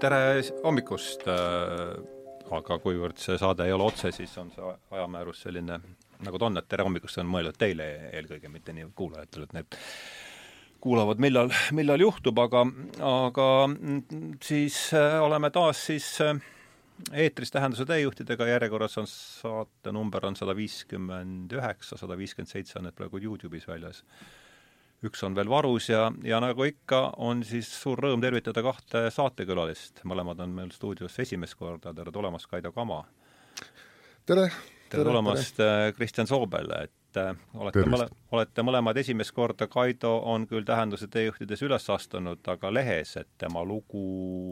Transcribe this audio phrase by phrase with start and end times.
[0.00, 1.26] tere hommikust,
[2.50, 5.76] aga kuivõrd see saade ei ole otse, siis on see ajamäärus selline,
[6.24, 9.78] nagu ta on, et tere hommikust on mõeldud teile eelkõige, mitte nii kuulajatele, et need
[10.80, 12.64] kuulavad, millal, millal juhtub, aga,
[13.04, 13.48] aga
[14.44, 14.78] siis
[15.20, 16.08] oleme taas siis
[17.12, 22.88] eetris Tähenduse teejuhtidega, järjekorras on saate number on sada viiskümmend üheksa, sada viiskümmend seitse on
[22.88, 24.04] need praegu Youtube'is väljas
[25.06, 30.02] üks on veel varus ja, ja nagu ikka, on siis suur rõõm tervitada kahte saatekülalist,
[30.08, 33.02] mõlemad on meil stuudios esimest korda, tere tulemast, Kaido Kama!
[34.28, 34.50] tere!
[34.90, 40.44] tere tulemast, äh, Kristjan Soobel, et äh, olete mõle-, olete mõlemad esimest korda, Kaido on
[40.50, 44.02] küll Tähenduse teejuhtides üles astunud, aga lehes, et tema lugu,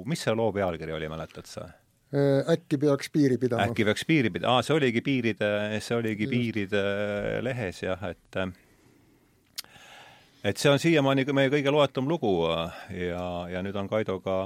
[0.09, 1.67] mis see loo pealkiri oli, mäletad sa?
[2.09, 3.67] Äh, äkki peaks piiri pidama.
[3.69, 5.53] äkki peaks piiri pidama, aa, see oligi piiride,
[5.85, 6.33] see oligi Just.
[6.33, 6.87] piiride
[7.45, 8.41] lehes jah, et
[10.45, 14.41] et see on siiamaani meie kõige loetum lugu ja, ja nüüd on Kaidoga,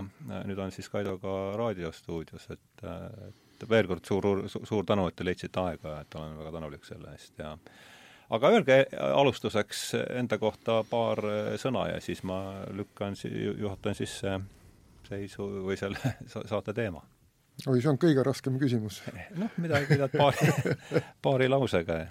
[0.48, 2.84] nüüd on siis Kaidoga raadiostuudios, et,
[3.28, 6.88] et veel kord suur, suur, suur tänu, et te leidsite aega, et olen väga tänulik
[6.88, 7.56] selle eest ja
[8.32, 8.78] aga öelge
[9.12, 9.84] alustuseks
[10.16, 11.20] enda kohta paar
[11.60, 12.40] sõna ja siis ma
[12.72, 13.18] lükkan,
[13.60, 14.40] juhatan sisse
[15.08, 16.14] seisu või selle
[16.50, 17.02] saate teema.
[17.66, 19.02] oi, see on kõige raskem küsimus.
[19.40, 20.76] noh, midagi tead paari,
[21.24, 22.02] paari lausega.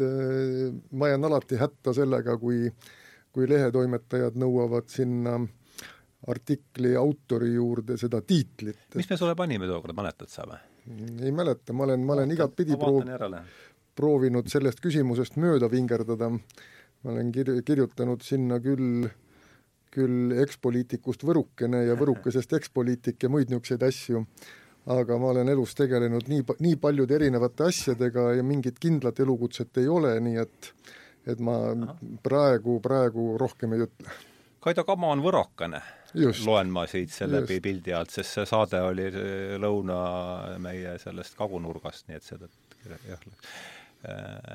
[0.00, 2.66] Et äh, ma jään alati hätta sellega, kui,
[3.32, 5.38] kui lehetoimetajad nõuavad sinna
[6.30, 8.82] artikli autori juurde seda tiitlit.
[8.94, 10.60] mis me sulle panime tookord, mäletad sa või?
[11.22, 13.40] ei mäleta, ma olen, ma olen igatpidi proov-,
[13.96, 19.10] proovinud sellest küsimusest mööda vingerdada, ma olen kir-, kirjutanud sinna küll
[19.90, 24.24] küll ekspoliitikust võrukene ja võrukesest ekspoliitik ja muid niisuguseid asju,
[24.90, 29.88] aga ma olen elus tegelenud nii, nii paljude erinevate asjadega ja mingit kindlat elukutset ei
[29.88, 30.72] ole, nii et
[31.28, 31.94] et ma Aha.
[32.24, 34.14] praegu, praegu rohkem ei ütle.
[34.60, 35.80] Kaido Kama on võrokane,
[36.44, 37.60] loen ma siit selle Just.
[37.64, 39.06] pildi alt, sest see saade oli
[39.60, 40.00] lõuna
[40.60, 43.22] meie sellest kagunurgast, nii et seetõttu jah,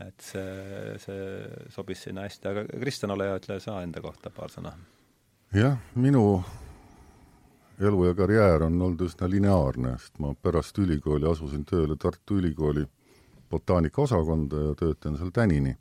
[0.06, 1.24] et see, see
[1.74, 4.76] sobis sinna hästi, aga Kristjan, ole hea, ütle sa enda kohta paar sõna.
[5.54, 6.26] jah, minu
[7.80, 12.86] elu ja karjäär on olnud üsna lineaarne, sest ma pärast ülikooli asusin tööle Tartu Ülikooli
[13.52, 15.78] botaanikaosakonda ja töötan seal tänini.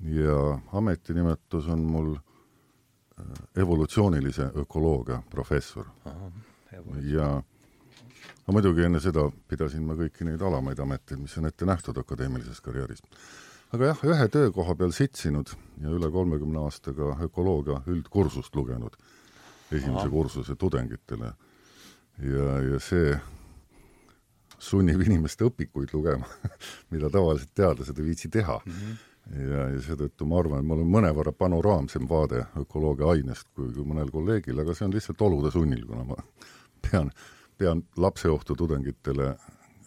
[0.00, 3.24] ja ametinimetus on mul äh,
[3.56, 5.86] evolutsioonilise ökoloogia professor.
[7.02, 7.42] ja
[8.46, 12.60] no muidugi enne seda pidasin ma kõiki neid alamaid ameteid, mis on ette nähtud akadeemilises
[12.60, 13.02] karjääris.
[13.72, 18.96] aga jah, ühe töökoha peal sitsinud ja üle kolmekümne aastaga ökoloogia üldkursust lugenud
[19.72, 20.12] esimese Aha.
[20.12, 21.32] kursuse tudengitele.
[22.18, 23.18] ja, ja see
[24.58, 26.26] sunnib inimest õpikuid lugema
[26.92, 28.72] mida tavaliselt teadlased ei viitsi teha mm.
[28.72, 33.68] -hmm ja, ja seetõttu ma arvan, et mul on mõnevõrra panoraamsem vaade ökoloogia ainest kui,
[33.74, 36.16] kui mõnel kolleegil, aga see on lihtsalt olude sunnil, kuna ma
[36.86, 37.12] pean,
[37.60, 39.34] pean lapseohtu tudengitele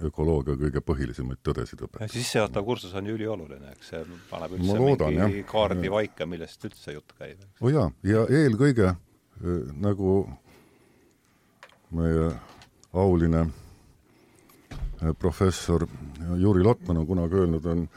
[0.02, 2.10] ökoloogia kõige põhilisemaid tõdesid õpetama.
[2.14, 5.50] sissejuhatav kursus on ju ülioluline, eks see paneb üldse loodan, mingi jah.
[5.52, 5.96] kaardi ja.
[5.98, 7.44] paika, millest üldse jutt käib.
[7.62, 8.96] oo oh jaa, ja eelkõige
[9.82, 10.30] nagu
[11.92, 12.30] meie
[12.94, 13.46] auline
[15.20, 15.88] professor
[16.38, 17.90] Juri Lotman on kunagi öelnud, on,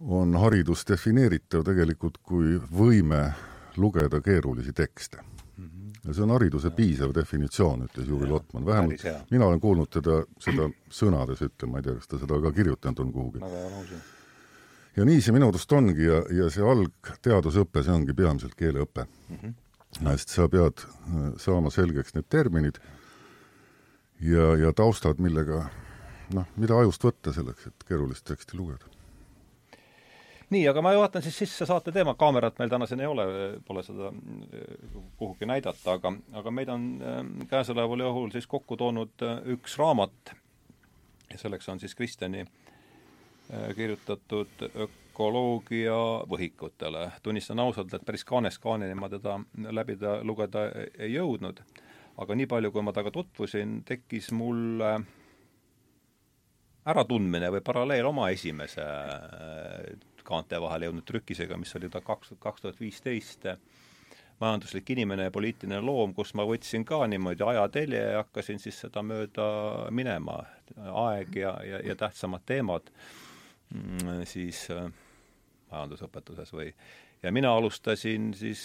[0.00, 3.28] on haridus defineeritav tegelikult kui võime
[3.76, 5.22] lugeda keerulisi tekste.
[5.56, 5.88] Mhm.
[6.04, 10.70] ja see on hariduse piisav definitsioon, ütles Juri Lotman, vähemalt mina olen kuulnud teda seda
[10.88, 13.40] sõnades ütlema, ma ei tea, kas ta seda ka kirjutanud on kuhugi.
[14.96, 19.36] ja nii see minu arust ongi ja, ja see algteadusõpe, see ongi peamiselt keeleõpe mm.
[19.36, 19.58] -hmm
[19.98, 22.78] sest sa pead äh, saama selgeks need terminid
[24.20, 25.64] ja, ja taustad, millega
[26.34, 28.86] noh, mida ajust võtta selleks, et keerulist teksti lugeda.
[30.50, 33.26] nii, aga ma juhatan siis sisse saate teema, kaamerat meil täna siin ei ole,
[33.66, 34.78] pole seda äh,
[35.18, 37.20] kuhugi näidata, aga, aga meid on äh,
[37.50, 39.26] käesoleval juhul siis kokku toonud
[39.56, 40.34] üks raamat
[41.30, 42.46] ja selleks on siis Kristjani
[43.74, 44.60] kirjutatud
[45.20, 47.10] ökoloogia võhikutele.
[47.22, 49.36] tunnistan ausalt, et päris kaanest kaaneni ma teda
[49.68, 51.60] läbida, lugeda ei jõudnud,
[52.16, 54.80] aga nii palju, kui ma temaga tutvusin, tekkis mul
[56.88, 62.64] äratundmine või paralleel oma esimese äh, kaante vahele jõudnud trükisega, mis oli ta kaks, kaks
[62.64, 63.44] tuhat viisteist,
[64.40, 69.04] majanduslik inimene ja poliitiline loom, kus ma võtsin ka niimoodi ajatelje ja hakkasin siis seda
[69.04, 69.50] mööda
[69.92, 70.40] minema,
[70.80, 72.88] aeg ja, ja, ja tähtsamad teemad,
[73.74, 74.88] mm, siis äh,
[75.70, 76.72] majandusõpetuses või
[77.22, 78.62] ja mina alustasin siis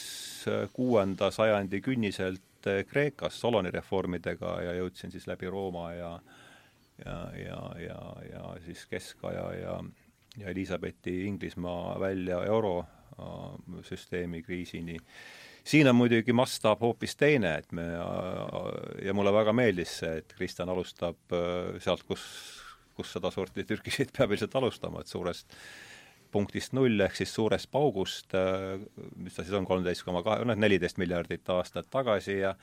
[0.47, 6.19] äh, kuuenda sajandi künniselt äh, Kreekas Soloni reformidega ja jõudsin siis läbi Rooma ja
[7.05, 9.79] ja, ja, ja, ja siis keskaja ja
[10.37, 14.97] ja Elizabethi Inglismaa välja eurosüsteemi kriisini.
[15.63, 17.81] Siin on muidugi mastaap hoopis teine, et me
[19.05, 22.21] ja mulle väga meeldis see, et Kristjan alustab äh, sealt, kus,
[22.93, 25.55] kus sedasorti türkisid peab ilmselt alustama, et suurest
[26.35, 28.75] punktist null ehk siis suurest paugust, äh,
[29.15, 32.55] mis ta siis on, kolmteist koma kahe, noh, neliteist miljardit aastat tagasi ja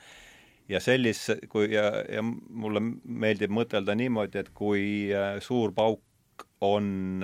[0.71, 6.01] ja sellis-, kui ja, ja mulle meeldib mõtelda niimoodi, et kui äh, suur pauk
[6.63, 7.21] on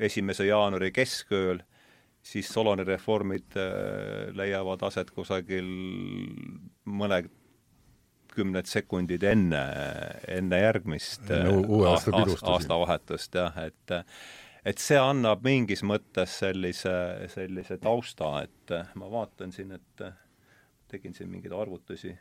[0.00, 1.58] esimese jaanuari keskööl,
[2.24, 5.66] siis Soloni reformid äh, leiavad aset kusagil
[6.84, 7.32] mõned
[8.34, 9.60] kümned sekundid enne,
[10.26, 13.94] enne järgmist uue aasta aasta, aastavahetust, jah, et
[14.64, 16.94] et see annab mingis mõttes sellise,
[17.32, 20.04] sellise tausta, et ma vaatan siin, et
[20.88, 22.14] tegin siin mingeid arvutusi.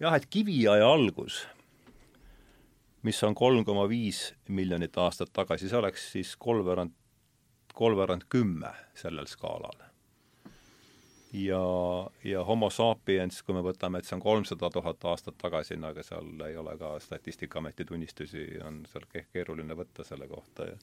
[0.00, 1.46] jah, et kiviaja algus,
[3.02, 6.96] mis on kolm koma viis miljonit aastat tagasi, see oleks siis kolmveerand
[7.80, 9.89] kolmveerand kümme sellel skaalal.
[11.32, 11.62] Ja,
[12.24, 16.02] ja homo sapiens, kui me võtame, et see on kolmsada tuhat aastat tagasi, no aga
[16.06, 20.76] seal ei ole ka Statistikaameti tunnistusi, on seal keeruline võtta selle kohta ja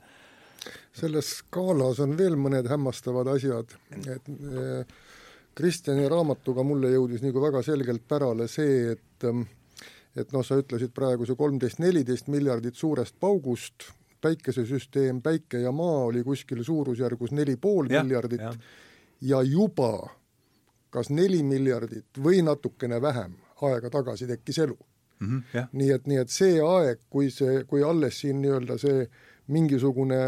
[0.97, 3.75] selles skaalas on veel mõned hämmastavad asjad,
[4.09, 4.97] et eh,
[5.57, 9.29] Kristjani raamatuga mulle jõudis nagu väga selgelt pärale see, et
[10.17, 13.91] et noh, sa ütlesid praegu see kolmteist, neliteist miljardit suurest paugust,
[14.21, 18.53] päikesesüsteem, Päike ja Maa oli kuskil suurusjärgus neli pool miljardit ja.
[19.21, 19.91] ja juba
[20.97, 25.27] kas neli miljardit või natukene vähem aega tagasi tekkis elu mm.
[25.27, 25.69] -hmm, yeah.
[25.71, 29.07] nii et, nii et see aeg, kui see, kui alles siin nii-öelda see
[29.53, 30.21] mingisugune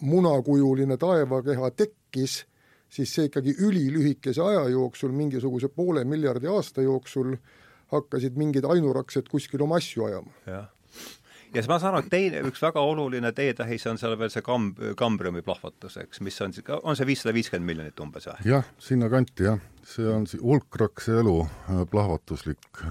[0.00, 2.44] munakujuline taevakeha tekkis,
[2.88, 7.34] siis see ikkagi ülilühikese aja jooksul, mingisuguse poole miljardi aasta jooksul
[7.92, 10.32] hakkasid mingid ainuraksed kuskil oma asju ajama.
[10.46, 10.68] jah
[11.54, 14.44] ja siis ma saan aru, et teine, üks väga oluline teetähis on seal veel see
[14.46, 18.46] kamb, kambriumi plahvatus, eks, mis on, on see viissada viiskümmend miljonit umbes või?
[18.52, 22.82] jah, sinnakanti jah, see on hulkrakse elu äh, plahvatuslik,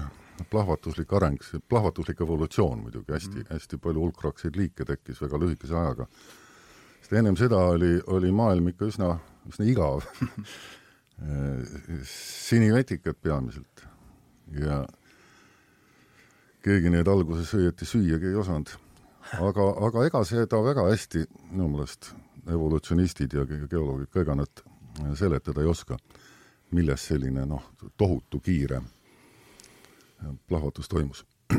[0.52, 5.78] plahvatuslik areng, see plahvatuslik evolutsioon muidugi, hästi mm., hästi palju hulkrakseid liike tekkis väga lühikese
[5.80, 6.08] ajaga.
[7.00, 9.14] sest ennem seda oli, oli maailm ikka üsna,
[9.48, 10.04] üsna igav
[11.24, 11.64] äh,
[12.04, 13.88] sinivetikad peamiselt
[14.60, 14.84] ja
[16.64, 18.70] keegi neid alguses õieti süüagi ei osanud.
[19.40, 22.12] aga, aga ega seda väga hästi minu meelest
[22.50, 24.62] evolutsionistid ja geoloogid ka, ega nad
[25.16, 25.98] seletada ei oska,
[26.76, 28.80] milles selline noh, tohutu kiire
[30.48, 31.24] plahvatus toimus.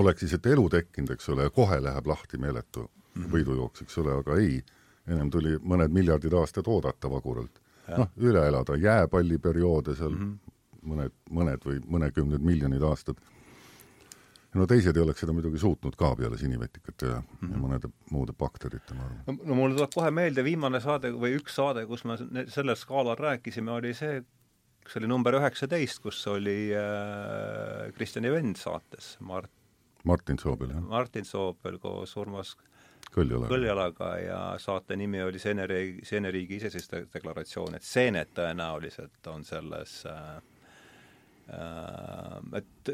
[0.00, 3.28] oleks siis, et elu tekkinud, eks ole, ja kohe läheb lahti meeletu mhm.
[3.34, 4.62] võidujooks, eks ole, aga ei,
[5.08, 7.60] ennem tuli mõned miljardid aastad oodata vaguralt.
[7.98, 10.88] noh, üle elada, jääpalliperioode seal mm -hmm.
[10.88, 13.18] mõned, mõned või mõnekümned miljonid aastad
[14.54, 17.52] no teised ei oleks seda muidugi suutnud ka peale sinivetikate ja mm, -hmm.
[17.52, 19.40] ja mõnede muude bakterite, ma arvan.
[19.42, 22.18] no mulle tuleb kohe meelde viimane saade või üks saade, kus me
[22.48, 24.22] sellel skaalal rääkisime, oli see,
[24.84, 29.50] kas oli number üheksateist, kus oli äh, Kristjani vend saates, Mart
[30.04, 30.80] Martin Soobel, jah.
[30.84, 32.56] Martin Soobel koos Urmas
[33.14, 33.50] Kõljalaga.
[33.52, 40.36] Kõljalaga ja saate nimi oli Seeneriigi, Seeneriigi iseseisvusdeklaratsioon, et seened tõenäoliselt on selles äh,
[41.54, 42.92] äh, et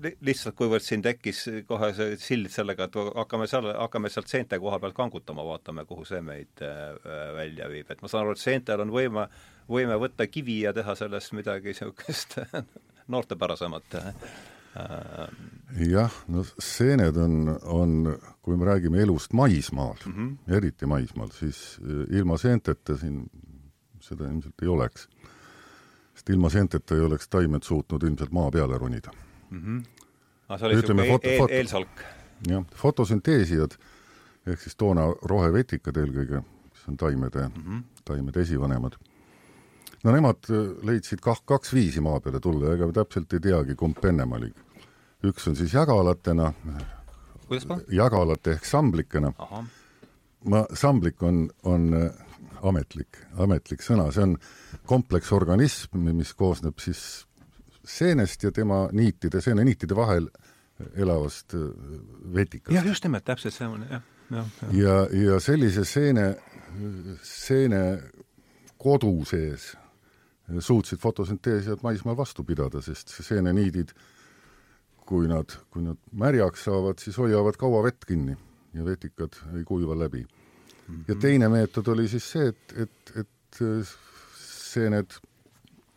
[0.00, 4.78] lihtsalt kuivõrd siin tekkis kohe see sild sellega, et hakkame seal, hakkame sealt seente koha
[4.82, 6.94] pealt kangutama, vaatame, kuhu see meid äh,
[7.36, 9.26] välja viib, et ma saan aru, et seentel on võime,
[9.70, 12.38] võime võtta kivi ja teha sellest midagi niisugust
[13.12, 14.10] noortepärasemat äh,
[15.90, 17.96] jah, no seened on, on,
[18.42, 20.56] kui me räägime elust maismaal mm, -hmm.
[20.56, 23.24] eriti maismaal, siis äh, ilma seenteta siin
[24.00, 25.08] seda ilmselt ei oleks.
[26.14, 29.10] sest ilma seenteta ei oleks taimed suutnud ilmselt maa peale ronida
[29.50, 29.60] mm.
[29.60, 29.84] -hmm.
[30.48, 32.02] Ah, see oli niisugune eel, eel, eelsalk.
[32.48, 33.76] jah, fotosünteesijad
[34.46, 37.82] ehk siis toona rohevetikad eelkõige, mis on taimede mm, -hmm.
[38.04, 38.96] taimede esivanemad.
[40.04, 44.04] no nemad äh, leidsid kah kaks viisi maa peale tulla, ega täpselt ei teagi, kumb
[44.04, 44.52] ennem oli.
[45.24, 46.52] üks on siis jagalatena,
[47.90, 49.32] jagalate ehk samblikena.
[50.44, 52.10] ma, samblik on, on äh,
[52.62, 54.36] ametlik, ametlik sõna, see on
[54.86, 57.26] kompleksorganism, mis koosneb siis
[57.84, 60.28] seenest ja tema niitide, seeneniitide vahel
[60.94, 61.60] elavast äh,
[62.34, 62.74] vetikast.
[62.74, 64.74] jah, just nimelt, täpselt see jah, jah, jah.
[64.74, 66.34] ja, ja sellise seene,
[67.22, 67.84] seene
[68.80, 69.74] kodu sees
[70.58, 73.92] suutsid fotosünteesijad maismaal vastu pidada, sest seeneniidid,
[75.06, 78.36] kui nad, kui nad märjaks saavad, siis hoiavad kaua vett kinni
[78.74, 80.26] ja vetikad ei kuiva läbi mm.
[80.88, 81.04] -hmm.
[81.08, 83.62] ja teine meetod oli siis see, et, et, et
[84.38, 85.18] seened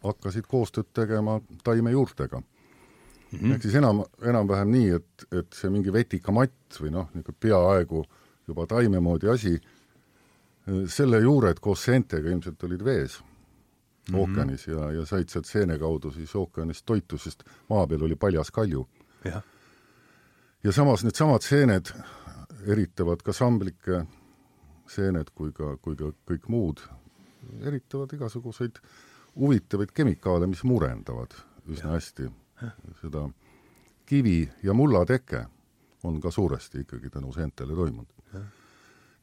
[0.04, 3.40] hakkasid koostööd tegema taimejuurtega mm.
[3.40, 3.54] -hmm.
[3.54, 8.04] ehk siis enam, enam-vähem nii, et, et see mingi vetikamatt või noh, niisugune peaaegu
[8.48, 9.58] juba taime moodi asi
[10.88, 14.20] selle juured koos seentega ilmselt olid vees mm -hmm.
[14.20, 18.52] ookeanis ja, ja said sealt seene kaudu siis ookeanist toitu, sest maa peal oli paljas
[18.52, 18.88] kalju.
[20.64, 21.94] ja samas needsamad seened
[22.68, 24.06] eritavad ka samblike
[24.88, 26.80] seened kui ka, kui ka kõik muud,
[27.62, 28.80] eritavad igasuguseid
[29.40, 31.34] huvitavaid kemikaale, mis murendavad
[31.68, 31.94] üsna ja.
[31.96, 32.30] hästi
[33.02, 33.30] seda
[34.06, 35.46] kivi- ja mullateke
[36.04, 38.14] on ka suuresti ikkagi tänu seentele toimunud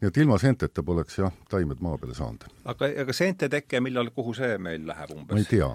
[0.01, 2.47] nii et ilma seenteta poleks jah, taimed maa peale saanud.
[2.65, 5.35] aga, aga seente teke, millal, kuhu see meil läheb umbes?
[5.35, 5.69] ma ei tea.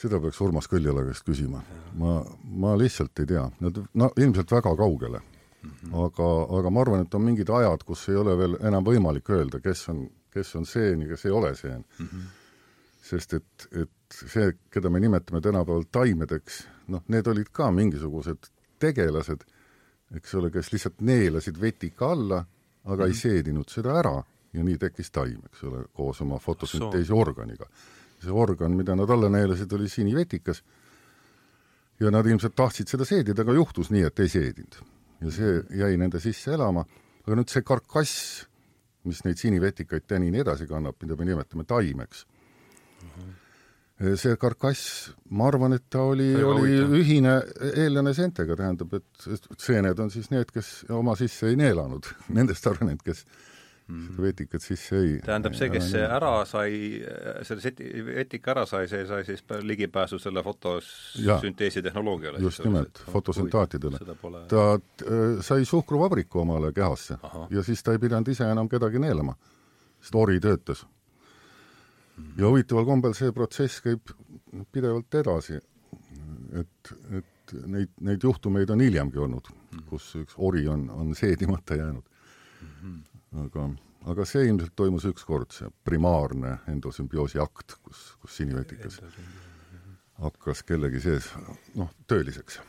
[0.00, 1.62] seda peaks Urmas Kõljala käest küsima.
[2.00, 5.70] ma, ma lihtsalt ei tea, nad no ilmselt väga kaugele mm.
[5.70, 5.94] -hmm.
[6.04, 9.62] aga, aga ma arvan, et on mingid ajad, kus ei ole veel enam võimalik öelda,
[9.64, 12.06] kes on, kes on seen ja kes ei ole seen mm.
[12.06, 12.28] -hmm.
[13.10, 16.62] Sest et, et see, keda me nimetame tänapäeval taimedeks,
[16.94, 18.50] noh, need olid ka mingisugused
[18.80, 19.42] tegelased,
[20.16, 22.44] eks ole, kes lihtsalt neelasid vetika alla
[22.84, 23.18] aga ei mhm.
[23.18, 24.18] seedinud seda ära
[24.52, 27.68] ja nii tekkis taim, eks ole, koos oma fotosünteesi organiga.
[28.20, 30.62] see organ, mida nad alla neelasid, oli sinivetikas
[32.00, 34.76] ja nad ilmselt tahtsid seda seedida, aga juhtus nii, et ei seedinud.
[35.20, 36.84] ja see jäi nende sisse elama,
[37.24, 38.44] aga nüüd see karkass,
[39.04, 42.39] mis neid sinivetikaid tänini edasi kannab, mida me nimetame taimeks mm, -hmm
[44.16, 47.36] see karkass, ma arvan, et ta oli, oli ühine
[47.74, 53.02] eellane seentega, tähendab, et seened on siis need, kes oma sisse ei neelanud, nendest arenenud,
[53.04, 53.26] kes
[53.90, 54.06] mm.
[54.06, 56.78] seda vetikat sisse ei tähendab, see, kes see ära sai,
[57.46, 62.40] selle seti-, vetika ära sai, see sai siis ligipääsu selle fotosünteesi tehnoloogiale?
[62.40, 64.00] just nimelt, fotosüntaatidele.
[64.48, 67.50] ta äh, sai suhkruvabriku omale kehasse Aha.
[67.50, 69.36] ja siis ta ei pidanud ise enam kedagi neelama,
[70.00, 70.86] sest ori töötas
[72.38, 74.14] ja huvitaval kombel see protsess käib
[74.72, 75.60] pidevalt edasi.
[76.60, 79.50] et, et neid, neid juhtumeid on hiljemgi olnud,
[79.90, 82.06] kus üks ori on, on seedimata jäänud.
[83.44, 83.68] aga,
[84.12, 89.00] aga see ilmselt toimus üks kord, see primaarne endosümbioosi akt, kus, kus sinivetikas
[90.20, 91.30] hakkas kellegi sees
[91.74, 92.60] noh, tööliseks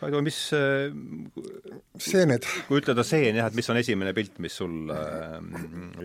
[0.00, 0.90] Kaido, mis äh,
[2.00, 2.46] seened.
[2.68, 5.36] kui ütelda seen jah, et mis on esimene pilt, mis sul äh,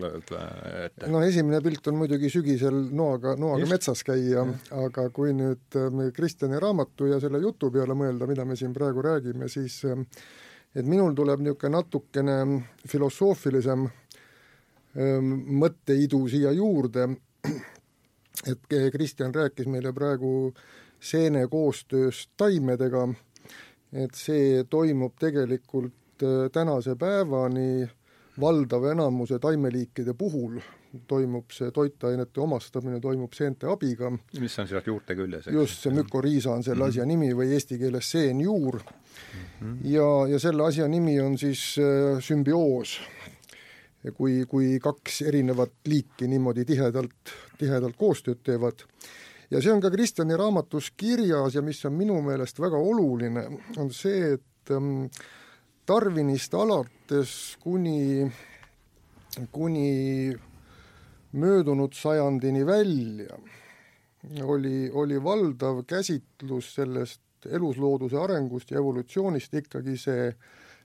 [0.00, 1.08] lööb ette?
[1.10, 3.72] no esimene pilt on muidugi sügisel noaga, noaga Just.
[3.74, 4.44] metsas käia,
[4.78, 9.04] aga kui nüüd äh, Kristjani raamatu ja selle jutu peale mõelda, mida me siin praegu
[9.04, 12.36] räägime, siis et minul tuleb niisugune natukene
[12.88, 13.88] filosoofilisem
[15.60, 17.04] mõtteidu siia juurde,
[18.50, 20.52] et Kristjan rääkis meile praegu
[21.00, 23.06] seene koostööst taimedega
[23.92, 27.88] et see toimub tegelikult äh, tänase päevani
[28.40, 30.60] valdava enamuse taimeliikide puhul
[31.08, 34.10] toimub see toitainete omastamine, toimub seente abiga.
[34.40, 35.54] mis on seal juurte küljes, eks?
[35.54, 36.88] just, see mükoriisa on selle mm -hmm.
[36.88, 39.40] asja nimi või eesti keeles seenjuur mm.
[39.60, 39.76] -hmm.
[39.92, 43.00] ja, ja selle asja nimi on siis äh, sümbioos.
[44.16, 48.86] kui, kui kaks erinevat liiki niimoodi tihedalt, tihedalt koostööd teevad
[49.50, 53.46] ja see on ka Kristjani raamatus kirjas ja mis on minu meelest väga oluline,
[53.78, 55.08] on see, et ähm,
[55.88, 58.30] Darwinist alates kuni,
[59.50, 60.36] kuni
[61.32, 63.38] möödunud sajandini välja
[64.42, 70.28] oli, oli valdav käsitlus sellest eluslooduse arengust ja evolutsioonist ikkagi see,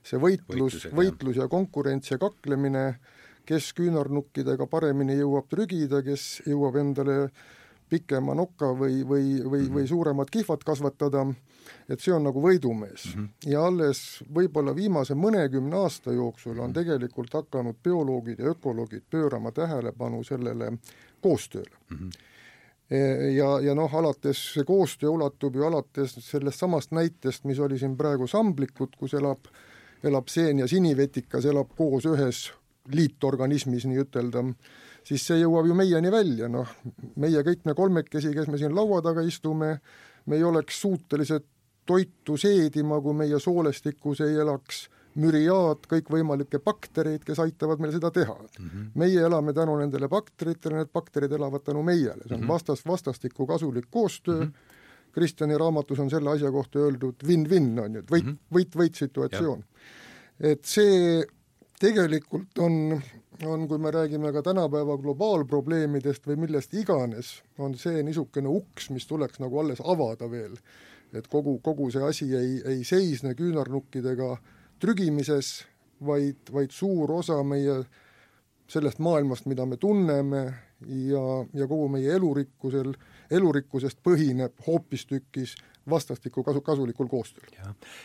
[0.02, 2.86] see võitlus, võitlus ja konkurents ja kaklemine,
[3.46, 7.18] kes küünarnukkidega paremini jõuab trügida, kes jõuab endale
[7.88, 9.74] pikema noka või, või, või mm, -hmm.
[9.74, 11.26] või suuremad kihvad kasvatada,
[11.88, 13.12] et see on nagu võidumees mm.
[13.22, 13.52] -hmm.
[13.52, 16.78] ja alles võib-olla viimase mõnekümne aasta jooksul on mhm.
[16.78, 20.72] tegelikult hakanud bioloogid ja ökoloogid pöörama tähelepanu sellele
[21.20, 21.96] koostööle mm.
[21.98, 22.34] -hmm
[23.36, 27.96] ja, ja noh, alates, see koostöö ulatub ju alates sellest samast näitest, mis oli siin
[27.96, 29.48] praegu Samblikud, kus elab,
[30.06, 32.46] elab seen ja sinivetikas elab koos ühes
[32.92, 34.44] liitorganismis nii-ütelda,
[35.06, 36.70] siis see jõuab ju meieni välja, noh,
[37.22, 39.76] meie kõik me kolmekesi, kes me siin laua taga istume,
[40.26, 41.46] me ei oleks suutelised
[41.86, 44.86] toitu seedima, kui meie soolestikus ei elaks
[45.16, 48.66] müriaad kõikvõimalikke baktereid, kes aitavad meil seda teha mm.
[48.66, 48.88] -hmm.
[49.00, 52.52] meie elame tänu nendele bakteritele, need bakterid elavad tänu meiele, see on mm -hmm.
[52.52, 54.74] vastas, vastastikku kasulik koostöö mm, -hmm.
[55.12, 58.56] Kristjani raamatus on selle asja kohta öeldud win-win, on ju, et võit mm, -hmm.
[58.58, 59.64] võit-võit situatsioon.
[60.40, 61.24] et see
[61.80, 63.00] tegelikult on
[63.44, 69.06] on, kui me räägime ka tänapäeva globaalprobleemidest või millest iganes, on see niisugune uks, mis
[69.06, 70.56] tuleks nagu alles avada veel.
[71.14, 74.36] et kogu, kogu see asi ei, ei seisne küünarnukkidega
[74.82, 75.64] trügimises,
[76.06, 77.84] vaid, vaid suur osa meie
[78.68, 80.42] sellest maailmast, mida me tunneme
[80.86, 81.22] ja,
[81.54, 82.92] ja kogu meie elurikkusel,
[83.30, 85.54] elurikkusest põhineb hoopistükkis
[85.90, 87.48] vastastikku kasu, kasulikul koostööl.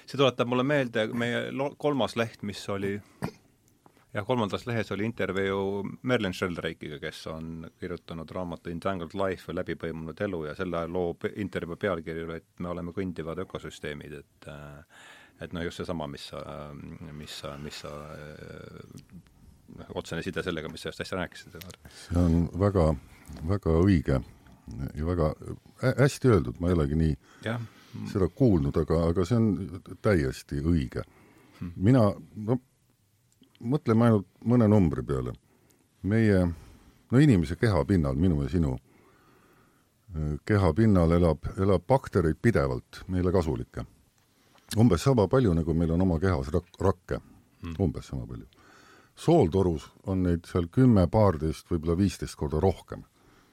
[0.06, 3.00] see tuletab mulle meelde meie kolmas leht, mis oli
[4.14, 9.78] jah, kolmandas lehes oli intervjuu Merlin Sheldrake'iga, kes on kirjutanud raamatu Entangled Life või Läbi
[9.80, 14.52] põimunud elu ja selle loo intervjuu pealkiri oli, et me oleme kõndivad ökosüsteemid, et
[15.42, 16.42] et noh, just seesama, mis sa,
[17.18, 17.92] mis sa, mis sa
[19.80, 21.58] noh, otsene side sellega, mis sa just äsja rääkisid.
[21.96, 22.92] see on väga,
[23.50, 24.22] väga õige
[24.96, 25.32] ja väga
[25.98, 27.16] hästi öeldud, ma ei olegi nii
[27.48, 27.58] ja.
[28.12, 29.50] seda kuulnud, aga, aga see on
[30.02, 31.04] täiesti õige
[31.60, 31.74] hmm..
[31.76, 32.60] mina, no
[33.62, 35.34] mõtleme ainult mõne numbri peale.
[36.02, 36.48] meie,
[37.12, 38.78] no inimese keha pinnal, minu ja sinu
[40.46, 43.86] keha pinnal elab, elab baktereid pidevalt, meile kasulikke.
[44.78, 47.20] umbes sama palju, nagu meil on oma kehas rak-, rakke
[47.62, 48.46] hmm., umbes sama palju.
[49.16, 53.04] sooltorus on neid seal kümme, paarteist, võib-olla viisteist korda rohkem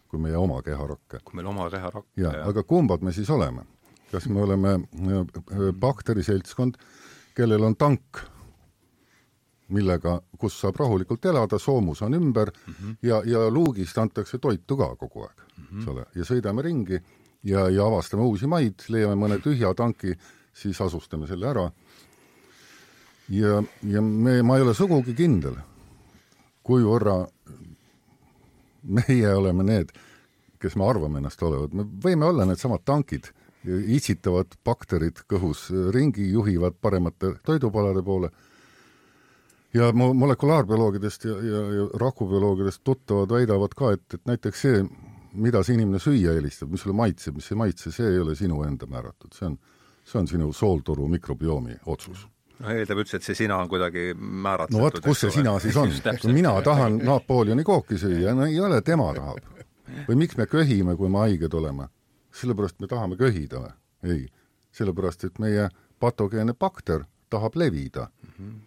[0.09, 1.21] kui meie oma keharakke.
[1.25, 2.41] kui meil oma keharakke, jah.
[2.49, 3.67] aga kumbad me siis oleme?
[4.09, 6.79] kas me oleme äh, äh, bakteriseltskond,
[7.37, 8.23] kellel on tank,
[9.69, 12.97] millega, kus saab rahulikult elada, soomus on ümber mm -hmm.
[13.03, 15.79] ja, ja luugist antakse toitu ka kogu aeg mm, -hmm.
[15.79, 17.01] eks ole, ja sõidame ringi
[17.43, 20.15] ja, ja avastame uusi maid, leiame mõne tühja tanki,
[20.53, 21.71] siis asustame selle ära.
[23.29, 25.57] ja, ja me, ma ei ole sugugi kindel,
[26.63, 27.27] kui võrra
[28.83, 29.93] meie oleme need,
[30.59, 33.31] kes me arvame ennast olevat, me võime olla needsamad tankid,
[33.69, 38.31] itsitavad bakterid kõhus ringi, juhivad paremate toidupalade poole
[39.75, 44.81] ja mo-, molekulaarbioloogidest ja, ja, ja rakubioloogidest tuttavad väidavad ka, et, et näiteks see,
[45.33, 48.63] mida see inimene süüa eelistab, mis sulle maitseb, mis ei maitse, see ei ole sinu
[48.65, 49.59] enda määratud, see on,
[50.05, 52.27] see on sinu sooltoru mikrobiomi otsus
[52.59, 54.79] no eeldab üldse, et see sina on kuidagi määratletud.
[54.79, 55.93] no vot, kus see sina siis on?
[56.39, 59.43] mina tahan Napoleoni kooki süüa, no ei ole, tema tahab.
[60.09, 61.89] või miks me köhime, kui me haiged oleme?
[62.39, 63.75] sellepärast me tahame köhida või?
[64.13, 64.25] ei,
[64.75, 65.69] sellepärast et meie
[66.01, 68.33] patogeenne bakter tahab levida mm.
[68.35, 68.59] -hmm.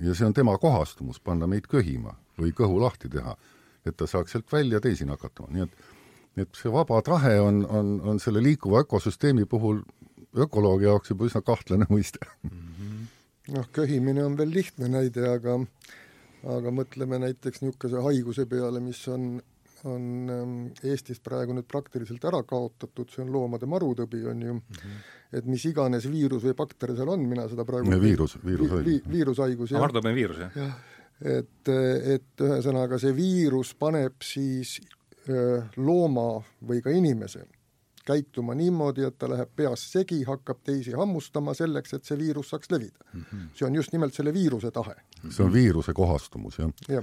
[0.00, 3.36] Ja see on tema kohastumus, panna meid köhima või kõhu lahti teha,
[3.86, 5.80] et ta saaks sealt välja teisi nakatama, nii et
[6.38, 9.80] et see vaba tahe on, on, on selle liikuva ökosüsteemi puhul
[10.38, 12.50] ökoloogi jaoks juba üsna kahtlane mõiste mm.
[12.50, 12.90] -hmm
[13.54, 15.58] noh, köhimine on veel lihtne näide, aga
[16.56, 19.34] aga mõtleme näiteks niisuguse haiguse peale, mis on,
[19.88, 20.54] on ähm,
[20.86, 25.02] Eestis praegu nüüd praktiliselt ära kaotatud, see on loomade marutõbi, on ju mm, -hmm.
[25.32, 28.96] Et mis iganes viirus või bakter seal on, mina seda praegu viirus, viirushaigus vi,.
[29.18, 29.84] viirushaigus, jah.
[29.84, 30.70] marutõbi on viirus, jah ja,?
[31.38, 31.72] et,
[32.16, 34.78] et ühesõnaga see viirus paneb siis
[35.76, 37.44] looma või ka inimese
[38.10, 42.70] käituma niimoodi, et ta läheb peas segi, hakkab teisi hammustama selleks, et see viirus saaks
[42.72, 43.22] levida mm.
[43.22, 43.48] -hmm.
[43.54, 44.94] see on just nimelt selle viiruse tahe.
[45.28, 47.02] see on viiruse kohastumus, jah ja.?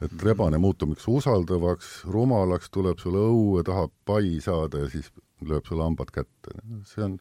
[0.00, 5.12] et rebane muutub üks usaldavaks, rumalaks, tuleb sulle õue, tahab pai saada ja siis
[5.44, 6.56] lööb sulle hambad kätte.
[6.88, 7.18] see on,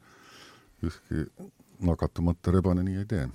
[0.84, 1.26] ükski
[1.86, 3.30] nakatumata rebane nii ei tee.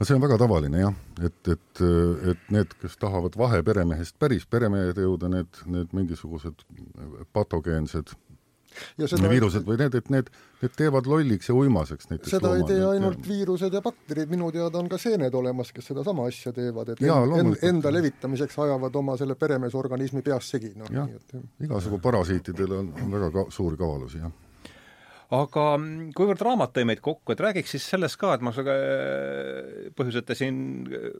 [0.00, 1.80] No see on väga tavaline jah, et, et,
[2.32, 6.64] et need, kes tahavad vaheperemehest päris peremehed jõuda, need, need mingisugused
[7.36, 8.10] patogeensed
[8.98, 12.64] ja seda, viirused või need, et need, need teevad lolliks ja uimaseks näiteks seda looma,
[12.64, 13.28] ei tee ainult ja...
[13.28, 17.20] viirused ja bakterid, minu teada on ka seened olemas, kes sedasama asja teevad, et ja,
[17.38, 20.90] en, enda levitamiseks ajavad oma selle peremeesorganismi peas segi, noh.
[20.90, 24.40] jah, igasugu parasiitidel on, on väga ka, suuri kavalusi, jah
[25.32, 28.76] aga mm, kuivõrd raamat tõi meid kokku, et räägiks siis sellest ka, et ma sinuga
[28.76, 30.58] äh, põhjus, et te siin
[30.92, 31.12] äh,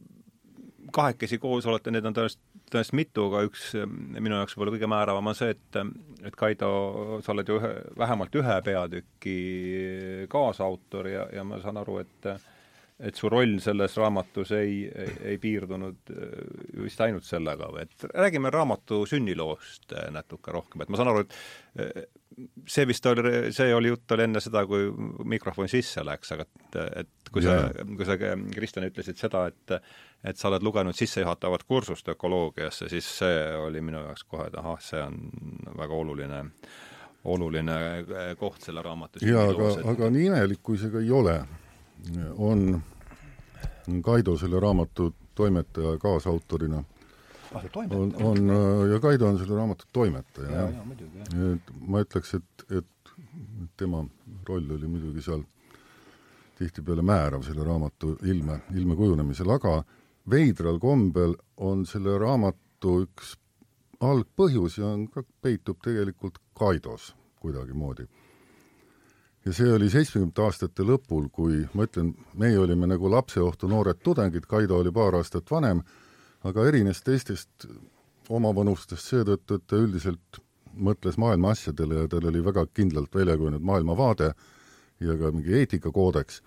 [0.93, 3.87] kahekesi koos olete, neid on tõenäoliselt, tõenäoliselt mitu, aga üks äh,
[4.19, 5.81] minu jaoks võib-olla kõige määravam on see, et
[6.29, 6.73] et Kaido,
[7.25, 9.37] sa oled ju ühe, vähemalt ühe peatüki
[10.31, 12.29] kaasautor ja, ja ma saan aru, et
[13.03, 16.13] et su roll selles raamatus ei, ei, ei piirdunud
[16.85, 17.87] vist ainult sellega või?
[17.87, 22.07] Et räägime raamatu sünniloost natuke rohkem, et ma saan aru, et
[22.69, 24.89] see vist oli, see oli jutt oli enne seda, kui
[25.29, 28.17] mikrofon sisse läks, aga et, et kui sa, kui sa,
[28.55, 29.77] Kristjan, ütlesid seda, et
[30.23, 34.79] et sa oled lugenud sissejuhatavat kursust ökoloogiasse, siis see oli minu jaoks kohe, et ahah,
[34.79, 35.17] see on
[35.81, 36.39] väga oluline,
[37.33, 37.79] oluline
[38.39, 41.35] koht selle raamatu jaa, aga, aga nii imelik, kui see ka ei ole,
[42.39, 42.69] on
[44.03, 46.83] Kaido selle raamatu toimetaja kaasautorina
[47.55, 47.65] ah,
[47.97, 48.53] on, on
[48.93, 51.53] ja Kaido on selle raamatu toimetaja, jah ja,.
[51.55, 53.15] et ma ütleks, et, et
[53.77, 54.05] tema
[54.49, 55.43] roll oli muidugi seal
[56.59, 59.81] tihtipeale määrav selle raamatu ilme, ilme kujunemisel, aga
[60.31, 63.37] veidral kombel on selle raamatu üks
[64.03, 68.07] algpõhjus ja on ka, peitub tegelikult Kaidos kuidagimoodi.
[69.45, 74.47] Ja see oli seitsmekümnendate aastate lõpul, kui ma ütlen, meie olime nagu lapseohtu noored tudengid,
[74.47, 75.83] Kaido oli paar aastat vanem
[76.49, 77.67] aga erines teistest
[78.33, 80.41] omavanustest seetõttu, et ta üldiselt
[80.73, 84.33] mõtles maailma asjadele ja tal oli väga kindlalt välja kujunenud maailmavaade
[85.03, 86.43] ja ka mingi eetikakoodeks.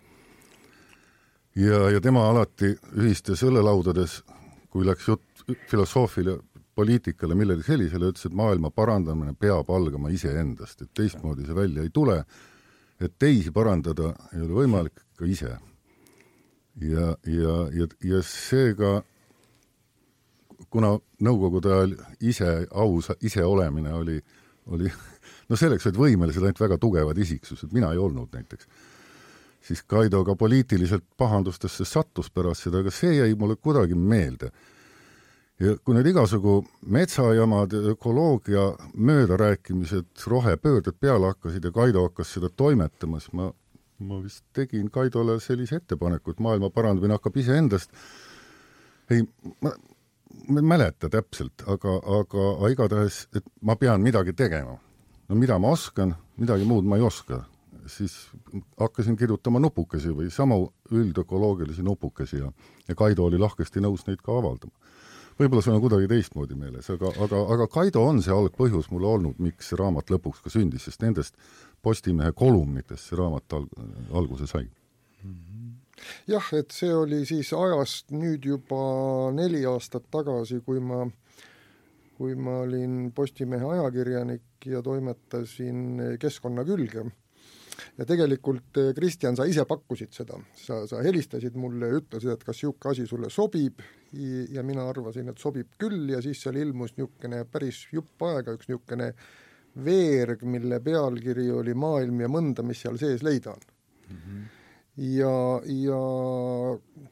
[1.55, 4.23] ja, ja tema alati ühistes õllelaudades,
[4.69, 6.39] kui läks jutt filosoofile,
[6.75, 11.89] poliitikale, millegi sellisele, ütles, et maailma parandamine peab algama iseendast, et teistmoodi see välja ei
[11.93, 12.23] tule,
[13.01, 15.57] et teisi parandada ei ole võimalik ka ise.
[16.81, 19.01] ja, ja, ja, ja seega
[20.69, 24.17] kuna Nõukogude ajal ise, aus iseolemine oli,
[24.67, 24.89] oli
[25.49, 28.67] no selleks olid võimelised ainult väga tugevad isiksused, mina ei olnud näiteks,
[29.65, 34.51] siis Kaido ka poliitiliselt pahandustesse sattus pärast seda, aga see jäi mulle kuidagi meelde.
[35.59, 36.57] Ja kui nüüd igasugu
[36.91, 43.49] metsajamad, ökoloogia möödarääkimised, rohepöörded peale hakkasid ja Kaido hakkas seda toimetama, siis ma,
[43.99, 47.91] ma vist tegin Kaidole sellise ettepaneku, et maailma parandamine hakkab iseendast.
[49.09, 49.23] ei,
[49.61, 49.71] ma
[50.47, 54.77] ma ei mäleta täpselt, aga, aga igatahes, et ma pean midagi tegema.
[55.29, 57.43] no mida ma oskan, midagi muud ma ei oska.
[57.85, 58.29] siis
[58.79, 62.51] hakkasin kirjutama nupukesi või samu üldökoloogilisi nupukesi ja,
[62.87, 64.73] ja Kaido oli lahkesti nõus neid ka avaldama.
[65.39, 69.39] Võib-olla sul on kuidagi teistmoodi meeles, aga, aga, aga Kaido on see algpõhjus mulle olnud,
[69.43, 71.37] miks see raamat lõpuks ka sündis, sest nendest
[71.85, 73.75] Postimehe kolumnitest see raamat alg-,
[74.15, 74.65] alguse sai.
[74.65, 75.55] -hmm
[76.27, 78.79] jah, et see oli siis ajast nüüd juba
[79.35, 81.05] neli aastat tagasi, kui ma,
[82.17, 87.05] kui ma olin Postimehe ajakirjanik ja toimetasin keskkonna külge.
[87.97, 92.43] Ja tegelikult, eh, Kristjan, sa ise pakkusid seda, sa, sa helistasid mulle ja ütlesid, et
[92.43, 93.83] kas niisugune asi sulle sobib
[94.55, 98.69] ja mina arvasin, et sobib küll ja siis seal ilmus niisugune päris jupp aega üks
[98.69, 99.11] niisugune
[99.85, 104.19] veerg, mille pealkiri oli Maailm ja mõnda, mis seal sees leida on mm.
[104.19, 104.45] -hmm
[104.97, 105.99] ja, ja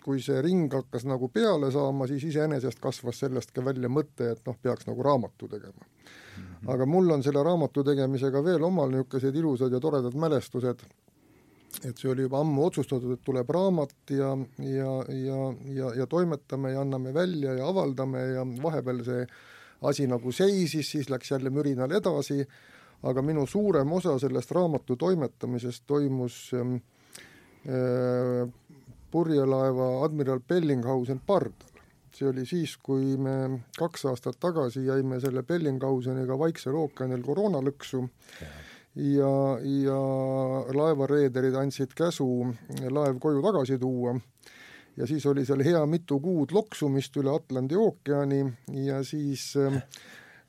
[0.04, 4.46] kui see ring hakkas nagu peale saama, siis iseenesest kasvas sellest ka välja mõte, et
[4.48, 5.88] noh, peaks nagu raamatu tegema.
[6.68, 10.86] Aga mul on selle raamatu tegemisega veel omal niisugused ilusad ja toredad mälestused,
[11.84, 15.40] et see oli juba ammu otsustatud, et tuleb raamat ja, ja, ja,
[15.74, 19.26] ja, ja toimetame ja anname välja ja avaldame ja vahepeal see
[19.84, 22.40] asi nagu seisis, siis läks jälle mürinal edasi,
[23.04, 26.78] aga minu suurem osa sellest raamatu toimetamisest toimus äh,
[27.64, 28.50] Äh,
[29.12, 31.73] purjelaeva admiral Bellinghausen pardal.
[32.18, 38.04] See oli siis, kui me kaks aastat tagasi jäime selle Bellinghauseniga Vaiksel ookeanil koroonalõksu.
[38.94, 39.34] Ja,
[39.66, 40.00] ja
[40.78, 42.28] laevareederid andsid käsu
[42.94, 44.14] laev koju tagasi tuua.
[44.98, 48.44] Ja siis oli seal hea mitu kuud loksumist üle Atlandi ookeani
[48.86, 49.80] ja siis äh,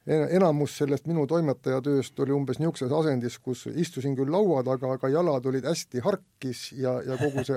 [0.07, 5.46] enamus sellest minu toimetajatööst oli umbes niisuguses asendis, kus istusin küll laua taga, aga jalad
[5.48, 7.57] olid hästi harkis ja, ja kogu see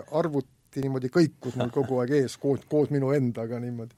[0.77, 3.95] arvuti niimoodi kõikus mul kogu aeg ees koos, koos minu endaga niimoodi.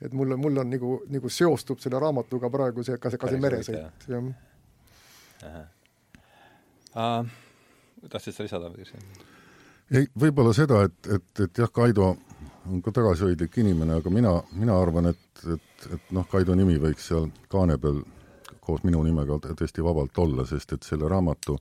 [0.00, 3.40] et mulle, mul on nagu, nagu seostub selle raamatuga praegu see, ka see, ka see
[3.40, 5.66] meresõit, jah.
[6.90, 7.26] Uh,
[8.08, 9.02] tahtsid sa lisada midagi siin?
[9.90, 12.16] ei, võib-olla seda, et, et, et jah, Kaido
[12.70, 17.10] on ka tagasihoidlik inimene, aga mina, mina arvan, et, et, et noh, Kaido nimi võiks
[17.10, 18.02] seal kaane peal
[18.60, 21.58] koos minu nimega tõesti vabalt olla, sest et selle raamatu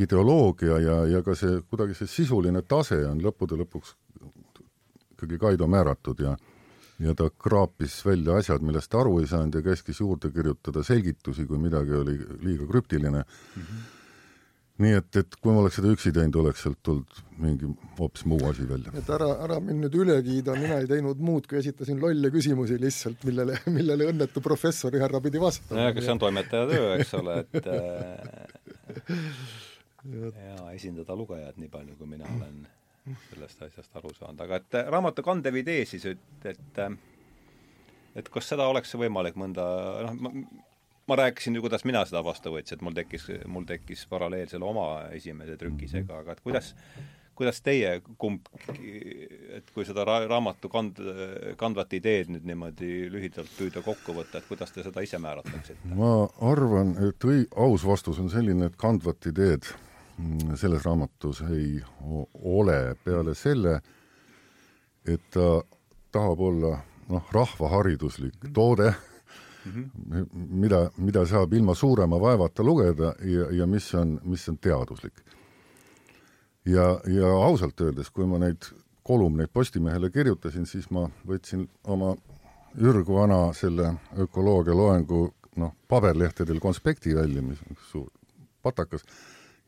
[0.00, 3.96] ideoloogia ja, ja ka see kuidagi see sisuline tase on lõppude lõpuks
[5.12, 6.36] ikkagi Kaido määratud ja
[7.02, 11.48] ja ta kraapis välja asjad, millest ta aru ei saanud ja käskis juurde kirjutada selgitusi,
[11.48, 13.62] kui midagi oli liiga krüptiline mm.
[13.62, 13.90] -hmm
[14.82, 18.40] nii et, et kui ma oleks seda üksi teinud, oleks sealt tulnud mingi hoopis muu
[18.48, 18.92] asi välja.
[18.98, 22.78] et ära, ära mind nüüd üle kiida, mina ei teinud muud, kui esitasin lolle küsimusi
[22.80, 25.80] lihtsalt, millele, millele õnnetu professori härra pidi vastama.
[25.80, 27.78] nojah, aga see on toimetaja töö, eks ole, et äh,
[30.10, 32.66] ja esindada lugejat nii palju, kui mina olen
[33.30, 36.84] sellest asjast aru saanud, aga et raamatu kandev idee siis, et, et
[38.16, 39.64] et kas seda oleks võimalik mõnda,
[40.20, 40.36] noh,
[41.08, 44.86] ma rääkisin ju, kuidas mina seda vastu võtsin, et mul tekkis, mul tekkis paralleelsele oma
[45.16, 46.72] esimese trükisega, aga et kuidas,
[47.38, 51.00] kuidas teie kumb, et kui seda ra-, raamatu kand-,
[51.60, 55.94] kandvat ideed nüüd niimoodi lühidalt püüda kokku võtta, et kuidas te seda ise määratleksite?
[55.96, 59.72] ma arvan, et õi-, aus vastus on selline, et kandvat ideed
[60.56, 61.82] selles raamatus ei
[62.34, 63.80] ole peale selle,
[65.06, 65.62] et ta
[66.12, 66.76] tahab olla
[67.08, 68.52] noh, rahvahariduslik mhm.
[68.52, 68.94] toode
[69.64, 70.26] mm, -hmm.
[70.32, 75.22] mida, mida saab ilma suurema vaevata lugeda ja, ja mis on, mis on teaduslik.
[76.66, 78.62] ja, ja ausalt öeldes, kui ma neid
[79.02, 82.16] kolumneid Postimehele kirjutasin, siis ma võtsin oma
[82.78, 88.10] ürgvana selle ökoloogia loengu noh, paberlehtedel konspekti välja, mis on suur
[88.62, 89.04] patakas,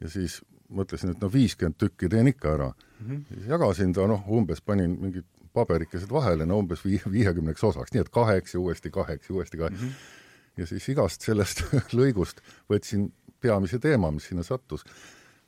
[0.01, 0.41] ja siis
[0.75, 3.07] mõtlesin, et no viiskümmend tükki teen ikka ära mm.
[3.07, 3.49] -hmm.
[3.49, 8.13] jagasin ta noh, umbes panin mingid paberikesed vahele, no umbes vii-, viiekümneks osaks, nii et
[8.15, 9.89] kaheks ja uuesti kaheks ja uuesti kaheks mm.
[9.89, 10.63] -hmm.
[10.63, 11.65] ja siis igast sellest
[11.99, 14.85] lõigust võtsin peamise teema, mis sinna sattus.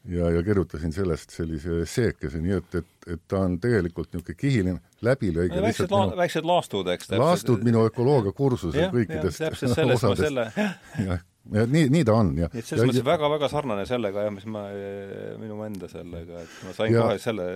[0.08, 4.80] ja, ja kirjutasin sellest sellise esseekese, nii et, et, et ta on tegelikult niisugune kihiline
[5.02, 5.62] läbilõige no,.
[5.62, 7.10] väiksed la-, minu, väiksed laastud, eks.
[7.10, 10.46] laastud minu ökoloogiakursusel kõikidest ma selle
[11.08, 14.46] jah, ja nii, nii ta on ja et selles mõttes väga-väga sarnane sellega jah, mis
[14.50, 14.66] ma,
[15.40, 17.50] minu enda sellega, et ma sain ja, kohe selle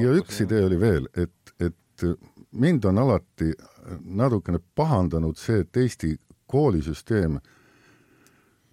[0.00, 2.06] ja üks idee oli veel, et, et
[2.52, 3.52] mind on alati
[4.04, 6.14] natukene pahandanud see, et Eesti
[6.50, 7.38] koolisüsteem,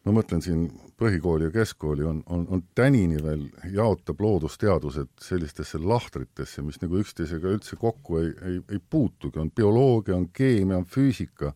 [0.07, 6.63] ma mõtlen siin põhikooli ja keskkooli, on, on, on tänini veel, jaotab loodusteadused sellistesse lahtritesse,
[6.65, 11.53] mis nagu üksteisega üldse kokku ei, ei, ei puutugi, on bioloogia, on keemia, on füüsika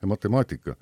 [0.00, 0.78] ja matemaatika.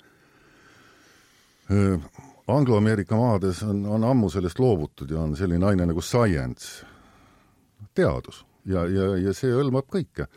[2.47, 6.85] Anglo-Ameerika maades on, on ammu sellest loovutud ja on selline aine nagu science,
[7.95, 10.27] teadus ja, ja, ja see hõlmab kõike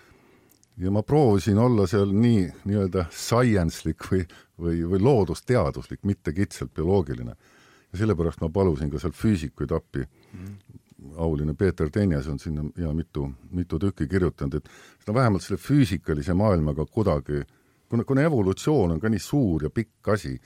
[0.77, 4.25] ja ma proovisin olla seal nii nii-öelda science'lik või,
[4.61, 7.37] või, või loodusteaduslik, mitte kitsalt bioloogiline.
[7.93, 10.45] ja sellepärast ma palusin ka seal füüsikuid appi mm.
[10.45, 11.17] -hmm.
[11.17, 14.69] auline Peeter Tenjas on sinna ja mitu, mitu tükki kirjutanud, et
[15.07, 17.43] no vähemalt selle füüsikalise maailmaga kuidagi,
[17.89, 20.41] kuna, kuna evolutsioon on ka nii suur ja pikk asi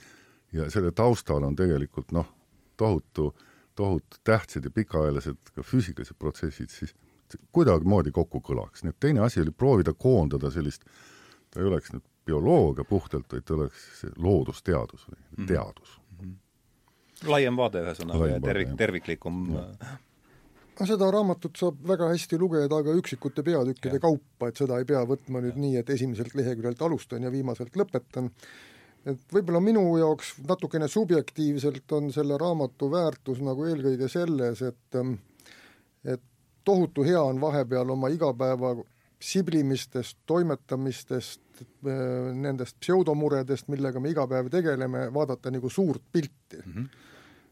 [0.53, 2.27] ja selle taustal on tegelikult noh,
[2.77, 3.31] tohutu,
[3.75, 6.95] tohutu tähtsad ja pikaajalised ka füüsikalised protsessid, siis
[7.55, 10.85] kuidagimoodi kokku kõlaks, nii et teine asi oli proovida koondada sellist,
[11.51, 15.47] ta ei oleks nüüd bioloogia puhtalt, vaid ta oleks loodusteadus või mm -hmm.
[15.47, 16.27] teadus mm.
[16.27, 17.29] -hmm.
[17.29, 19.43] laiem vaade ühesõnaga ja tervik, terviklikum
[20.81, 24.03] no seda raamatut saab väga hästi lugeda ka üksikute peatükkide ja.
[24.03, 25.63] kaupa, et seda ei pea võtma nüüd ja.
[25.65, 28.31] nii, et esimeselt leheküljelt alustan ja viimaselt lõpetan.
[29.05, 34.99] Et võib-olla minu jaoks natukene subjektiivselt on selle raamatu väärtus nagu eelkõige selles, et
[36.05, 36.21] et
[36.63, 38.75] tohutu hea on vahepeal oma igapäeva
[39.21, 46.73] siblimistest, toimetamistest, äh, nendest pseudomuredest, millega me iga päev tegeleme, vaadata nagu suurt pilti mm.
[46.73, 46.87] -hmm.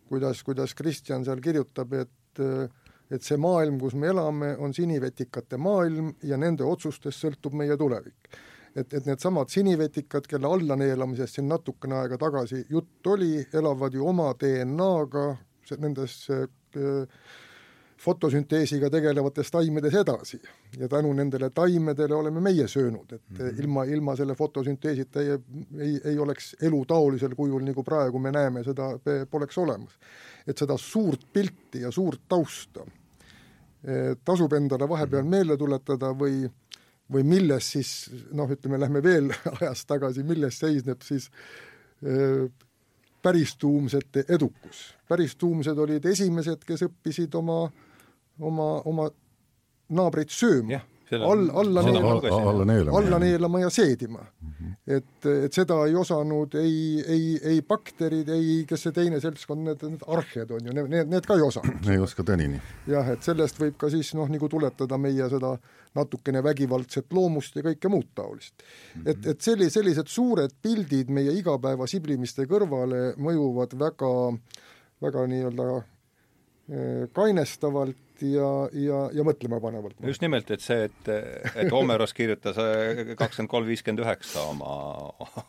[0.10, 2.70] kuidas, kuidas Kristjan seal kirjutab, et äh,
[3.10, 8.30] et see maailm, kus me elame, on sinivetikate maailm ja nende otsustest sõltub meie tulevik.
[8.76, 14.34] Et, et needsamad sinivetikad, kelle allaneelamisest siin natukene aega tagasi jutt oli, elavad ju oma
[14.40, 15.28] DNA-ga
[15.78, 16.48] nendes äh,
[18.00, 20.40] fotosünteesiga tegelevates taimedes edasi
[20.80, 23.60] ja tänu nendele taimedele oleme meie söönud, et mm -hmm.
[23.60, 25.30] ilma, ilma selle fotosünteesita ei,
[25.80, 29.00] ei, ei oleks elu taolisel kujul, nagu praegu me näeme, seda
[29.32, 30.00] poleks olemas.
[30.48, 32.86] et seda suurt pilti ja suurt tausta
[33.84, 35.30] e, tasub endale vahepeal mhm.
[35.30, 36.50] meelde tuletada või
[37.12, 37.92] või milles siis
[38.32, 41.30] noh, ütleme, lähme veel ajas tagasi, milles seisneb siis
[43.22, 44.94] päristuumsete edukus.
[45.10, 47.66] päristuumsed olid esimesed, kes õppisid oma
[48.40, 49.10] oma, oma
[49.90, 50.80] naabreid sööma
[51.18, 52.12] all, alla neelama,
[52.50, 54.50] alla neelama, alla neelama ja seedima mm.
[54.50, 54.76] -hmm.
[54.88, 59.84] et, et seda ei osanud ei, ei, ei bakterid, ei kes see teine seltskond, need,
[59.84, 61.90] need arhed on ju, need, need ka ei osanud.
[61.90, 62.62] ei oska tänini.
[62.88, 65.58] jah, et sellest võib ka siis noh, nagu tuletada meie seda
[65.96, 69.02] natukene vägivaldset loomust ja kõike muud taolist mm.
[69.02, 69.12] -hmm.
[69.12, 74.12] et, et selli-, sellised suured pildid meie igapäeva siblimiste kõrvale mõjuvad väga,
[75.02, 75.82] väga nii-öelda
[77.14, 80.00] kainestavalt ja, ja, ja mõtlemapanevalt.
[80.06, 81.10] just nimelt, et see, et,
[81.56, 84.74] et Homeros kirjutas äh, kakskümmend kolm viiskümmend üheksa oma,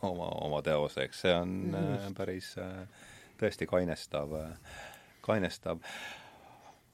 [0.07, 2.15] oma, oma teose, eks see on äh, just.
[2.17, 3.05] päris äh,
[3.41, 4.33] tõesti kainestav,
[5.25, 5.81] kainestav.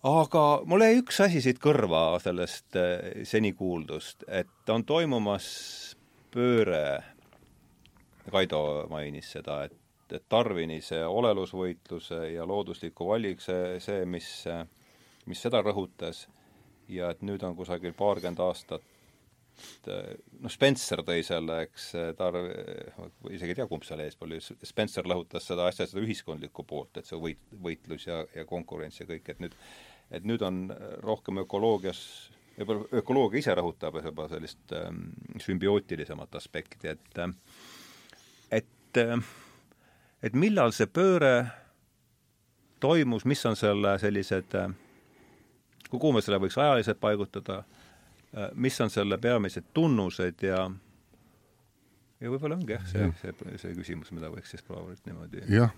[0.08, 2.80] aga mul jäi üks asi siit kõrva sellest
[3.28, 5.48] seni kuuldust, et on toimumas
[6.34, 7.04] pööre,
[8.28, 14.30] Kaido mainis seda, et et Darwini see olelusvõitluse ja loodusliku valik, see, see, mis
[15.28, 16.26] mis seda rõhutas
[16.92, 18.86] ja et nüüd on kusagil paarkümmend aastat
[19.88, 22.30] noh, Spencer tõi selle, eks, ta
[23.34, 27.10] isegi ei tea, kumb seal eespool oli, Spencer lõhutas seda asja, seda ühiskondlikku poolt, et
[27.10, 29.58] see võit, võitlus ja, ja konkurents ja kõik, et nüüd
[30.08, 30.62] et nüüd on
[31.04, 32.00] rohkem ökoloogias,
[32.56, 35.10] võib-olla ökoloogia ise rõhutab juba sellist ähm,
[35.44, 37.20] sümbiootilisemat aspekti, et
[38.56, 39.02] et
[40.24, 41.48] et millal see pööre
[42.80, 44.70] toimus, mis on selle sellised äh,
[45.90, 47.62] kuhu me selle võiks ajaliselt paigutada,
[48.34, 50.68] äh, mis on selle peamised tunnused ja
[52.18, 55.74] ja võib-olla ongi jah, see, see, see küsimus, mida võiks siis nüüd niimoodi jah,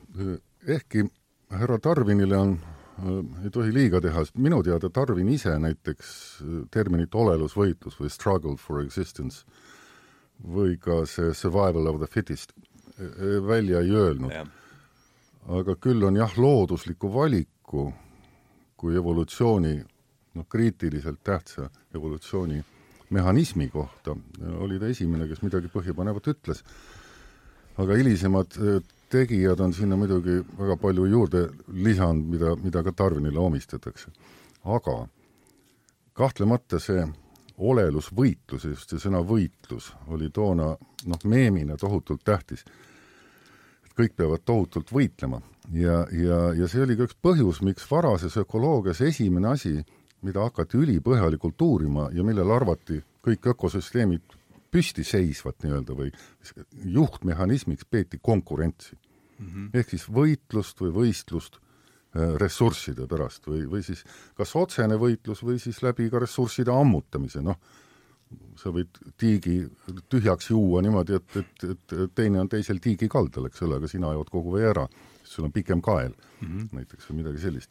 [0.67, 1.05] ehkki
[1.51, 6.61] härra Tarvinile on äh,, ei tohi liiga teha, sest minu teada Tarvin ise näiteks äh,
[6.71, 9.43] terminit olelusvõitlus või struggle for existence
[10.39, 12.55] või ka see survival of the fittest
[13.47, 14.31] välja ei öelnud.
[15.47, 17.93] aga küll on jah, loodusliku valiku
[18.77, 19.79] kui evolutsiooni
[20.35, 22.63] noh, kriitiliselt tähtsa evolutsiooni
[23.09, 24.15] mehhanismi kohta
[24.57, 26.63] oli ta esimene, kes midagi põhjapanevat ütles.
[27.77, 28.55] aga hilisemad
[29.09, 34.11] tegijad on sinna muidugi väga palju juurde lisanud, mida, mida ka Darwinile omistatakse.
[34.63, 35.07] aga
[36.13, 37.07] kahtlemata see
[37.57, 40.69] olelusvõitlus, just see sõna võitlus oli toona
[41.05, 42.65] noh, meemina tohutult tähtis.
[43.99, 45.41] Kõik peavad tohutult võitlema
[45.75, 49.77] ja, ja, ja see oli ka üks põhjus, miks varases ökoloogias esimene asi,
[50.25, 54.37] mida hakati ülipõhjalikult uurima ja millele arvati kõik ökosüsteemid
[54.71, 56.11] püstiseisvat nii-öelda või
[56.93, 59.47] juhtmehhanismiks peeti konkurentsi mm.
[59.47, 59.69] -hmm.
[59.73, 64.03] ehk siis võitlust või võistlust äh, ressursside pärast või, või siis
[64.37, 67.57] kas otsene võitlus või siis läbi ka ressursside ammutamise, noh,
[68.59, 69.61] sa võid tiigi
[70.11, 74.11] tühjaks juua niimoodi, et, et, et teine on teisel tiigi kaldal, eks ole, aga sina
[74.13, 74.85] jood kogu vee ära,
[75.23, 76.67] sul on pikem kael mm -hmm.
[76.77, 77.69] näiteks või midagi sellist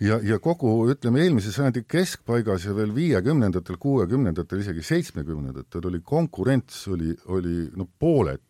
[0.00, 6.86] ja, ja kogu, ütleme, eelmise sajandi keskpaigas ja veel viiekümnendatel, kuuekümnendatel, isegi seitsmekümnendatel oli konkurents,
[6.88, 8.40] oli, oli no pooled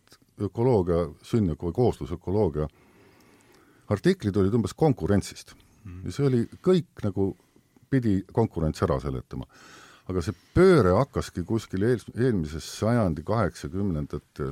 [0.41, 2.69] ökoloogia, või kooslusökoloogia
[3.91, 6.05] artiklid olid umbes konkurentsist mm..
[6.07, 7.33] ja see oli kõik nagu,
[7.91, 9.49] pidi konkurents ära seletama.
[10.11, 14.51] Aga see pööre hakkaski kuskil eel, eelmise sajandi kaheksakümnendate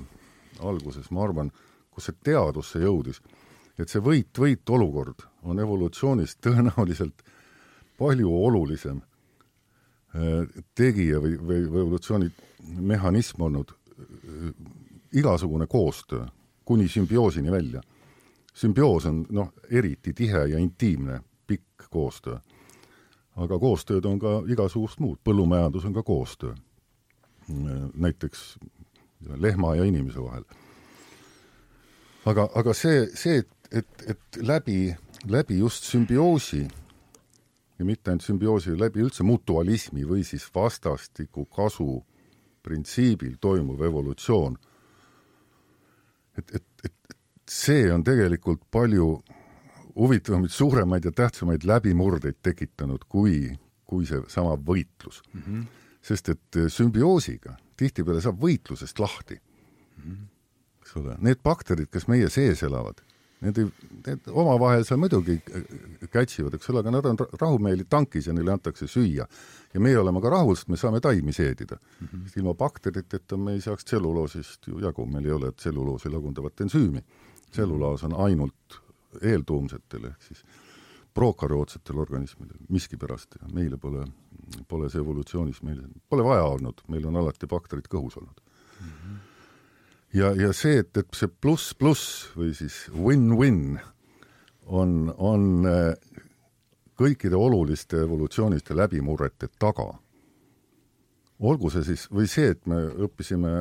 [0.63, 1.51] alguses, ma arvan,
[1.91, 3.21] kus see teadusse jõudis
[3.79, 7.23] et see võit-võit olukord on evolutsioonis tõenäoliselt
[7.99, 10.47] palju olulisem äh,
[10.79, 12.31] tegija või, või, või evolutsiooni
[12.91, 14.51] mehhanism olnud äh,
[15.19, 16.27] igasugune koostöö
[16.69, 17.81] kuni sümbioosini välja.
[18.55, 22.37] sümbioos on noh, eriti tihe ja intiimne pikk koostöö.
[23.39, 26.55] Aga koostööd on ka igasugust muud, põllumajandus on ka koostöö.
[27.95, 28.59] Näiteks
[29.41, 30.45] lehma ja inimese vahel.
[32.27, 34.97] aga, aga see, see, et et, et läbi,
[35.29, 36.69] läbi just sümbioosi
[37.79, 42.03] ja mitte ainult sümbioosi, läbi üldse mutualismi või siis vastastiku kasu
[42.63, 44.57] printsiibil toimuv evolutsioon,
[46.39, 49.13] et, et, et see on tegelikult palju
[49.99, 55.43] huvitavamaid, suuremaid ja tähtsamaid läbimurdeid tekitanud kui, kui seesama võitlus mm.
[55.43, 55.67] -hmm.
[56.03, 60.03] sest et sümbioosiga tihtipeale saab võitlusest lahti mm.
[60.03, 60.25] -hmm.
[60.83, 63.03] eks ole, need bakterid, kes meie sees elavad,
[63.39, 63.59] Need,
[64.07, 65.37] need omavahel seal muidugi
[66.11, 69.27] kätsivad, eks ole, aga nad on rahumeeli tankis ja neile antakse süüa.
[69.75, 72.07] ja meie oleme ka rahul, sest me saame taimi seedida mm.
[72.07, 72.33] -hmm.
[72.37, 77.05] ilma bakteriteta me ei saaks tselluloosist ju jagu, meil ei ole tselluloosi lagundavat ensüümi.
[77.51, 78.81] tselluloos on ainult
[79.23, 80.45] eeltuumsetel ehk siis
[81.15, 84.05] prokaryootsetel organismidel miskipärast ja meile pole,
[84.69, 88.93] pole see evolutsioonis, meil pole vaja olnud, meil on alati bakterid kõhus olnud mm.
[88.93, 89.17] -hmm
[90.15, 93.79] ja, ja see, et, et see pluss-pluss või siis win-win
[94.67, 96.23] on, on äh,
[96.99, 99.95] kõikide oluliste evolutsiooniliste läbimurrete taga.
[101.39, 103.53] olgu see siis, või see, et me õppisime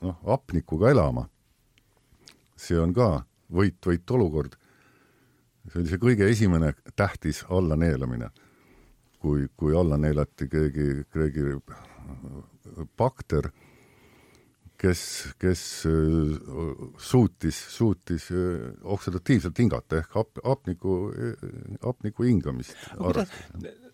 [0.00, 1.28] noh, hapnikuga elama,
[2.56, 4.56] see on ka võit-võit olukord.
[5.68, 8.30] See oli see kõige esimene tähtis allaneelamine.
[9.20, 11.42] kui, kui alla neelati keegi, keegi
[12.96, 13.50] bakter
[14.80, 15.02] kes,
[15.40, 20.94] kes äh, suutis, suutis äh, oksidatiivselt hingata ehk hap-, hapniku,
[21.84, 22.76] hapniku hingamist.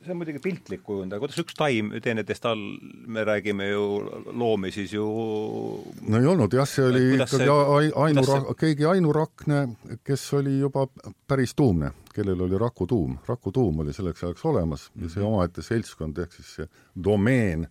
[0.06, 2.64] See on muidugi piltlik kujund, aga kuidas üks taim teineteist all,
[3.06, 3.84] me räägime ju
[4.32, 8.58] loomi siis ju no ei olnud jah, see oli ikkagi see, see...
[8.64, 9.62] keegi ainurakne,
[10.06, 10.86] kes oli juba
[11.28, 13.18] päris tuumne, kellel oli rakutuum.
[13.28, 15.32] rakutuum oli selleks ajaks olemas ja see mhm.
[15.32, 17.66] omaette seltskond, ehk siis see domeen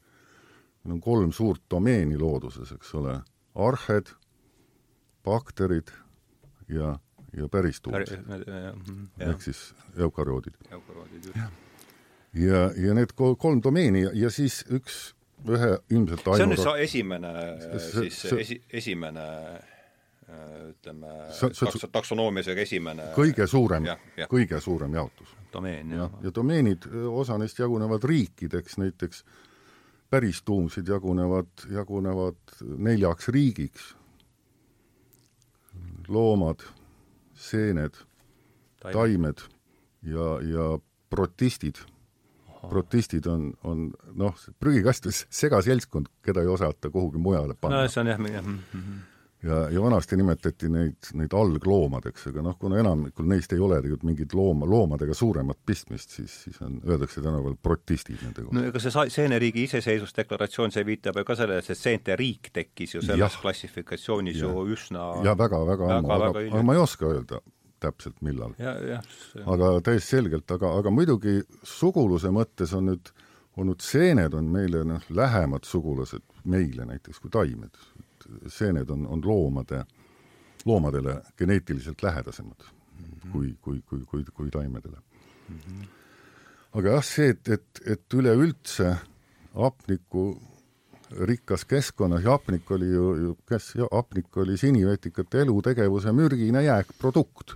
[0.86, 3.18] meil on kolm suurt domeeni looduses, eks ole,
[3.56, 4.12] arhed,
[5.26, 5.90] bakterid
[6.70, 6.96] ja,
[7.34, 8.12] ja päristuumid.
[8.28, 9.68] Mhm, ehk siis
[9.98, 10.54] eukaryoodid.
[10.72, 11.65] eukaryoodid, just.
[12.36, 15.14] Ja, ja need kolm domeeni ja, ja siis üks,
[15.48, 16.38] ühe ilmselt ainu...
[16.38, 17.32] see on nüüd see esimene,
[17.88, 19.26] siis see, esi, esimene
[20.72, 23.88] ütleme, taks-, taksonoomias esimene kõige suurem,
[24.32, 25.36] kõige suurem jaotus.
[25.54, 26.16] domeen, jah.
[26.24, 29.44] ja domeenid, osa neist jagunevad riikideks, näiteks äh,
[30.10, 33.96] päristuumsid jagunevad, jagunevad neljaks riigiks.
[36.08, 36.62] loomad,
[37.34, 37.96] seened,
[38.80, 39.42] taimed
[40.04, 40.80] ja, ja
[41.10, 41.76] protistid.
[42.70, 47.84] Protistid on, on noh, prügikastis segaseltskond, keda ei osata kuhugi mujale panna.
[47.84, 48.50] no see on jah, jah
[49.46, 54.06] ja, ja vanasti nimetati neid, neid algloomadeks, aga noh, kuna enamikul neist ei ole tegelikult
[54.08, 58.58] mingit looma, loomadega suuremat pistmist, siis, siis on, öeldakse tänapäeval protistid nende kohta.
[58.58, 62.98] no ega see seeneriigi iseseisvusdeklaratsioon, see viitab ju ka sellele, et see seente riik tekkis
[62.98, 63.42] ju selles ja.
[63.42, 64.50] klassifikatsioonis ja.
[64.50, 67.42] ju üsna ja väga-väga ammu, aga, aga ma ei oska öelda
[67.80, 68.56] täpselt, millal.
[69.46, 73.12] Aga täiesti selgelt, aga, aga muidugi suguluse mõttes on nüüd
[73.56, 77.78] olnud seened on meile noh, lähemad sugulased meile näiteks kui taimed
[78.52, 79.86] seened on, on loomade
[80.66, 83.32] loomadele geneetiliselt lähedasemad mm -hmm.
[83.32, 84.98] kui, kui, kui, kui, kui taimedele
[85.50, 85.56] mm.
[85.56, 85.88] -hmm.
[86.74, 88.96] aga jah, see, et, et, et üleüldse
[89.54, 90.42] hapniku
[91.22, 97.54] rikkas keskkonnas ja hapnik oli ju, kes, hapnik oli sinivetikate elutegevuse mürgine jääkprodukt.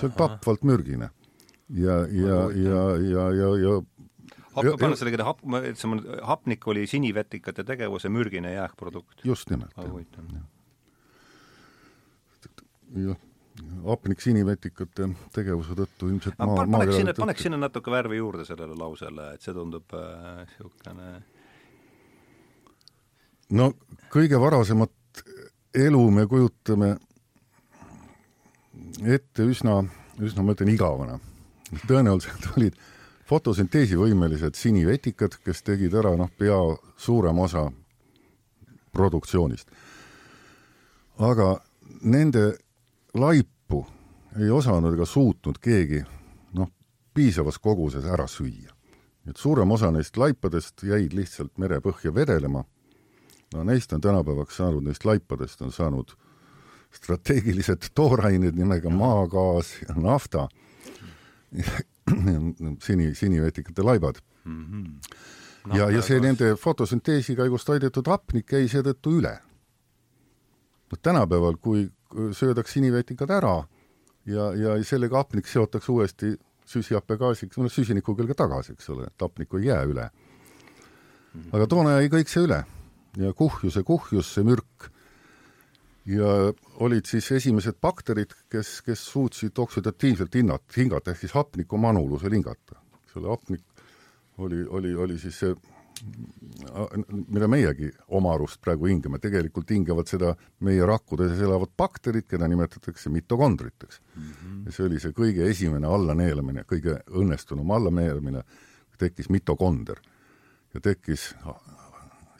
[0.00, 1.10] See on tapvalt mürgine.
[1.70, 3.80] ja, ja, ja, ja, ja, ja
[4.56, 9.24] hap-, pane selle kirja, hap-, ütlesime, hapnik oli sinivetikate tegevuse mürgine jääkprodukt.
[9.24, 9.74] just nimelt.
[13.00, 13.18] jah,
[13.86, 19.34] hapnik sinivetikate tegevuse tõttu ilmselt maa, paneks sinna, paneks sinna natuke värvi juurde sellele lausele,
[19.36, 21.20] et see tundub niisugune äh,
[23.54, 23.70] no
[24.12, 25.22] kõige varasemat
[25.74, 26.96] elu me kujutame
[29.04, 29.80] ette üsna,
[30.20, 31.18] üsna ma ütlen igavana.
[31.86, 32.76] tõenäoliselt olid
[33.30, 36.58] fotosünteesivõimelised sinivetikad, kes tegid ära noh, pea
[36.96, 37.70] suurema osa
[38.92, 39.70] produktsioonist.
[41.18, 41.60] aga
[42.02, 42.56] nende
[43.14, 43.86] laipu
[44.38, 46.02] ei osanud ega suutnud keegi
[46.56, 46.70] noh,
[47.14, 48.74] piisavas koguses ära süüa.
[49.26, 52.64] et suurem osa neist laipadest jäid lihtsalt merepõhja vedelema
[53.54, 56.14] no neist on tänapäevaks saanud, neist laipadest on saanud
[56.94, 60.48] strateegilised toorained nimega maagaas ja nafta
[62.86, 64.64] sini, sinivetikate laibad mm.
[64.64, 65.76] -hmm.
[65.76, 69.38] ja, ja see nende fotosünteesi käigust toidetud hapnik jäi seetõttu üle.
[70.90, 71.90] no tänapäeval, kui
[72.32, 73.64] söödaks sinivetikad ära
[74.26, 76.34] ja, ja sellega hapnik seotakse uuesti
[76.70, 80.10] süsihappegaasiks, no süsiniku külge tagasi, eks ole, et hapnikku ei jää üle.
[81.52, 82.64] aga toona jäi kõik see üle
[83.16, 84.90] ja kuhjus ja kuhjus see mürk.
[86.06, 92.32] Ja olid siis esimesed bakterid, kes, kes suutsid oksüdatiivselt hinnata, hingata, ehk siis hapniku manulusel
[92.32, 92.80] hingata.
[93.12, 93.64] selle hapnik
[94.38, 95.54] oli, oli, oli siis see
[97.28, 100.32] mida meiegi oma arust praegu hingame, tegelikult hingavad seda
[100.64, 104.22] meie rakkudes elavad bakterid, keda nimetatakse mitokondriteks mm.
[104.22, 104.62] -hmm.
[104.66, 108.44] ja see oli see kõige esimene allaneelamine, kõige õnnestunum allaneelamine,
[109.00, 110.00] tekkis mitokonder
[110.74, 111.34] ja tekkis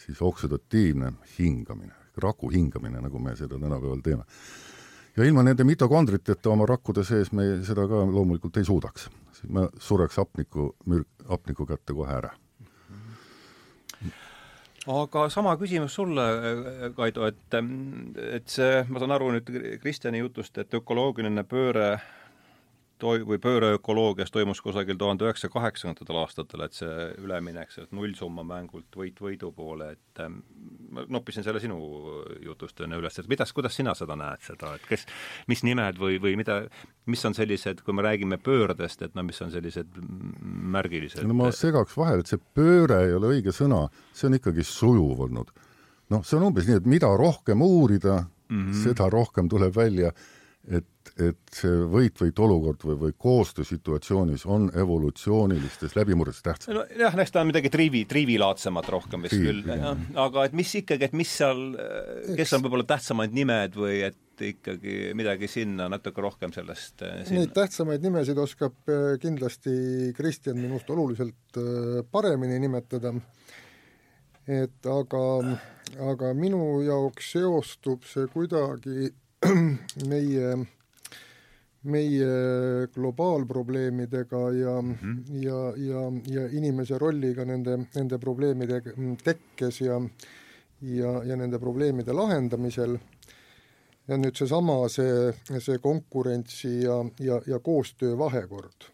[0.04, 4.24] siis oksüdatiivne hingamine, raku hingamine, nagu me seda tänapäeval teeme.
[5.16, 9.10] ja ilma nende mitokondriteta oma rakkude sees me seda ka loomulikult ei suudaks.
[9.48, 10.74] me sureks hapniku,
[11.28, 12.30] hapniku kätte kohe ära
[14.90, 16.22] aga sama küsimus sulle,
[16.96, 17.56] Kaido, et,
[18.32, 19.50] et see, ma saan aru nüüd
[19.82, 21.98] Kristjani jutust, et ökoloogiline pööre
[23.00, 28.96] toi-, või pööreökoloogias toimus kusagil tuhande üheksasaja kaheksakümnendatel aastatel, et see üleminek sealt nullsumma mängult
[28.96, 30.40] võit võidu poole, et ähm,
[30.94, 31.78] ma noppisin selle sinu
[32.44, 35.06] jutust enne üles, et kuidas, kuidas sina seda näed, seda, et kes,
[35.50, 36.60] mis nimed või, või mida,
[37.10, 40.00] mis on sellised, kui me räägime pöördest, et no mis on sellised
[40.76, 43.86] märgilised no ma segaks vahele, et see pööre ei ole õige sõna,
[44.16, 45.50] see on ikkagi sujuv olnud.
[46.10, 48.82] noh, see on umbes nii, et mida rohkem uurida mm, -hmm.
[48.84, 50.12] seda rohkem tuleb välja,
[50.68, 50.86] et
[51.18, 56.80] et see võit-võit olukord või, või koostöösituatsioonis on evolutsioonilistes läbimurretes tähtsam.
[56.80, 60.00] nojah, eks ta on midagi triivi, triivilaadsemat rohkem vist Triiv, küll, jah.
[60.26, 61.62] aga et mis ikkagi, et mis seal,
[62.38, 67.44] kes on võib-olla tähtsamad nimed või et ikkagi midagi sinna natuke rohkem sellest eh, sinna.
[67.44, 69.74] Neid tähtsamaid nimesid oskab eh, kindlasti
[70.16, 73.12] Kristjan minust oluliselt eh, paremini nimetada,
[74.48, 75.24] et aga,
[76.10, 79.10] aga minu jaoks seostub see kuidagi
[80.10, 80.54] meie
[81.82, 85.42] meie globaalprobleemidega ja mm, -hmm.
[85.42, 88.82] ja, ja, ja inimese rolliga nende, nende probleemide
[89.24, 90.00] tekkes ja
[90.80, 92.96] ja, ja nende probleemide lahendamisel,
[94.08, 98.88] ja nüüd seesama, see, see konkurentsi ja, ja, ja koostöö vahekord.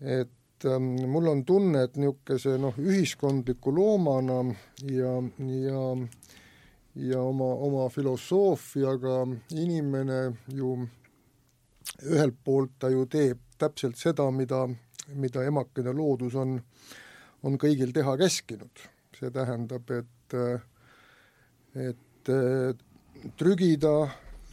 [0.00, 5.82] et ähm, mul on tunne, et niisuguse noh, ühiskondliku loomana ja, ja
[6.98, 10.78] ja oma, oma filosoofiaga inimene ju
[12.06, 14.62] ühelt poolt ta ju teeb täpselt seda, mida,
[15.14, 16.56] mida emakene loodus on,
[17.42, 18.86] on kõigil teha käskinud.
[19.18, 20.34] see tähendab, et,
[21.74, 22.30] et
[23.36, 23.94] trügida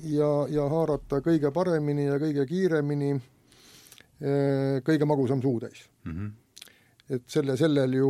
[0.10, 3.12] ja, ja haarata kõige paremini ja kõige kiiremini
[4.88, 6.12] kõige magusam suutäis mm.
[6.12, 6.32] -hmm.
[7.10, 8.10] et selle, sellel ju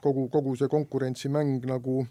[0.00, 2.06] kogu, kogu see konkurentsimäng nagu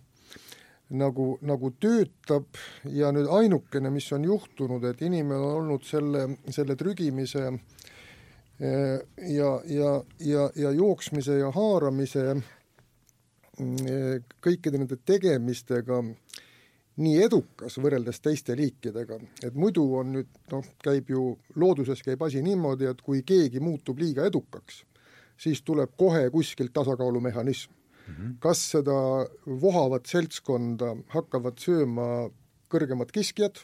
[0.89, 2.45] nagu, nagu töötab
[2.89, 8.97] ja nüüd ainukene, mis on juhtunud, et inimene on olnud selle, selle trügimise eh,
[9.35, 9.93] ja, ja,
[10.25, 12.43] ja, ja jooksmise ja haaramise eh,
[14.41, 16.01] kõikide nende tegemistega
[16.99, 22.41] nii edukas võrreldes teiste liikidega, et muidu on nüüd noh, käib ju, looduses käib asi
[22.43, 24.83] niimoodi, et kui keegi muutub liiga edukaks,
[25.39, 27.78] siis tuleb kohe kuskilt tasakaalumehhanism.
[28.10, 28.36] -hmm.
[28.39, 32.30] kas seda vohavat seltskonda hakkavad sööma
[32.70, 33.60] kõrgemad kiskjad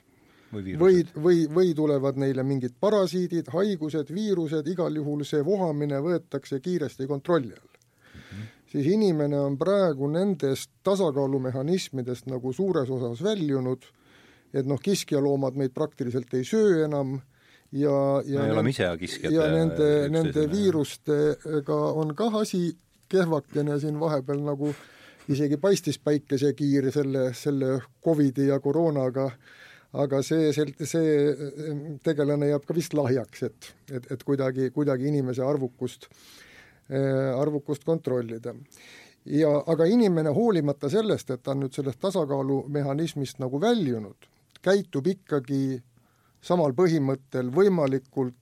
[0.54, 6.60] või, või, või, või tulevad neile mingid parasiidid, haigused, viirused, igal juhul see vohamine võetakse
[6.60, 8.22] kiiresti kontrolli all mm.
[8.22, 8.48] -hmm.
[8.72, 13.86] siis inimene on praegu nendest tasakaalumehhanismidest nagu suures osas väljunud,
[14.54, 17.20] et noh, kiskjaloomad meid praktiliselt ei söö enam
[17.72, 19.34] ja, ja me oleme ise kiskjad.
[19.34, 22.70] ja nende, nende viirustega on kah asi
[23.16, 24.74] kehvakene siin vahepeal nagu
[25.32, 29.30] isegi paistis päikesekiir selle, selle Covidi ja koroonaga
[29.96, 35.44] aga see, see, see tegelane jääb ka vist lahjaks, et, et, et kuidagi, kuidagi inimese
[35.46, 36.10] arvukust,
[36.92, 38.56] äh, arvukust kontrollida.
[39.26, 44.28] ja aga inimene hoolimata sellest, et ta on nüüd sellest tasakaalumehhanismist nagu väljunud,
[44.62, 45.80] käitub ikkagi
[46.46, 48.38] samal põhimõttel võimalikult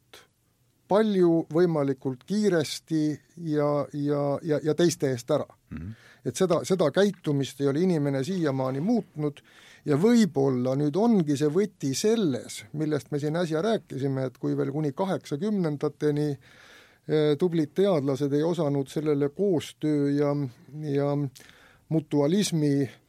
[0.93, 3.03] palju, võimalikult kiiresti
[3.49, 5.77] ja, ja, ja, ja teiste eest ära mm.
[5.77, 5.93] -hmm.
[6.29, 9.41] et seda, seda käitumist ei ole inimene siiamaani muutnud
[9.85, 14.71] ja võib-olla nüüd ongi see võti selles, millest me siin äsja rääkisime, et kui veel
[14.71, 20.35] kuni kaheksakümnendateni eh, tublid teadlased ei osanud sellele koostöö ja,
[20.93, 21.09] ja
[21.89, 23.02] mutualismi eh,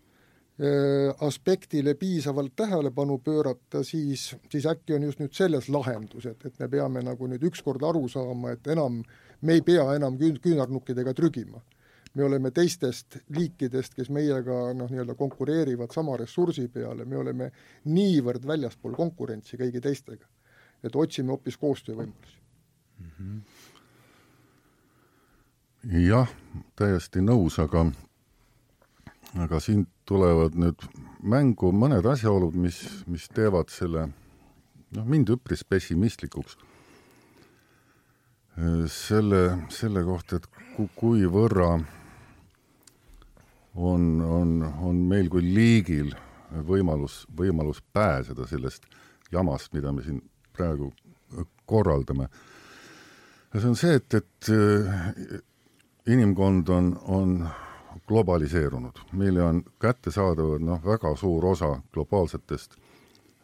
[1.26, 6.68] aspektile piisavalt tähelepanu pöörata, siis, siis äkki on just nüüd selles lahendus, et, et me
[6.70, 9.00] peame nagu nüüd ükskord aru saama, et enam,
[9.42, 11.58] me ei pea enam küün-, küünarnukkidega trügima
[12.14, 17.50] me oleme teistest liikidest, kes meiega noh, nii-öelda konkureerivad sama ressursi peale, me oleme
[17.90, 20.26] niivõrd väljaspool konkurentsi kõigi teistega,
[20.84, 22.38] et otsime hoopis koostöövõimalusi
[23.00, 23.10] mm.
[23.18, 23.40] -hmm.
[26.06, 26.30] jah,
[26.76, 27.90] täiesti nõus, aga
[29.42, 30.84] aga siin tulevad nüüd
[31.22, 32.78] mängu mõned asjaolud, mis,
[33.10, 34.06] mis teevad selle
[34.94, 36.56] noh, mind üpris pessimistlikuks.
[38.86, 40.44] selle, selle kohta, et
[40.76, 41.72] ku, kui võrra
[43.74, 46.12] on, on, on meil kui liigil
[46.62, 48.86] võimalus, võimalus pääseda sellest
[49.34, 50.22] jamast, mida me siin
[50.54, 50.92] praegu
[51.66, 52.28] korraldame.
[53.54, 55.42] ja see on see, et, et äh,
[56.06, 57.36] inimkond on, on
[58.08, 62.76] globaliseerunud, meile on kättesaadavad noh, väga suur osa globaalsetest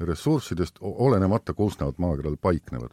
[0.01, 2.91] ressurssidest, olenemata, kus nad maakeral paiknevad.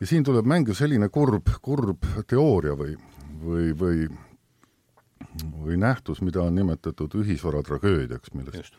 [0.00, 2.96] ja siin tuleb mängu selline kurb, kurb teooria või,
[3.44, 4.08] või, või
[5.62, 8.74] või nähtus, mida on nimetatud ühisvara tragöödiaks, millest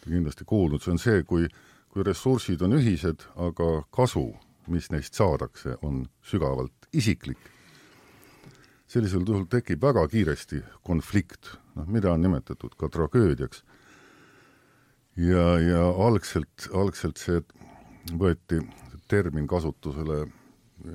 [0.00, 1.48] te kindlasti kuulnud, see on see, kui,
[1.90, 4.30] kui ressursid on ühised, aga kasu,
[4.68, 7.38] mis neist saadakse, on sügavalt isiklik.
[8.88, 13.62] Sellisel juhul tekib väga kiiresti konflikt, noh, mida on nimetatud ka tragöödiaks.
[15.16, 17.42] ja, ja algselt, algselt see
[18.16, 18.62] võeti
[19.08, 20.26] termin kasutusele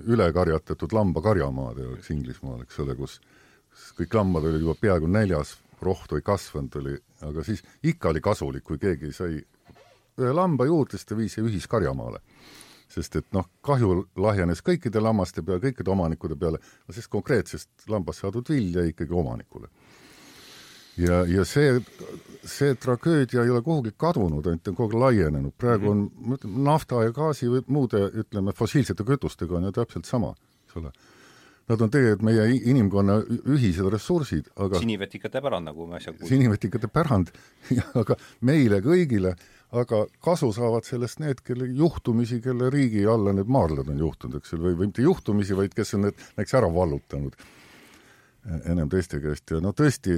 [0.07, 3.19] ülekarjatatud lambakarjamaade oleks Inglismaal, eks ole, kus
[3.97, 6.95] kõik lambad olid juba peaaegu näljas, rohtu ei kasvanud, oli,
[7.27, 9.41] aga siis ikka oli kasulik, kui keegi sai
[10.19, 12.21] ühe lamba juurde, siis ta viis ühiskarjamaale.
[12.91, 16.61] Sest et noh, kahju lahjenes kõikide lammaste peale, kõikide omanikude peale,
[16.91, 19.69] sest konkreetsest lambast saadud vill jäi ikkagi omanikule.
[20.97, 21.79] ja, ja see,
[22.45, 26.05] see tragöödia ei ole kuhugi kadunud, ainult on kogu aeg laienenud, praegu on
[26.45, 30.35] nafta ja gaasi või muude, ütleme, fossiilsete kütustega on ju täpselt sama,
[30.67, 30.93] eks ole
[31.71, 36.31] Nad on tegelikult meie inimkonna ühised ressursid, aga sinivetikate pärand, nagu me äsja kuulsime.
[36.33, 37.31] sinivetikate pärand,
[38.01, 39.31] aga meile kõigile,
[39.73, 44.53] aga kasu saavad sellest need, kelle juhtumisi, kelle riigi alla need maardlad on juhtunud, eks
[44.53, 47.37] ole, või, või mitte juhtumisi, vaid kes on need näiteks ära vallutanud.
[48.67, 49.47] Ennem teiste käest.
[49.55, 50.17] Ja no tõesti,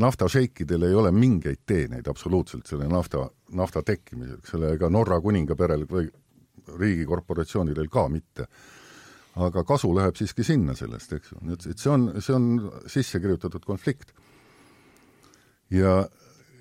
[0.00, 6.08] naftašeikidel ei ole mingeid teeneid absoluutselt selle nafta, nafta tekkimiseks, selle ega Norra kuningaperel või
[6.80, 8.48] riigikorporatsioonidel ka mitte.
[9.38, 12.48] Aga kasu läheb siiski sinna sellest, eks ju, et, et see on, see on
[12.90, 14.10] sisse kirjutatud konflikt.
[15.70, 16.00] ja,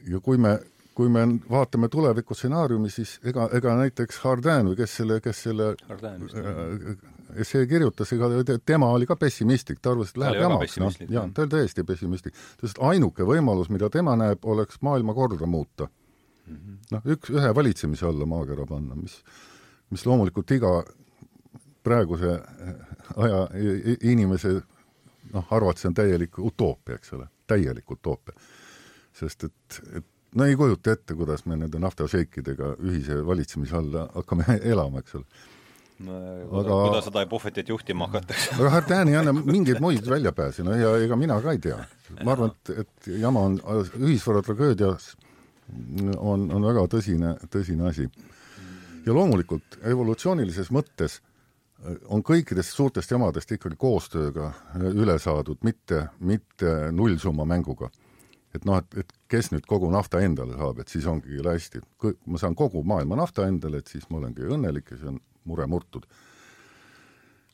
[0.06, 0.60] ja kui me,
[0.98, 6.96] kui me vaatame tulevikustsenaariumi, siis ega, ega näiteks Hardin või kes selle, kes selle äh,
[7.44, 8.30] essee kirjutas, ega
[8.66, 12.40] tema oli ka pessimistlik, ta arvas, et läheb jamaks, noh, jaa, ta oli täiesti pessimistlik.
[12.62, 16.82] sest ainuke võimalus, mida tema näeb, oleks maailmakorda muuta mm -hmm..
[16.96, 19.22] noh, üks, ühe valitsemise alla maakera panna, mis,
[19.94, 20.74] mis loomulikult iga
[21.84, 22.40] praeguse
[23.16, 23.48] aja
[24.02, 24.58] inimese
[25.34, 28.34] noh, arvates see on täielik utoopia, eks ole, täielik utoopia.
[29.14, 30.06] sest et, et
[30.38, 35.46] no ei kujuta ette, kuidas me nende naftašeikidega ühise valitsemise alla hakkame elama, eks ole
[36.06, 36.18] no,
[36.62, 38.56] aga kuidas seda Buffetit juhtima hakatakse?
[38.60, 41.78] aga Hardin ei anna mingeid muid väljapääse, no ja ega mina ka ei tea.
[42.24, 43.60] ma arvan, et, et jama on,
[44.00, 45.16] ühisvara tragöödias
[46.18, 48.08] on, on väga tõsine, tõsine asi.
[49.06, 51.22] ja loomulikult evolutsioonilises mõttes
[52.10, 54.52] on kõikidest suurtest jamadest ikkagi koostööga
[54.90, 57.90] üle saadud, mitte, mitte nullsumma mänguga.
[58.58, 61.82] Et noh, et, et kes nüüd kogu nafta endale saab, et siis ongi jõle hästi.
[62.02, 65.22] kui ma saan kogu maailma nafta endale, et siis ma olengi õnnelik ja see on
[65.48, 66.06] mure murtud.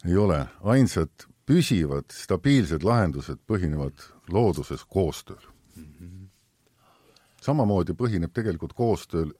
[0.05, 5.43] ei ole, ainsad püsivad stabiilsed lahendused põhinevad looduses koostööl
[5.75, 5.83] mm.
[5.83, 6.27] -hmm.
[7.41, 9.33] samamoodi põhineb tegelikult koostööl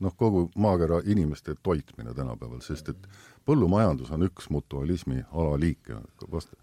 [0.00, 3.08] noh, kogu maakera inimeste toitmine tänapäeval, sest et
[3.46, 6.00] põllumajandus on üks mutualismi alaliike,
[6.32, 6.56] vast-,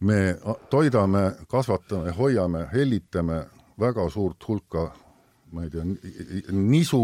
[0.00, 0.36] me
[0.70, 3.44] toidame, kasvatame, hoiame, hellitame
[3.80, 4.90] väga suurt hulka
[5.54, 5.84] ma ei tea,
[6.52, 7.00] nisu,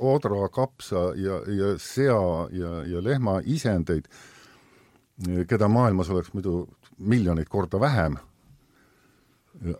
[0.00, 4.08] odra, kapsa ja, ja sea ja, ja lehma isendeid,
[5.46, 6.64] keda maailmas oleks muidu
[6.98, 8.16] miljoneid korda vähem,
[9.62, 9.76] ja,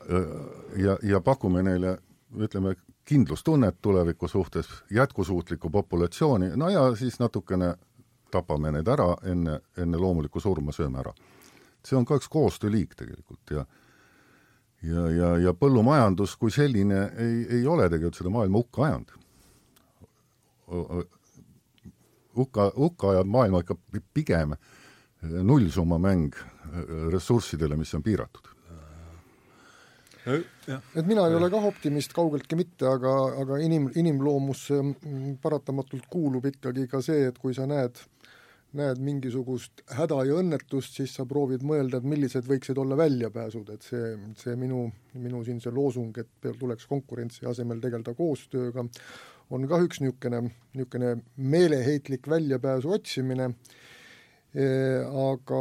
[0.76, 1.98] ja, ja pakume neile,
[2.38, 7.74] ütleme, kindlustunnet tuleviku suhtes, jätkusuutlikku populatsiooni, no ja siis natukene
[8.30, 11.14] tapame need ära enne, enne loomulikku surma, sööme ära
[11.86, 13.64] see on ka üks koostööliik tegelikult ja
[14.82, 19.16] ja, ja, ja põllumajandus kui selline ei, ei ole tegelikult seda maailma hukka ajanud.
[22.36, 23.76] hukka, hukka ajab maailma ikka
[24.14, 24.54] pigem
[25.20, 26.36] nullsummamäng
[27.12, 28.46] ressurssidele, mis on piiratud.
[30.30, 33.12] et mina ei ole kah optimist, kaugeltki mitte, aga,
[33.42, 34.78] aga inim, inimloomusse
[35.42, 38.19] paratamatult kuulub ikkagi ka see, et kui sa näed äh,
[38.78, 43.86] näed mingisugust häda ja õnnetust, siis sa proovid mõelda, et millised võiksid olla väljapääsud, et
[43.86, 44.84] see, see minu,
[45.18, 48.86] minu siin see loosung, et tuleks konkurentsi asemel tegeleda koostööga,
[49.50, 50.44] on kah üks niisugune,
[50.78, 53.50] niisugune meeleheitlik väljapääsu otsimine.
[54.50, 54.64] E,,
[55.06, 55.58] aga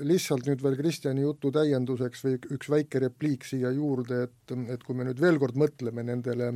[0.00, 4.96] lihtsalt nüüd veel Kristjani jutu täienduseks või üks väike repliik siia juurde, et, et kui
[4.96, 6.54] me nüüd veel kord mõtleme nendele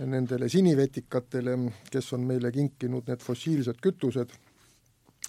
[0.00, 1.56] nendele sinivetikatele,
[1.92, 4.32] kes on meile kinkinud need fossiilsed kütused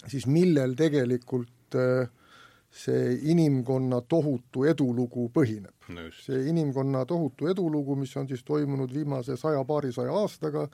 [0.08, 2.08] siis millel tegelikult äh,
[2.72, 6.06] see inimkonna tohutu edulugu põhineb no.
[6.16, 10.64] see inimkonna tohutu edulugu, mis on siis toimunud viimase saja-paarisaja aastaga,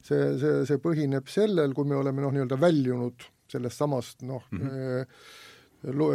[0.00, 4.68] see, see, see põhineb sellel, kui me oleme noh, nii-öelda väljunud sellest samast noh mm,
[4.68, 5.50] -hmm
[5.82, 6.12] lo-,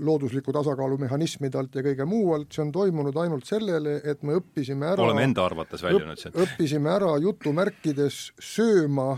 [0.00, 4.38] loodusliku tasakaalu mehhanismide alt ja kõige muu alt, see on toimunud ainult sellele, et me
[4.40, 6.38] õppisime ära oleme enda arvates väljunud sealt.
[6.40, 9.12] õppisime ära jutumärkides sööma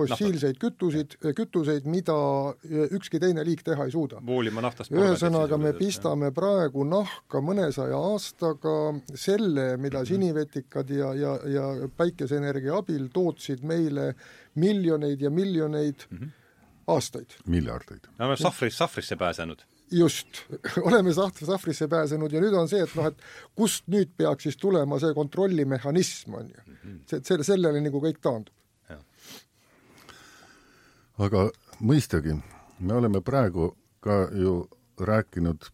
[0.00, 2.16] fossiilseid kütuseid, kütuseid, mida
[2.96, 4.20] ükski teine liik teha ei suuda.
[4.26, 8.76] voolima naftast ühesõnaga, me pistame praegu nahka mõnesaja aastaga
[9.14, 10.10] selle, mida mhm.
[10.12, 14.14] sinivetikad ja, ja, ja päikeseenergia abil tootsid meile
[14.60, 16.30] miljoneid ja miljoneid mm -hmm.
[16.86, 17.36] aastaid.
[17.46, 18.08] miljardeid.
[18.18, 20.44] me oleme sahvris, sahvrisse pääsenud just,
[20.88, 23.26] oleme saht-, sahvrisse pääsenud ja nüüd on see, et noh, et
[23.58, 26.64] kust nüüd peaks siis tulema see kontrollimehhanism, on ju.
[26.70, 26.96] Mhm.
[27.10, 28.54] see, selle, sellele nagu kõik taandub
[31.20, 31.48] aga
[31.84, 32.34] mõistagi,
[32.80, 34.64] me oleme praegu ka ju
[35.00, 35.68] rääkinud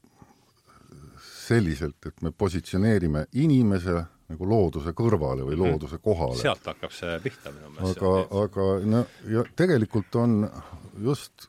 [1.22, 5.62] selliselt, et me positsioneerime inimese nagu looduse kõrvale või mhm.
[5.62, 6.38] looduse kohale.
[6.40, 8.02] sealt hakkab see pihta minu meelest.
[8.02, 10.40] aga, aga no ja tegelikult on
[11.02, 11.46] just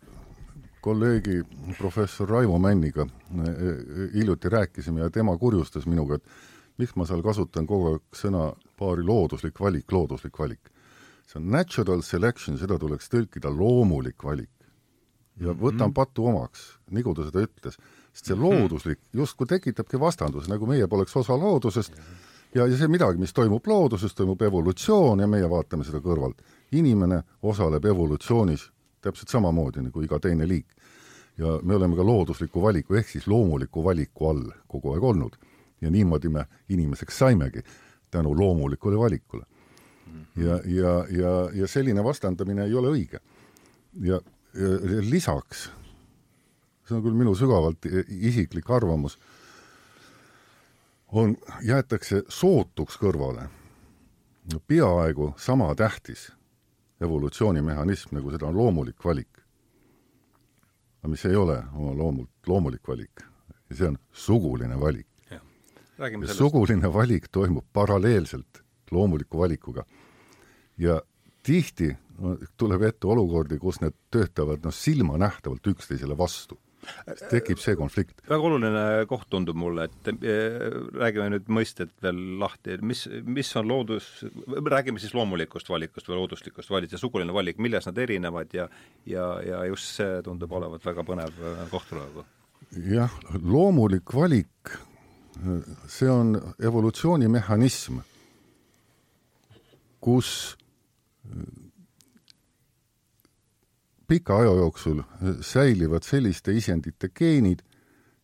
[0.82, 1.42] kolleegi
[1.80, 3.74] professor Raivo Männiga e, e,
[4.14, 9.04] hiljuti rääkisime ja tema kurjustas minuga, et miks ma seal kasutan kogu aeg sõna paari
[9.04, 10.70] looduslik valik, looduslik valik
[11.28, 14.52] see on natural selection, seda tuleks tõlkida loomulik valik.
[15.38, 15.62] ja mhm.
[15.62, 17.76] võtan patu omaks, nagu ta seda ütles,
[18.14, 18.44] sest see mhm.
[18.44, 21.94] looduslik justkui tekitabki vastanduse, nagu meie poleks osa loodusest
[22.56, 26.42] ja, ja see midagi, mis toimub looduses, toimub evolutsioon ja meie vaatame seda kõrvalt.
[26.72, 28.72] inimene osaleb evolutsioonis
[29.02, 30.68] täpselt samamoodi nagu iga teine liik.
[31.38, 35.38] ja me oleme ka loodusliku valiku ehk siis loomuliku valiku all kogu aeg olnud.
[35.82, 37.62] ja niimoodi me inimeseks saimegi,
[38.12, 39.46] tänu loomulikule valikule
[40.36, 43.20] ja, ja, ja, ja selline vastandamine ei ole õige.
[44.02, 44.22] ja,
[44.54, 45.70] ja lisaks,
[46.88, 49.18] see on küll minu sügavalt isiklik arvamus,
[51.12, 53.48] on, jäetakse sootuks kõrvale
[54.68, 56.32] peaaegu sama tähtis
[57.02, 59.44] evolutsioonimehhanism, nagu seda on loomulik valik.
[61.00, 63.22] aga mis ei ole oma loomult loomulik valik
[63.70, 65.08] ja see on suguline valik.
[66.34, 69.86] suguline valik toimub paralleelselt loomuliku valikuga
[70.78, 71.02] ja
[71.44, 71.92] tihti
[72.58, 76.58] tuleb ette olukordi, kus need töötavad noh, silmanähtavalt üksteisele vastu
[77.32, 78.22] tekib see konflikt.
[78.30, 83.68] väga oluline koht tundub mulle, et eh, räägime nüüd mõisted veel lahti, mis, mis on
[83.70, 84.10] loodus,
[84.48, 88.68] räägime siis loomulikust valikust või looduslikust valikust ja suguline valik, milles nad erinevad ja
[89.10, 92.26] ja, ja just see tundub olevat väga põnev eh, koht praegu.
[92.92, 94.78] jah, loomulik valik,
[95.92, 98.00] see on evolutsioonimehhanism,
[100.02, 100.58] kus
[104.08, 105.02] pika aja jooksul
[105.42, 107.60] säilivad selliste isendite geenid,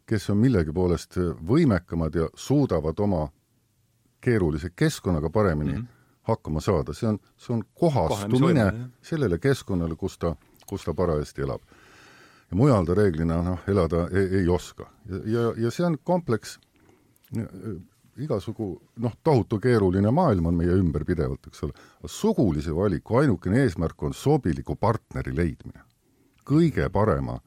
[0.06, 1.18] kes on millegi poolest
[1.48, 3.28] võimekamad ja suudavad oma
[4.24, 5.88] keerulise keskkonnaga paremini mm -hmm.
[6.24, 10.36] hakkama saada, see on, see on kohastumine sellele keskkonnale, kus ta,
[10.68, 11.62] kus ta parajasti elab.
[12.52, 14.92] ja mujal ta reeglina noh, elada ei, ei oska.
[15.10, 16.60] ja, ja, ja see on kompleks
[18.18, 21.74] igasugu noh, tohutu keeruline maailm on meie ümber pidevalt, eks ole,
[22.06, 25.82] sugulise valiku ainukene eesmärk on sobiliku partneri leidmine.
[26.44, 27.38] kõige parema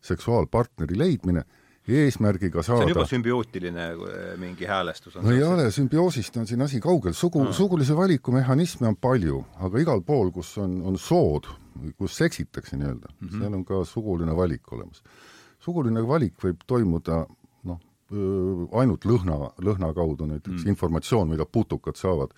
[0.00, 1.44] seksuaalpartneri leidmine,
[1.88, 6.46] eesmärgiga saada see on juba sümbiootiline eh, mingi häälestus on no ei ole, sümbioosist on
[6.46, 10.78] siin asi kaugel, sugu no., sugulise valiku mehhanisme on palju, aga igal pool, kus on,
[10.86, 11.50] on sood,
[11.98, 13.38] kus seksitakse nii-öelda mm, -hmm.
[13.38, 15.02] seal on ka suguline valik olemas.
[15.58, 17.26] suguline valik võib toimuda
[18.12, 20.68] ainult lõhna, lõhna kaudu näiteks mm.
[20.74, 22.34] informatsioon, mida putukad saavad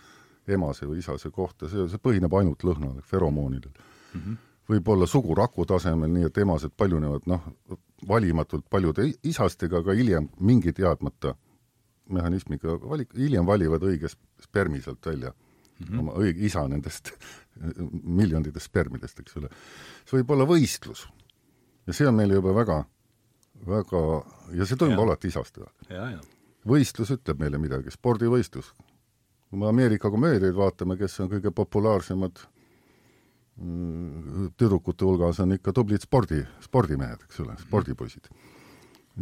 [0.47, 4.21] emase või isase kohta, see, see põhineb ainult lõhnal, feromoonidel mm.
[4.21, 4.37] -hmm.
[4.69, 7.49] võib-olla suguraku tasemel, nii et emased paljunevad noh,
[8.09, 11.35] valimatult paljude isastega, aga hiljem mingi teadmata
[12.13, 14.11] mehhanismiga valik, hiljem valivad õige
[14.43, 16.01] spermi sealt välja mm, -hmm.
[16.01, 17.13] oma õige isa nendest
[18.21, 19.49] miljonitest spermidest, eks ole.
[20.05, 21.09] see võib olla võistlus.
[21.87, 22.85] ja see on meile juba väga
[23.67, 24.01] väga,
[24.59, 25.05] ja see toimub ja.
[25.09, 25.59] alati isast
[26.69, 28.73] võistlus ütleb meile midagi, spordivõistlus.
[29.51, 32.41] kui me Ameerika komöödiaid vaatame, kes on kõige populaarsemad
[33.57, 38.29] mm, tüdrukute hulgas on ikka tublid spordi, spordimehed, eks ole, spordipoisid.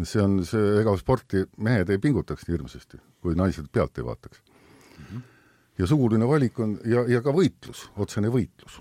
[0.04, 4.40] see on see, ega sporti mehed ei pingutaks nii hirmsasti, kui naised pealt ei vaataks
[4.40, 5.04] mm.
[5.04, 5.22] -hmm.
[5.78, 8.80] ja suguline valik on ja, ja ka võitlus, otsene võitlus.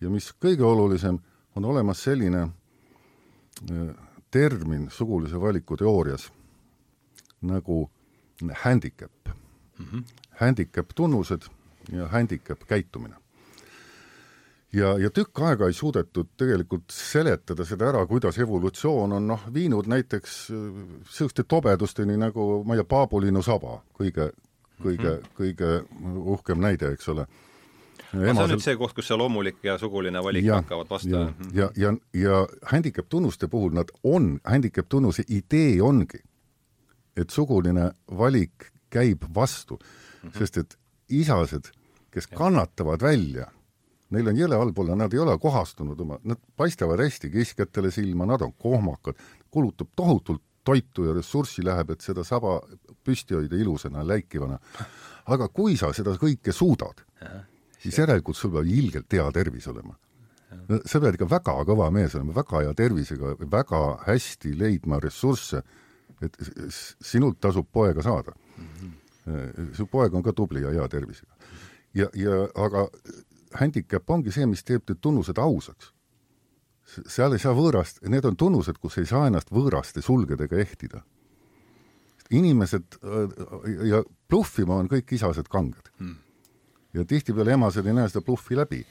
[0.00, 1.18] ja mis kõige olulisem,
[1.56, 6.32] on olemas selline äh, termin sugulise valiku teoorias
[7.40, 7.90] nagu
[8.64, 9.12] handicap
[9.78, 9.84] mm.
[9.84, 10.02] -hmm.
[10.40, 11.42] Handicap tunnused
[11.92, 13.14] ja handicap käitumine.
[14.72, 19.86] ja, ja tükk aega ei suudetud tegelikult seletada seda ära, kuidas evolutsioon on noh, viinud
[19.86, 20.50] näiteks
[21.20, 24.30] äh, tobedusteni nagu ma ei tea, paabulinnu saba, kõige,
[24.82, 25.28] kõige mm, -hmm.
[25.38, 25.84] kõige
[26.16, 27.26] uhkem näide, eks ole
[28.12, 31.26] see on nüüd see koht, kus see loomulik ja suguline valik ja, hakkavad vastu ja,
[31.54, 32.40] ja, ja, ja
[32.72, 36.20] handicap tunnuste puhul nad on, handicap tunnuse idee ongi,
[37.16, 40.38] et suguline valik käib vastu mm, -hmm.
[40.38, 40.78] sest et
[41.08, 41.70] isased,
[42.10, 42.36] kes ja.
[42.36, 43.48] kannatavad välja,
[44.10, 48.26] neil on jõle halb olla, nad ei ole kohastunud oma, nad paistavad hästi kiskjatele silma,
[48.26, 49.16] nad on kohmakad,
[49.50, 52.58] kulutab tohutult toitu ja ressurssi läheb, et seda saba
[53.04, 54.58] püsti hoida ilusana, läikivana.
[55.28, 57.04] aga kui sa seda kõike suudad,
[57.82, 59.96] siis järelikult sul peab ilgelt hea tervis olema.
[60.68, 65.62] no sa pead ikka väga kõva mees olema, väga hea tervisega, väga hästi leidma ressursse,
[66.24, 66.38] et
[67.04, 68.64] sinult tasub poega saada mm.
[68.64, 69.74] -hmm.
[69.74, 71.32] su poeg on ka tubli ja hea tervisega.
[71.94, 72.88] ja, ja aga
[73.60, 75.92] handicap ongi see, mis teeb need tunnused ausaks.
[77.06, 81.02] seal ei saa võõrast, need on tunnused, kus ei saa ennast võõraste sulgedega ehtida.
[82.30, 82.84] inimesed
[83.84, 86.27] ja bluffima on kõik isased kanged mm
[86.94, 88.84] ja tihtipeale emased ei näe seda bluffi läbi.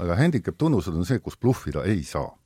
[0.00, 2.36] aga handicap tunnused on see, kus bluffida ei saa.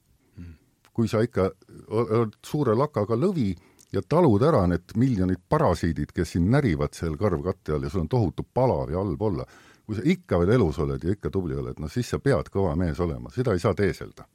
[0.94, 1.50] kui sa ikka
[1.90, 3.54] oled suure lakaga lõvi
[3.92, 8.08] ja talud ära need miljonid parasiidid, kes sind närivad seal karvkatte all ja sul on
[8.08, 9.46] tohutu palav ja halb olla,
[9.86, 12.76] kui sa ikka veel elus oled ja ikka tubli oled, no siis sa pead kõva
[12.78, 14.26] mees olema, seda ei saa teeselda.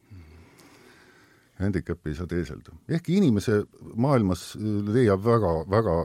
[1.60, 2.76] Handicapi ei saa teeselda.
[2.88, 3.64] ehkki inimese
[3.96, 4.54] maailmas
[4.94, 5.96] leiab väga, väga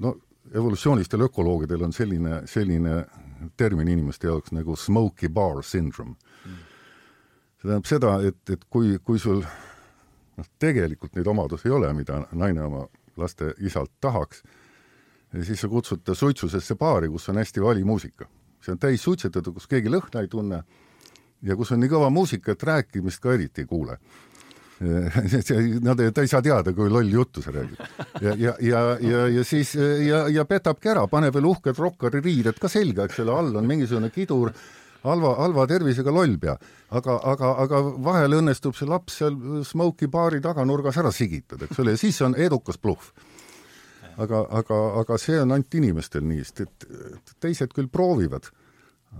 [0.00, 0.16] no
[0.54, 3.04] evolutsioonilistel ökoloogidel on selline, selline
[3.56, 6.58] termin inimeste jaoks nagu smoky bar syndrome mm..
[7.58, 12.22] see tähendab seda, et, et kui, kui sul noh, tegelikult neid omadusi ei ole, mida
[12.32, 12.86] naine oma
[13.16, 14.42] laste isalt tahaks,
[15.42, 18.26] siis sa kutsud ta suitsusesse baari, kus on hästi vali muusika.
[18.64, 20.62] see on täis suitsetatud, kus keegi lõhna ei tunne
[21.42, 23.98] ja kus on nii kõva muusika, et rääkimist ka eriti ei kuule
[25.86, 27.82] Nad, ta ei saa teada, kui loll juttu sa räägid.
[28.20, 32.58] ja, ja, ja, ja, ja siis ja, ja petabki ära, paneb veel uhked rokkari riided
[32.60, 34.50] ka selga, eks ole, all on mingisugune kidur,
[35.04, 36.56] halva, halva tervisega lollpea.
[36.90, 41.94] aga, aga, aga vahel õnnestub see laps seal Smoky baari taganurgas ära sigitada, eks ole,
[41.94, 43.14] ja siis on edukas bluff
[44.18, 48.50] aga, aga, aga see on ainult inimestel nii, sest et teised küll proovivad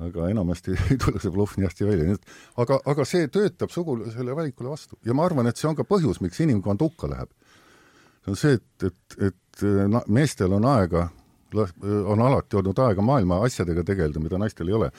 [0.03, 2.28] aga enamasti ei tule see bluff nii hästi välja, nii et
[2.64, 6.20] aga, aga see töötab sugulasele valikule vastu ja ma arvan, et see on ka põhjus,
[6.24, 7.30] miks inimkond hukka läheb.
[8.24, 9.64] see on see, et, et, et
[10.09, 11.09] meestel on aega,
[11.55, 14.90] on alati olnud aega maailma asjadega tegeleda, mida naistel ei ole.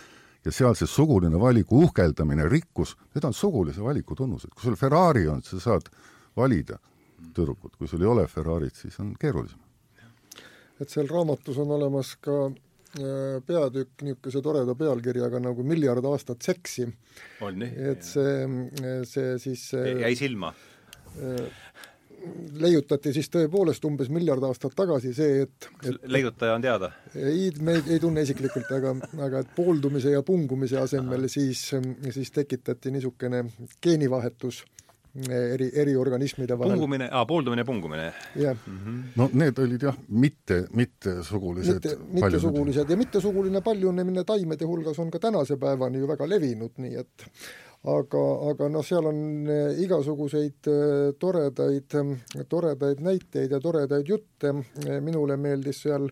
[0.45, 4.53] ja seal see suguline valiku uhkeldamine, rikkus, need on sugulise valiku tunnused.
[4.53, 5.89] kui sul Ferrari on, sa saad
[6.37, 6.77] valida
[7.33, 9.59] tüdrukut, kui sul ei ole Ferrarit, siis on keerulisem.
[10.79, 12.51] et seal raamatus on olemas ka
[13.47, 16.87] peatükk niisuguse toreda pealkirjaga nagu Miljard aastat seksi.
[17.41, 17.89] on nii?
[17.91, 18.47] et see,
[19.09, 20.53] see siis jäi silma?
[22.59, 26.91] leiutati siis tõepoolest umbes miljard aastat tagasi see, et, et leiutaja on teada?
[27.15, 28.95] ei, me ei, ei tunne isiklikult, aga,
[29.27, 31.33] aga et pooldumise ja pungumise asemel Aha.
[31.35, 31.67] siis,
[32.15, 33.43] siis tekitati niisugune
[33.83, 34.63] geenivahetus
[35.15, 36.73] eri, eri organismide vahel.
[36.73, 38.07] pungumine, aa, pooldumine ja pungumine?
[38.35, 38.79] jah mm.
[38.85, 39.03] -hmm.
[39.15, 45.19] no need olid jah, mitte, mittesugulised mitte, mittesugulised ja mittesuguline paljunemine taimede hulgas on ka
[45.19, 47.29] tänase päevani ju väga levinud, nii et
[47.85, 51.97] aga, aga noh, seal on eh, igasuguseid eh, toredaid,
[52.49, 54.53] toredaid näiteid ja toredaid jutte,
[54.85, 56.09] eh, minule meeldis seal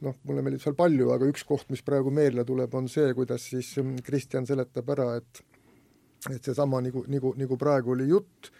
[0.00, 3.50] noh, mulle meeldib seal palju, aga üks koht, mis praegu meelde tuleb, on see, kuidas
[3.52, 5.42] siis mm, Kristjan seletab ära, et
[6.28, 8.50] et seesama nagu, nagu, nagu praegu oli jutt,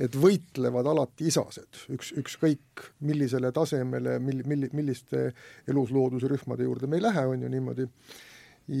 [0.00, 5.28] et võitlevad alati isased, üks, ükskõik millisele tasemele, mil-, mil-, milliste
[5.70, 7.86] eluslooduse rühmade juurde me ei lähe, on ju niimoodi,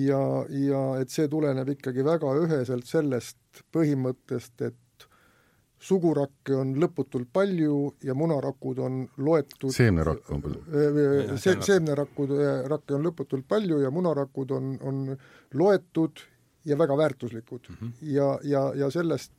[0.00, 4.80] ja, ja et see tuleneb ikkagi väga üheselt sellest põhimõttest, et
[5.84, 10.62] sugurakke on lõputult palju ja munarakud on loetud seemnerakk on palju.
[11.40, 12.32] Se-, seemnerakud,
[12.70, 15.02] rakke on lõputult palju ja munarakud on, on
[15.60, 16.24] loetud
[16.64, 17.76] ja väga väärtuslikud mm.
[17.80, 17.92] -hmm.
[18.00, 19.32] ja, ja, ja sellest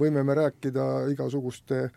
[0.00, 1.90] võime me rääkida igasuguste,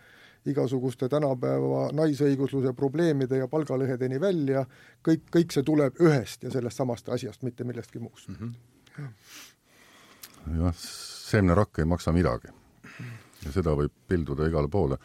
[0.45, 4.65] igasuguste tänapäeva naisõigusluse probleemide ja palgalõhedeni välja,
[5.07, 8.35] kõik, kõik see tuleb ühest ja sellest samast asjast, mitte millestki muust mm.
[8.97, 10.63] -hmm.
[10.63, 10.75] jah,
[11.29, 12.47] seemnerakk ei maksa midagi.
[13.45, 14.97] ja seda võib pilduda igale poole.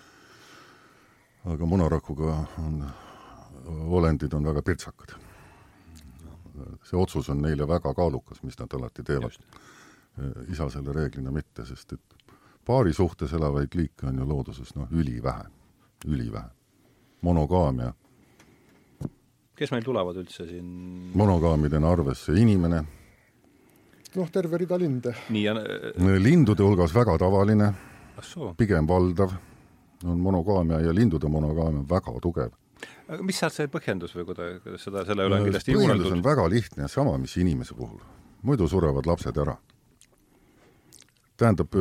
[1.44, 2.90] aga munarakuga on,
[3.66, 5.21] olendid on väga pirtsakad
[6.84, 9.38] see otsus on neile väga kaalukas, mis nad alati teevad.
[10.52, 12.34] isasele reeglina mitte, sest et
[12.66, 15.44] paari suhtes elavaid liike on ju looduses noh, ülivähe,
[16.06, 16.50] ülivähe.
[17.22, 17.92] monogaamia.
[19.56, 20.66] kes meil tulevad üldse siin?
[21.14, 22.84] monogaamidena arvesse inimene.
[24.14, 25.14] noh, terve rida linde.
[25.30, 25.54] nii ja
[26.18, 27.72] lindude hulgas väga tavaline,
[28.56, 29.32] pigem valdav,
[30.04, 32.52] on monogaamia ja lindude monogaamia väga tugev
[33.08, 36.06] aga mis sealt see põhjendus või kuida-, kuidas seda, selle üle on kindlasti juureldud?
[36.06, 38.00] põhjendus on väga lihtne, sama, mis inimese puhul.
[38.42, 39.56] muidu surevad lapsed ära.
[41.36, 41.74] tähendab,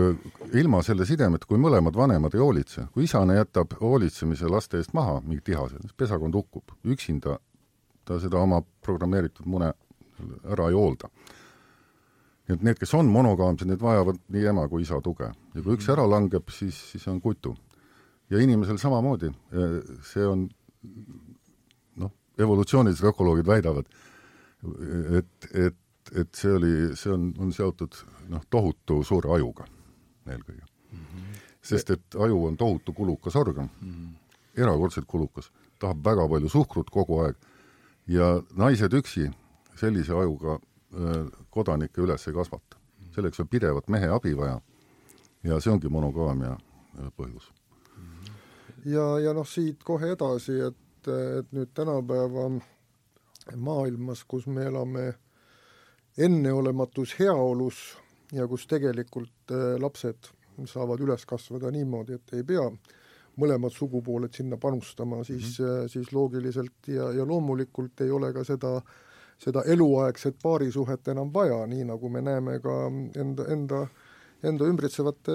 [0.58, 5.20] ilma selle sidemeta, kui mõlemad vanemad ei hoolitse, kui isane jätab hoolitsemise laste eest maha
[5.22, 6.76] mingi tihase, siis pesakond hukkub.
[6.86, 7.38] üksinda
[8.06, 9.74] ta seda oma programmeeritud mune
[10.50, 11.10] ära ei hoolda.
[12.48, 15.32] nii et need, kes on monogaamsed, need vajavad nii ema kui isa tuge.
[15.56, 17.56] ja kui üks ära langeb, siis, siis on kutu.
[18.30, 19.32] ja inimesel samamoodi,
[20.08, 20.50] see on
[21.96, 23.86] noh, evolutsioonilised ökoloogid väidavad,
[25.18, 25.78] et, et,
[26.16, 27.98] et see oli, see on, on seotud
[28.30, 29.68] noh, tohutu suure ajuga
[30.30, 30.98] eelkõige mm.
[30.98, 31.38] -hmm.
[31.62, 34.62] sest et aju on tohutu kulukas organ mm, -hmm.
[34.62, 37.36] erakordselt kulukas, tahab väga palju suhkrut kogu aeg
[38.08, 39.32] ja naised üksi
[39.76, 40.60] sellise ajuga
[41.50, 42.78] kodanikke üles ei kasvata.
[43.16, 44.62] selleks on pidevat mehe abi vaja
[45.44, 46.58] ja see ongi monogaamia
[47.18, 47.52] põhjus
[48.86, 52.48] ja, ja noh, siit kohe edasi, et, et nüüd tänapäeva
[53.58, 55.08] maailmas, kus me elame
[56.18, 57.82] enneolematus heaolus
[58.36, 60.32] ja kus tegelikult äh, lapsed
[60.68, 62.66] saavad üles kasvada niimoodi, et ei pea
[63.42, 65.88] mõlemad sugupooled sinna panustama, siis mm, -hmm.
[65.88, 68.82] siis loogiliselt ja, ja loomulikult ei ole ka seda,
[69.40, 72.76] seda eluaegset paarisuhet enam vaja, nii nagu me näeme ka
[73.16, 73.88] enda, enda,
[74.44, 75.32] enda ümbritsevate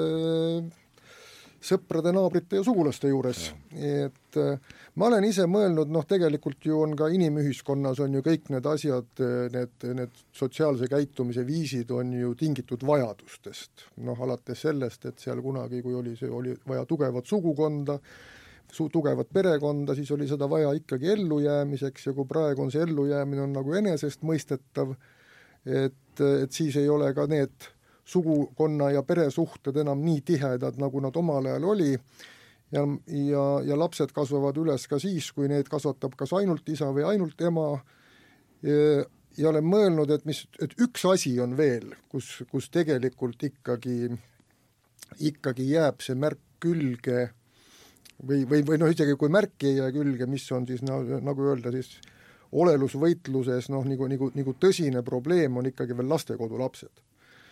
[1.67, 3.49] sõprade, naabrite ja sugulaste juures.
[3.75, 8.51] et äh, ma olen ise mõelnud, noh tegelikult ju on ka inimühiskonnas on ju kõik
[8.55, 9.11] need asjad,
[9.53, 13.91] need, need sotsiaalse käitumise viisid on ju tingitud vajadustest.
[14.07, 17.99] noh, alates sellest, et seal kunagi, kui oli see, oli vaja tugevat sugukonda,
[18.73, 23.47] su-, tugevat perekonda, siis oli seda vaja ikkagi ellujäämiseks ja kui praegu on see ellujäämine
[23.47, 24.95] on nagu enesestmõistetav,
[25.67, 27.73] et, et siis ei ole ka need
[28.07, 31.93] sugukonna ja peresuhted enam nii tihedad, nagu nad omal ajal oli,
[32.73, 37.07] ja, ja, ja lapsed kasvavad üles ka siis, kui neid kasvatab kas ainult isa või
[37.11, 37.67] ainult ema,
[39.37, 44.13] ja olen mõelnud, et mis, et üks asi on veel, kus, kus tegelikult ikkagi,
[45.31, 47.31] ikkagi jääb see märk külge
[48.23, 51.51] või, või, või noh, isegi kui märki ei jää külge, mis on siis no, nagu
[51.51, 51.99] öelda siis
[52.57, 57.06] olelusvõitluses noh, nagu, nagu, nagu tõsine probleem on ikkagi veel lastekodulapsed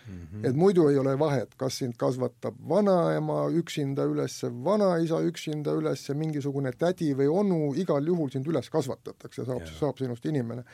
[0.07, 0.49] Mm -hmm.
[0.49, 6.73] et muidu ei ole vahet, kas sind kasvatab vanaema üksinda üles, vanaisa üksinda üles, mingisugune
[6.73, 10.65] tädi või onu, igal juhul sind üles kasvatatakse, saab, saab sinust inimene.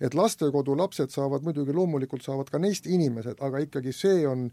[0.00, 4.50] et lastekodu lapsed saavad muidugi, loomulikult saavad ka neist inimesed, aga ikkagi see on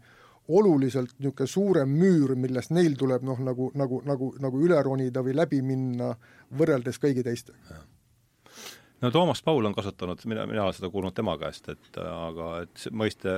[0.48, 5.34] oluliselt niisugune suurem müür, millest neil tuleb noh, nagu, nagu, nagu, nagu üle ronida või
[5.34, 6.14] läbi minna
[6.58, 7.82] võrreldes kõigi teistega
[9.02, 12.84] no Toomas Paul on kasutanud, mina, mina olen seda kuulnud tema käest, et aga et
[12.84, 13.32] see mõiste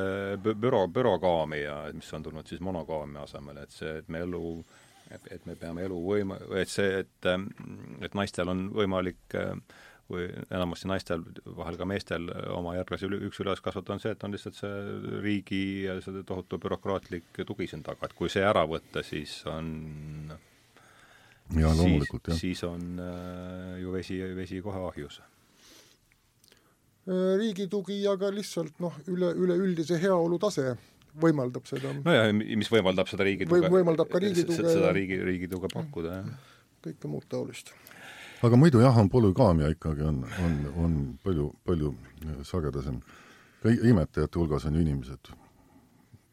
[0.45, 4.45] büro, bürogaami ja mis on tulnud siis monogaamia asemele, et see, et me elu
[5.15, 7.33] et, me peame elu võima-, et see, et,
[8.05, 9.37] et naistel on võimalik
[10.11, 11.23] või enamasti naistel,
[11.57, 15.21] vahel ka meestel oma järglasi üle, üks üles kasvatada, on see, et on lihtsalt see
[15.25, 19.71] riigi ja see tohutu bürokraatlik tugi siin taga, et kui see ära võtta, siis on
[21.57, 22.41] ja loomulikult, jah.
[22.41, 25.23] siis on äh, ju vesi, vesi kohe ahjus
[27.07, 30.75] riigi tugi ja ka lihtsalt noh, üle, üleüldise heaolu tase
[31.21, 31.93] võimaldab seda.
[32.05, 35.71] nojah, mis võimaldab seda riigi tuge Või, võimaldab ka riigi tuge seda riigi, riigi tuge
[35.73, 36.55] pakkuda, jah.
[36.87, 37.75] kõike muud taolist.
[38.45, 41.95] aga muidu jah, on polügaamia ikkagi on, on, on palju, palju
[42.47, 43.01] sagedasem.
[43.63, 45.33] ka imetajate hulgas on ju inimesed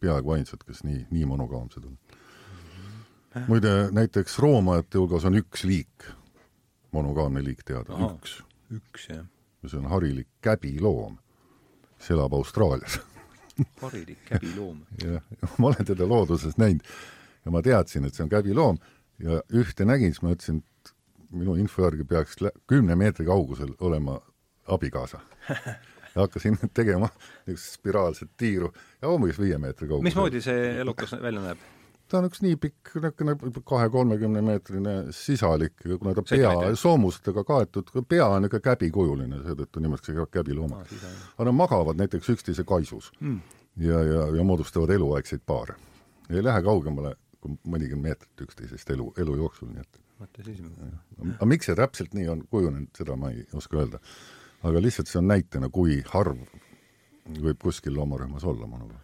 [0.01, 1.99] peaaegu ainsad, kes nii, nii monogaamsed on
[3.47, 6.07] muide, näiteks roomajate hulgas on üks liik,
[6.95, 8.41] monogaamne liik teada, üks.
[8.73, 9.27] üks, jah.
[9.69, 11.17] See on harilik käbiloom.
[11.99, 12.99] see elab Austraalias
[13.81, 15.21] harilik käbiloom jah,
[15.57, 16.85] ma olen teda looduses näinud
[17.45, 18.77] ja ma teadsin, et see on käbiloom
[19.21, 20.93] ja ühte nägin, siis ma ütlesin, et
[21.31, 22.37] minu info järgi peaks
[22.69, 24.19] kümne meetri kaugusel olema
[24.67, 25.19] abikaasa
[26.15, 27.09] ja hakkasin tegema
[27.47, 30.09] niisugust spiraalset tiiru ja umbes viie meetri kaugusel.
[30.09, 31.69] mismoodi see elukas välja näeb?
[32.11, 38.27] Ta on üks nii pikk, niisugune kahe-kolmekümne meetrine sisalik, kuna ta pea soomustega kaetud, pea
[38.27, 40.83] on niisugune käbikujuline, seetõttu nimetatakse käbilooma.
[40.83, 43.39] aga nad magavad näiteks üksteise kaisus mm.
[43.87, 45.77] ja, ja, ja moodustavad eluaegseid paare.
[46.29, 50.01] ei lähe kaugemale kui mõnikümmend meetrit üksteisest elu, elu jooksul, nii et
[50.45, 50.59] siis.
[51.37, 54.01] aga miks see täpselt nii on kujunenud, seda ma ei oska öelda.
[54.67, 56.43] aga lihtsalt see on näitena, kui harv
[57.31, 58.99] võib kuskil loomarühmas olla, ma arvan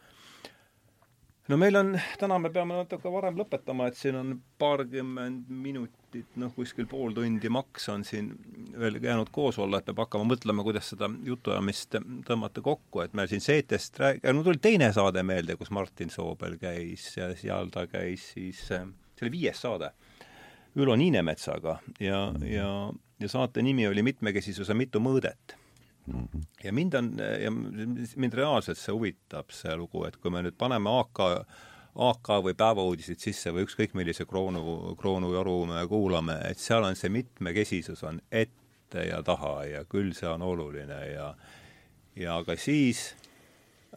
[1.48, 6.52] no meil on, täna me peame natuke varem lõpetama, et siin on paarkümmend minutit, noh,
[6.56, 8.32] kuskil pool tundi maks on siin
[8.78, 13.30] veel jäänud koos olla, et peab hakkama mõtlema, kuidas seda jutuajamist tõmmata kokku, et meil
[13.32, 17.88] siin seetest rääg-, no tuli teine saade meelde, kus Martin Soobel käis ja seal ta
[17.92, 19.94] käis siis, see oli viies saade,
[20.78, 22.68] Ülo Niinemetsaga ja, ja,
[23.18, 25.56] ja saate nimi oli Mitmekesisuse mitu mõõdet
[26.08, 26.44] Mhm.
[26.64, 27.52] ja mind on, ja
[28.16, 31.20] mind reaalselt see huvitab, see lugu, et kui me nüüd paneme AK,
[32.08, 37.12] AK või päevauudiseid sisse või ükskõik millise kroonu, kroonujoru me kuulame, et seal on see
[37.12, 41.32] mitmekesisus on ette ja taha ja küll see on oluline ja
[42.18, 43.12] ja ka siis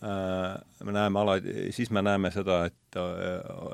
[0.02, 3.00] äh, me näeme alati, siis me näeme seda, et,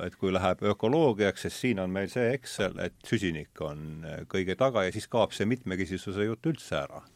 [0.04, 4.84] et kui läheb ökoloogiaks, sest siin on meil see Excel, et süsinik on kõige taga
[4.84, 7.06] ja siis kaob see mitmekesisuse jutt üldse ära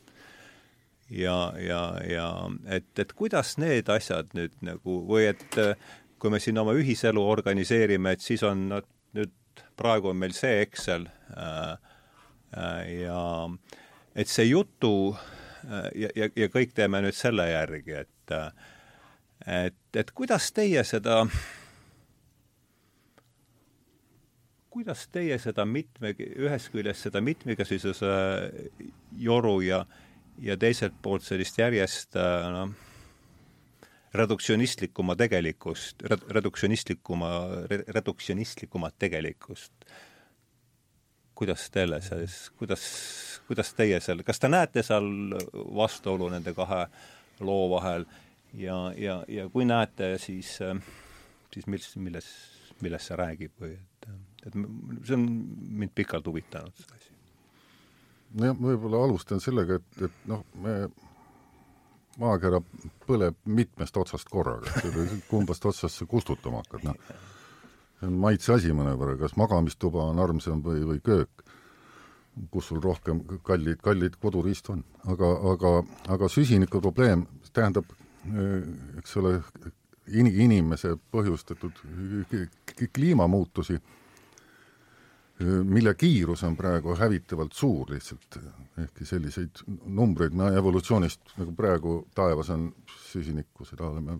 [1.10, 2.28] ja, ja, ja
[2.70, 5.74] et, et kuidas need asjad nüüd nagu või et äh,
[6.20, 8.80] kui me siin oma ühiselu organiseerime, et siis on no,
[9.16, 9.32] nüüd
[9.80, 11.72] praegu on meil see Excel äh,
[12.56, 13.22] äh, ja
[14.14, 18.36] et see jutu äh, ja, ja, ja kõik teeme nüüd selle järgi, et
[19.50, 21.24] et, et kuidas teie seda
[24.70, 28.12] kuidas teie seda mitme, ühest küljest seda mitmekesisuse
[29.18, 29.82] joru ja
[30.40, 32.72] ja teiselt poolt sellist järjest äh, noh,
[34.14, 37.30] reduktsionistlikuma tegelikkust, reduktsionistlikuma,
[37.70, 39.72] reduktsionistlikumat tegelikkust.
[41.34, 42.82] kuidas teile selles, kuidas,
[43.48, 45.06] kuidas teie seal, kas te näete seal
[45.76, 46.82] vastuolu nende kahe
[47.40, 48.04] loo vahel
[48.52, 50.58] ja, ja, ja kui näete, siis,
[51.54, 52.28] siis mis, milles,
[52.82, 54.10] millest see räägib või et,
[54.46, 55.24] et see on
[55.80, 57.09] mind pikalt huvitanud, see asi
[58.38, 60.76] nojah, võib-olla alustan sellega, et, et noh, me
[62.20, 62.60] maakera
[63.06, 64.72] põleb mitmest otsast korraga,
[65.30, 67.14] kumbast otsast sa kustutama hakkad, noh.
[67.98, 71.44] see on maitse asi mõnevõrra, kas magamistuba on armsam või, või köök,
[72.52, 74.84] kus sul rohkem kallid, kallid koduriist on.
[75.10, 75.72] aga, aga,
[76.14, 77.88] aga süsiniku probleem tähendab,
[79.00, 79.40] eks ole,
[80.06, 81.80] in-, inimese põhjustatud
[82.94, 83.80] kliimamuutusi
[85.64, 88.38] mille kiirus on praegu hävitavalt suur lihtsalt,
[88.78, 92.66] ehkki selliseid numbreid me evolutsioonist nagu praegu taevas on
[93.10, 94.18] süsinikku, seda oleme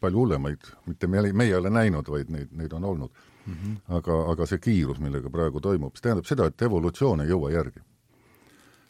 [0.00, 3.10] palju hullemaid, mitte me, meie ei ole näinud, vaid neid, neid on olnud
[3.46, 3.54] mm.
[3.54, 3.76] -hmm.
[3.98, 7.80] aga, aga see kiirus, millega praegu toimub, see tähendab seda, et evolutsioon ei jõua järgi.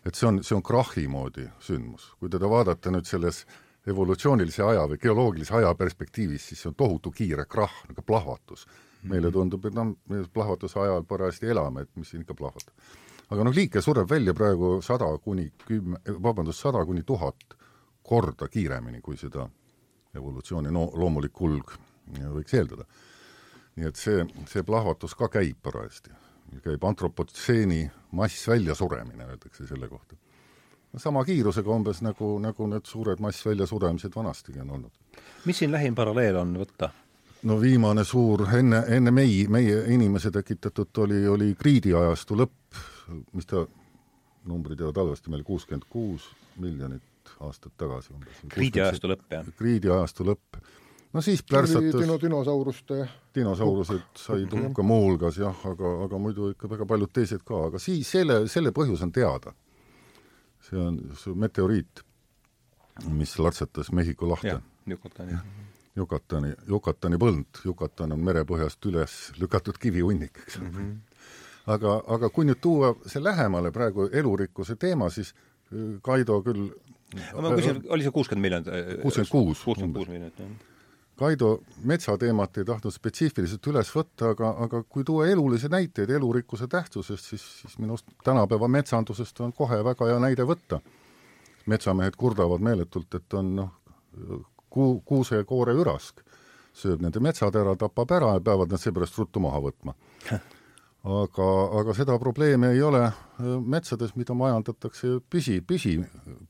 [0.05, 3.45] et see on, see on krahhi moodi sündmus, kui teda vaadata nüüd selles
[3.87, 8.66] evolutsioonilise aja või geoloogilise aja perspektiivis, siis see on tohutu kiire krahh, nagu plahvatus
[9.09, 12.74] meile tundub, et noh, me plahvatuse ajal parajasti elame, et mis siin ikka plahvatab.
[13.30, 17.57] aga noh, liike sureb välja praegu sada kuni kümme, vabandust, sada kuni tuhat
[18.03, 19.48] korda kiiremini, kui seda
[20.14, 21.72] evolutsiooni no loomulik kulg
[22.11, 22.84] võiks eeldada.
[23.76, 26.11] nii et see, see plahvatus ka käib parajasti.
[26.62, 30.16] käib antropotseeni massväljasuremine, öeldakse selle kohta.
[30.96, 34.92] sama kiirusega umbes nagu, nagu need suured massväljasuremised vanastigi on olnud.
[35.44, 36.90] mis siin lähim paralleel on võtta?
[37.49, 42.82] No viimane suur, enne, enne mei, meie inimese tekitatud oli, oli Kriidi ajastu lõpp,
[43.36, 43.64] mis ta,
[44.49, 46.28] numbrid jäävad halvasti meile, kuuskümmend kuus
[46.62, 48.45] miljonit aastat tagasi umbes.
[48.53, 49.51] Kriidi ajastu lõpp, jah?
[49.59, 50.61] Kriidi ajastu lõpp.
[51.12, 53.03] no siis plärtsatas dino, dinosauruste
[53.34, 58.09] dinosaurused said hukka muuhulgas jah, aga, aga muidu ikka väga paljud teised ka, aga siis
[58.11, 59.55] selle, selle põhjus on teada.
[60.62, 62.05] see on see meteoriit,
[63.11, 64.61] mis latsatas Mehhiko lahte.
[64.86, 65.38] Yucatani.
[65.97, 70.70] Yucatani, Yucatani põld, Yucatan on merepõhjast üles lükatud kivihunnik, eks mm.
[70.70, 71.24] -hmm.
[71.74, 76.70] aga, aga kui nüüd tuua see lähemale praegu elurikkuse teema, siis äh, Kaido küll
[77.36, 78.68] ma küsin, oli see kuuskümmend miljonit?
[78.68, 79.64] Äh, kuuskümmend kuus.
[79.64, 80.53] kuuskümmend kuus miljonit, jah.
[81.22, 87.28] Kaido metsateemat ei tahtnud spetsiifiliselt üles võtta, aga, aga kui tuua elulisi näiteid elurikkuse tähtsusest,
[87.34, 90.80] siis, siis minu arust tänapäeva metsandusest on kohe väga hea näide võtta.
[91.66, 93.70] metsamehed kurdavad meeletult, et on noh,
[94.73, 96.25] kuu, kuusekoore ürask
[96.77, 99.95] sööb nende metsad ära, tapab ära ja peavad nad seepärast ruttu maha võtma.
[101.23, 101.49] aga,
[101.81, 103.14] aga seda probleemi ei ole äh,
[103.61, 105.99] metsades, mida majandatakse püsi, püsi,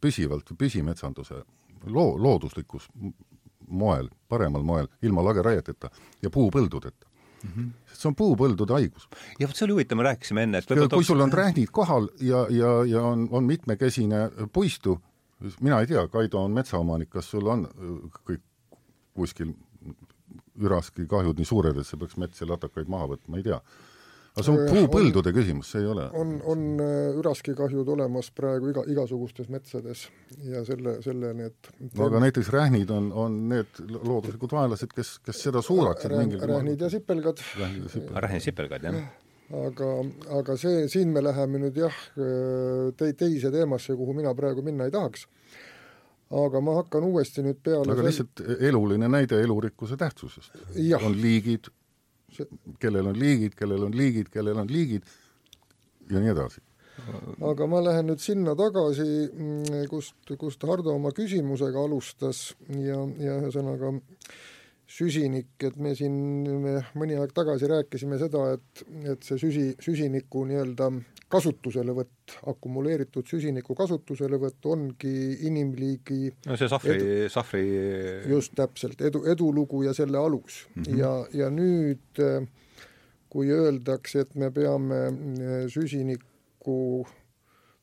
[0.01, 1.41] püsivalt, püsimetsanduse
[1.89, 2.89] loo-, looduslikus
[3.73, 5.91] moel, paremal moel, ilma lageraieteta
[6.23, 7.09] ja puupõldudeta
[7.43, 7.51] mm.
[7.51, 7.71] -hmm.
[7.95, 9.09] see on puupõldude haigus.
[9.39, 12.47] ja vot see oli huvitav, me rääkisime enne, et kui sul on rähnid kohal ja,
[12.51, 15.01] ja, ja on, on mitmekesine puistu,
[15.61, 17.95] mina ei tea, Kaido on metsaomanik, kas sul on äh,
[18.29, 18.45] kõik
[19.17, 19.55] kuskil
[20.63, 23.59] üraski kahjud nii suured, et sa peaks metsa latakaid maha võtma, ei tea.
[24.33, 28.71] aga see on äh, puupõldude küsimus, see ei ole on, on äh, üraskikahjud olemas praegu
[28.73, 30.07] iga, igasugustes metsades
[30.49, 35.45] ja selle, selle need no aga näiteks rähnid on, on need looduslikud vaenlased, kes, kes
[35.49, 37.45] seda suunaksid Rähn, rähnid ja sipelgad.
[37.59, 39.03] rähnid ja sipelgad, jah
[39.53, 39.91] aga,
[40.39, 41.99] aga see, siin me läheme nüüd jah,
[42.99, 45.27] te-, teise teemasse, kuhu mina praegu minna ei tahaks.
[46.33, 50.55] aga ma hakkan uuesti nüüd peale aga lihtsalt eluline näide elurikkuse tähtsusest.
[51.05, 51.69] on liigid,
[52.81, 55.03] kellel on liigid, kellel on liigid, kellel on liigid
[56.11, 56.63] ja nii edasi
[57.49, 63.37] aga ma lähen nüüd sinna tagasi, mm, kust, kust Hardo oma küsimusega alustas ja, ja
[63.41, 64.35] ühesõnaga äh,
[64.93, 66.15] süsinik, et me siin
[66.63, 68.83] me mõni aeg tagasi rääkisime seda, et,
[69.15, 70.91] et see süsi, süsiniku nii-öelda
[71.33, 75.15] kasutuselevõtt, akumuleeritud süsiniku kasutuselevõtt ongi
[75.49, 77.63] inimliigi no see Sahvri Sahvri
[78.29, 80.83] just täpselt, edu, edulugu ja selle alus mm.
[80.83, 81.01] -hmm.
[81.01, 82.23] ja, ja nüüd
[83.33, 85.01] kui öeldakse, et me peame
[85.73, 87.07] süsiniku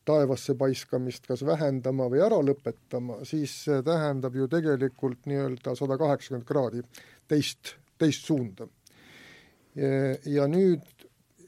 [0.09, 6.47] taevasse paiskamist kas vähendama või ära lõpetama, siis see tähendab ju tegelikult nii-öelda sada kaheksakümmend
[6.49, 6.83] kraadi
[7.29, 8.67] teist, teist suunda.
[10.25, 11.05] ja nüüd,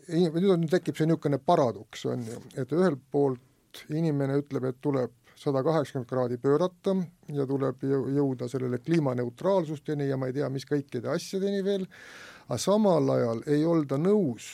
[0.07, 5.17] nüüd on, tekib see niisugune paradoks, on ju, et ühelt poolt inimene ütleb, et tuleb
[5.41, 6.95] sada kaheksakümmend kraadi pöörata
[7.33, 11.87] ja tuleb jõuda sellele kliimaneutraalsusteni ja ma ei tea, mis kõikide asjadeni veel,
[12.47, 14.53] aga samal ajal ei olda nõus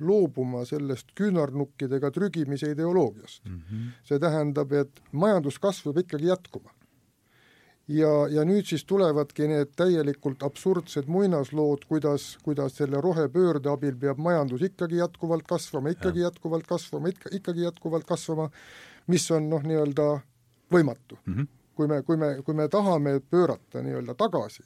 [0.00, 3.60] loobuma sellest küünarnukkidega trügimise ideoloogiast mm.
[3.60, 3.86] -hmm.
[4.04, 6.70] see tähendab, et majanduskasv peab ikkagi jätkuma.
[7.88, 14.18] ja, ja nüüd siis tulevadki need täielikult absurdsed muinaslood, kuidas, kuidas selle rohepöörde abil peab
[14.18, 16.26] majandus ikkagi jätkuvalt kasvama, ikkagi ja.
[16.28, 18.50] jätkuvalt kasvama, ikka, ikkagi jätkuvalt kasvama,
[19.06, 20.20] mis on noh, nii-öelda
[20.72, 21.34] võimatu mm.
[21.34, 21.46] -hmm.
[21.74, 24.62] kui me, kui me, kui me tahame pöörata nii-öelda tagasi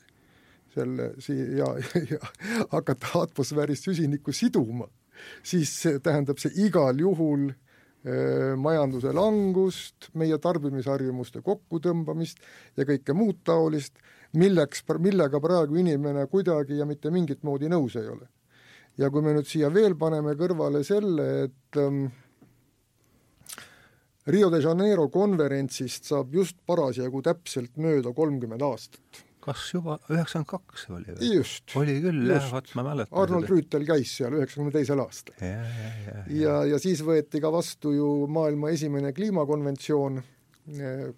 [0.74, 1.66] selle siia ja,
[2.10, 2.18] ja
[2.70, 4.88] hakata atmosfääris süsinikku siduma
[5.42, 7.50] siis tähendab see igal juhul
[8.58, 12.40] majanduse langust, meie tarbimisharjumuste kokkutõmbamist
[12.74, 13.94] ja kõike muud taolist,
[14.34, 18.26] milleks, millega praegu inimene kuidagi ja mitte mingit moodi nõus ei ole.
[18.98, 22.08] ja kui me nüüd siia veel paneme kõrvale selle, et ähm,
[24.26, 30.84] Rio de Janeiro konverentsist saab just parasjagu täpselt mööda kolmkümmend aastat kas juba üheksakümmend kaks
[30.94, 31.40] oli või?
[31.80, 33.18] oli küll jah, vot ma mäletan.
[33.22, 35.36] Arnold Rüütel käis seal üheksakümne teisel aastal.
[35.42, 40.20] ja, ja, ja, ja, ja siis võeti ka vastu ju maailma esimene kliimakonventsioon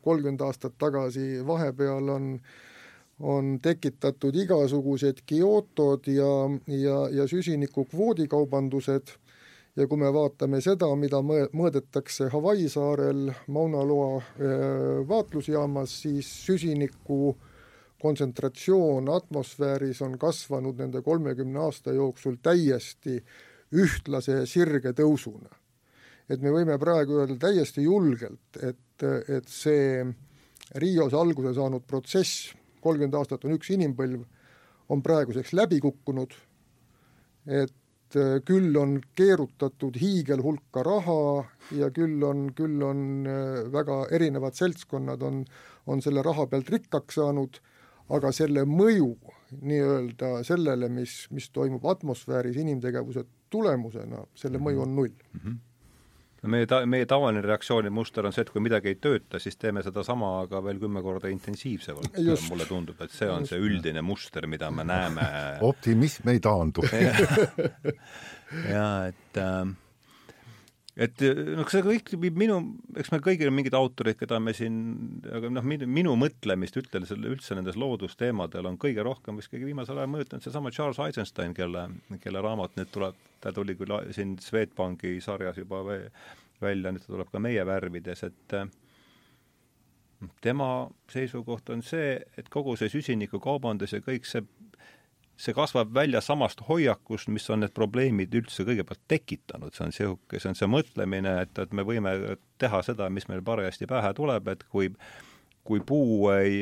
[0.02, 2.30] kolmkümmend aastat tagasi, vahepeal on
[3.24, 6.30] on tekitatud igasugused Kyotod ja,
[6.66, 9.12] ja, ja süsinikukvoodi kaubandused
[9.76, 14.18] ja kui me vaatame seda, mida mõõdetakse Hawaii saarel Mauna Loa
[15.06, 17.53] vaatlusjaamas, siis süsiniku äh,
[18.04, 23.16] kontsentratsioon atmosfääris on kasvanud nende kolmekümne aasta jooksul täiesti
[23.74, 25.48] ühtlase sirge tõusuna.
[26.28, 30.04] et me võime praegu öelda täiesti julgelt, et, et see
[30.80, 34.22] Rios alguse saanud protsess, kolmkümmend aastat on üks inimpõlv,
[34.88, 36.32] on praeguseks läbi kukkunud,
[37.44, 38.16] et
[38.48, 41.44] küll on keerutatud hiigelhulka raha
[41.76, 43.28] ja küll on, küll on
[43.72, 45.44] väga erinevad seltskonnad on,
[45.86, 47.60] on selle raha pealt rikkaks saanud
[48.12, 49.12] aga selle mõju
[49.62, 55.14] nii-öelda sellele, mis, mis toimub atmosfääris inimtegevuse tulemusena, selle mõju on null.
[55.32, 55.40] Mm.
[55.44, 55.62] -hmm
[56.44, 59.82] no meie ta-, meie tavaline reaktsioonimuster on see, et kui midagi ei tööta, siis teeme
[59.84, 62.18] sedasama, aga veel kümme korda intensiivsemalt.
[62.50, 65.24] mulle tundub, et see on see üldine muster, mida me näeme.
[65.70, 66.84] Optimism ei taandu.
[68.74, 69.72] Jaa, et äh,
[70.94, 71.22] et
[71.56, 72.58] noh, see kõik viib minu,
[72.94, 74.76] eks meil kõigil on mingid autorid, keda me siin,
[75.26, 79.98] aga noh, minu, mõtlemist ütle, selle üldse nendes loodusteemadel on kõige rohkem vist kõige viimasel
[79.98, 81.88] ajal mõjutanud seesama Charles Eisenstein, kelle,
[82.22, 87.32] kelle raamat nüüd tuleb, ta tuli küll siin Swedbanki sarjas juba välja, nüüd ta tuleb
[87.32, 88.58] ka meie värvides, et
[90.44, 90.68] tema
[91.10, 94.44] seisukoht on see, et kogu see süsinikukaubandus ja kõik see
[95.36, 100.40] see kasvab välja samast hoiakust, mis on need probleemid üldse kõigepealt tekitanud, see on niisugune,
[100.40, 102.14] see on see mõtlemine, et, et me võime
[102.62, 104.92] teha seda, mis meil parajasti pähe tuleb, et kui
[105.64, 106.58] kui puu ei,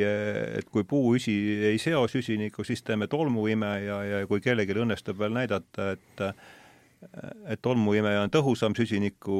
[0.59, 1.33] et kui puuüsi
[1.73, 6.27] ei seo süsinikku, siis teeme tolmuime ja, ja kui kellelgi õnnestub veel näidata, et
[7.51, 9.39] et tolmuimeja on tõhusam süsiniku,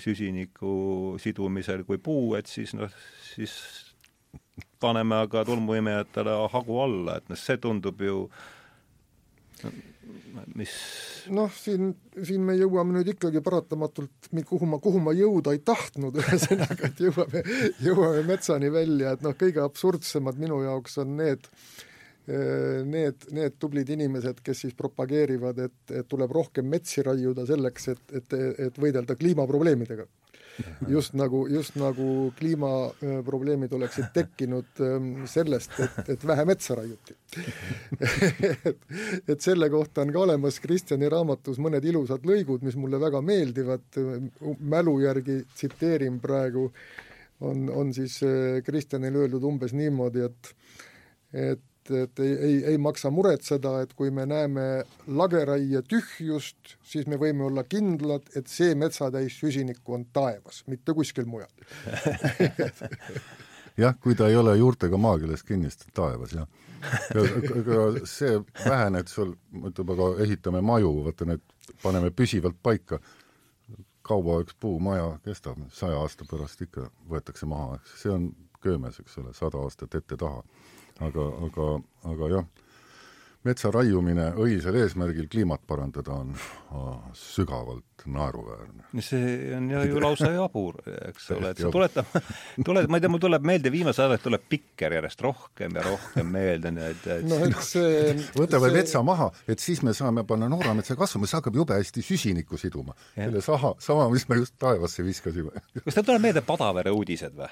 [0.00, 0.70] süsiniku
[1.20, 2.88] sidumisel kui puu, et siis noh,
[3.34, 3.52] siis
[4.80, 8.26] paneme aga tolmuimejatele hagu alla, et noh, see tundub ju
[10.54, 10.72] mis
[11.32, 11.90] noh, siin,
[12.24, 17.02] siin me jõuame nüüd ikkagi paratamatult, kuhu ma, kuhu ma jõuda ei tahtnud, ühesõnaga, et
[17.06, 17.42] jõuame,
[17.82, 21.50] jõuame metsani välja, et noh, kõige absurdsemad minu jaoks on need
[22.26, 28.00] Need, need tublid inimesed, kes siis propageerivad, et, et tuleb rohkem metsi raiuda selleks, et,
[28.18, 28.34] et,
[28.64, 30.08] et võidelda kliimaprobleemidega
[30.88, 37.16] just nagu, just nagu kliimaprobleemid oleksid tekkinud ähm, sellest, et, et vähe metsa raiuti.
[38.66, 38.84] Et,
[39.28, 43.98] et selle kohta on ka olemas Kristjani raamatus mõned ilusad lõigud, mis mulle väga meeldivad,
[44.60, 46.68] mälu järgi tsiteerin praegu,
[47.44, 50.52] on, on siis äh, Kristjanil öeldud umbes niimoodi, et
[51.36, 57.18] et et ei, ei, ei maksa muretseda, et kui me näeme lageraie tühjust, siis me
[57.20, 61.52] võime olla kindlad, et see metsatäis süsinikku on taevas, mitte kuskil mujal.
[63.76, 66.46] Jah, kui ta ei ole juurtega maakeeles kinnistatud taevas, jah.
[68.08, 71.42] see vähene, et sul, ütleme, aga ehitame maju, vaata need
[71.82, 72.96] paneme püsivalt paika,
[74.06, 77.98] kaua üks puumaja kestab, saja aasta pärast ikka võetakse maha, eks.
[78.00, 78.30] See on
[78.64, 80.40] köömes, eks ole, sada aastat ette-taha
[81.04, 81.68] aga, aga,
[82.12, 82.46] aga jah,
[83.46, 86.34] metsa raiumine õilsal eesmärgil kliimat parandada on
[87.14, 88.84] sügavalt naeruväärne.
[89.00, 90.78] see on ju lausa jabur,
[91.08, 92.16] eks ole, et see tuletab,
[92.64, 96.30] tuleb, ma ei tea, mul tuleb meelde, viimasel ajal tuleb pikker järjest rohkem ja rohkem
[96.32, 98.76] meelde, nii et, et no eks see võtame see...
[98.78, 102.96] metsa maha, et siis me saame panna noorametsa kasvama, see hakkab jube hästi süsinikku siduma.
[103.14, 105.64] selle saha, sama, mis me just taevasse viskasime.
[105.84, 107.50] kas teil tuleb meelde Padavere uudised või?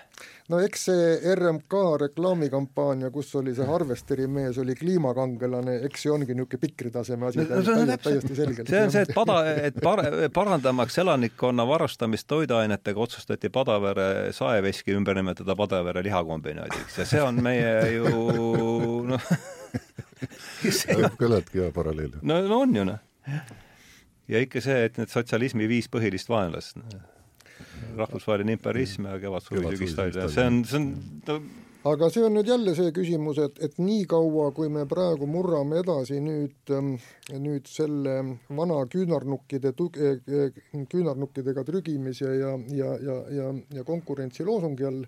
[0.53, 6.33] no eks see RMK reklaamikampaania, kus oli see Harvesteri mees, oli kliimakangelane, eks see ongi
[6.35, 8.71] niisugune pikri taseme asi no, täiesti, täiesti selgelt.
[8.71, 10.05] see on see, et pada, et par-,
[10.35, 17.75] parandamaks elanikkonna varustamist toiduainetega, otsustati Padavere saeveski ümber nimetada Padavere lihakombinaadiks ja see on meie
[17.95, 18.11] ju
[19.09, 19.31] noh
[21.21, 22.15] kõladki hea paralleel.
[22.23, 23.01] no, no on ju noh.
[24.29, 26.81] ja ikka see, et need sotsialismi viis põhilist vaenlast,
[27.99, 30.91] rahvusvaheline imperialism ja kevad-suvi sügistalv ja see on, see on
[31.29, 31.39] no,
[31.85, 36.21] aga see on nüüd jälle see küsimus, et, et niikaua, kui me praegu murrame edasi
[36.25, 36.95] nüüd, ähm,
[37.45, 38.17] nüüd selle
[38.57, 40.17] vana küünarnukkide tuge,
[40.93, 45.05] küünarnukkidega trügimise ja, ja, ja, ja, ja konkurentsi loosungi all,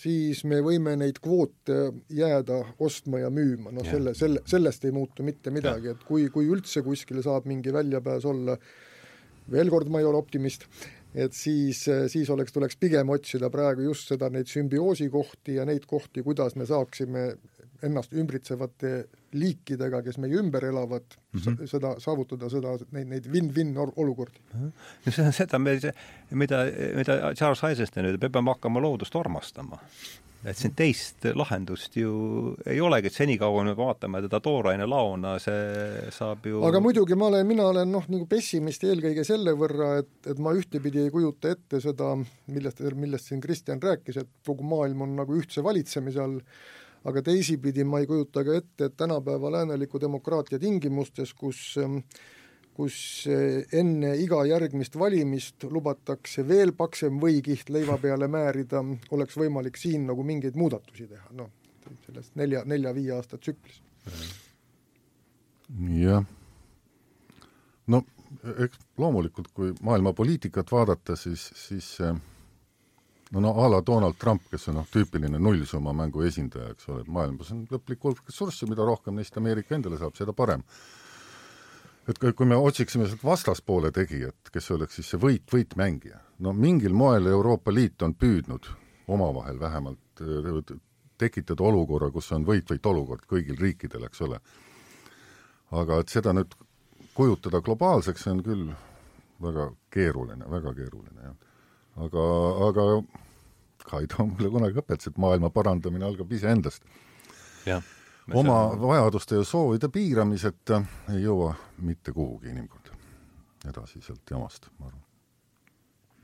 [0.00, 1.78] siis me võime neid kvoote
[2.14, 6.50] jääda ostma ja müüma, noh selle, selle, sellest ei muutu mitte midagi, et kui, kui
[6.50, 8.58] üldse kuskil saab mingi väljapääs olla,
[9.50, 10.66] veel kord, ma ei ole optimist,
[11.14, 15.86] et siis, siis oleks, tuleks pigem otsida praegu just seda, neid sümbioosi kohti ja neid
[15.90, 17.32] kohti, kuidas me saaksime
[17.82, 18.92] ennast ümbritsevate
[19.40, 21.66] liikidega, kes meie ümber elavad mm, -hmm.
[21.70, 24.40] seda, saavutada seda, neid, neid win-win olukordi.
[24.54, 25.92] no see on seda, mida,
[26.30, 26.64] mida
[27.34, 29.80] Charles Eisenstein ütleb, me peame hakkama loodust armastama
[30.40, 32.12] et siin teist lahendust ju
[32.68, 37.28] ei olegi, et senikaua me vaatame teda tooraine laona, see saab ju aga muidugi ma
[37.28, 41.52] olen, mina olen noh, nagu pessimist eelkõige selle võrra, et, et ma ühtepidi ei kujuta
[41.52, 42.14] ette seda,
[42.54, 46.40] millest, millest siin Kristjan rääkis, et kogu maailm on nagu ühtse valitsemise all,
[47.10, 52.00] aga teisipidi ma ei kujuta ka ette, et tänapäeva lääneliku demokraatia tingimustes, kus äh,
[52.74, 59.80] kus eh, enne iga järgmist valimist lubatakse veel paksem võikiht leiva peale määrida, oleks võimalik
[59.80, 61.50] siin nagu mingeid muudatusi teha, noh,
[62.06, 63.82] selles nelja, nelja-viie aasta tsüklis.
[66.00, 66.24] jah.
[67.86, 68.04] no
[68.64, 71.96] eks loomulikult, kui maailma poliitikat vaadata, siis, siis
[73.30, 77.04] no no a la Donald Trump, kes on noh, tüüpiline nullsumma mängu esindaja, eks ole,
[77.04, 80.64] et maailmas on lõplik hulk ressurssi, mida rohkem neist Ameerika endale saab, seda parem.
[82.10, 86.94] Et kui, me otsiksime sealt vastaspoole tegijat, kes oleks siis see võit, võitmängija, no mingil
[86.96, 88.70] moel Euroopa Liit on püüdnud
[89.10, 90.78] omavahel vähemalt äh,
[91.18, 94.40] tekitada olukorra, kus on võit-võit olukord kõigil riikidel, eks ole.
[95.70, 96.54] aga et seda nüüd
[97.14, 98.72] kujutada globaalseks, see on küll
[99.40, 101.38] väga keeruline, väga keeruline, jah
[102.04, 102.26] aga,
[102.68, 102.86] aga
[103.90, 106.84] Kaido mulle kunagi õpetas, et maailma parandamine algab iseendast.
[108.34, 108.86] Oma seda...
[108.86, 110.82] vajaduste ja soovide piiramiseta
[111.14, 112.90] ei jõua mitte kuhugi inimkond
[113.68, 115.02] edasi sealt jamast, ma arvan.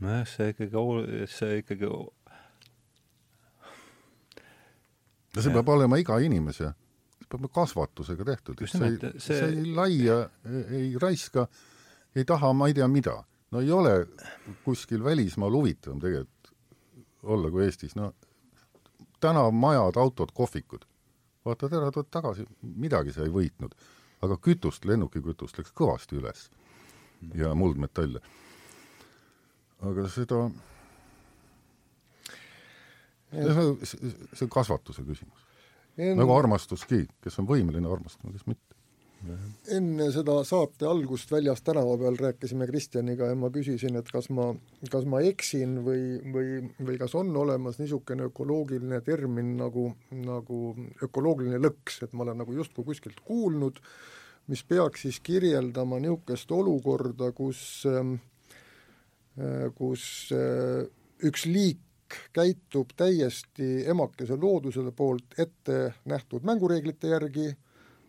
[0.00, 1.86] nojah, see ikkagi, see ikkagi
[5.36, 5.54] no see ja.
[5.58, 6.72] peab olema iga inimese,
[7.20, 10.18] see peab kasvatusega tehtud, see, see, see ei laia,
[10.70, 11.48] ei raiska,
[12.16, 13.16] ei taha ma ei tea mida
[13.52, 13.98] no ei ole
[14.64, 16.32] kuskil välismaal huvitavam tegelikult
[17.26, 18.12] olla kui Eestis, no
[19.20, 20.84] tänav, majad, autod, kohvikud.
[21.46, 23.74] Vaatad ära, tuled tagasi, midagi sa ei võitnud.
[24.24, 26.46] aga kütust, lennukikütust läks kõvasti üles
[27.36, 28.20] ja muldmetalle.
[29.84, 30.46] aga seda,
[33.30, 35.44] see on kasvatuse küsimus.
[35.96, 38.65] nagu armastuski, kes on võimeline armastama, kes mitte
[39.76, 44.48] enne seda saate algust väljas tänava peal rääkisime Kristjaniga ja ma küsisin, et kas ma,
[44.92, 46.02] kas ma eksin või,
[46.34, 50.60] või, või kas on olemas niisugune ökoloogiline termin nagu, nagu
[51.06, 53.80] ökoloogiline lõks, et ma olen nagu justkui kuskilt kuulnud,
[54.52, 58.16] mis peaks siis kirjeldama niisugust olukorda, kus, ähm,
[59.40, 60.86] äh, kus äh,
[61.26, 61.82] üks liik
[62.36, 67.48] käitub täiesti emakese loodusele poolt ette nähtud mängureeglite järgi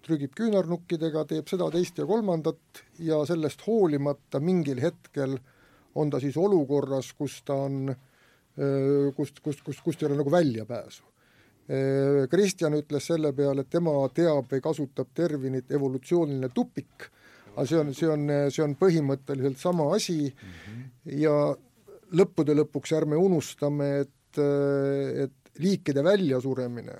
[0.07, 5.37] trügib küünarnukkidega, teeb seda, teist ja kolmandat ja sellest hoolimata mingil hetkel
[5.97, 7.91] on ta siis olukorras, kus ta on,
[9.17, 11.03] kust, kust, kust, kust ei ole nagu väljapääsu.
[12.31, 17.09] Kristjan ütles selle peale, et tema teab või kasutab terminit evolutsiooniline tupik,
[17.55, 21.17] aga see on, see on, see on põhimõtteliselt sama asi mm -hmm.
[21.23, 21.35] ja
[22.15, 24.39] lõppude lõpuks ärme unustame, et,
[25.25, 26.95] et liikide väljasuremine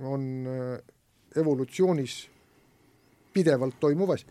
[0.00, 0.24] on
[1.36, 2.18] evolutsioonis
[3.32, 4.26] pidevalt toimuv asi.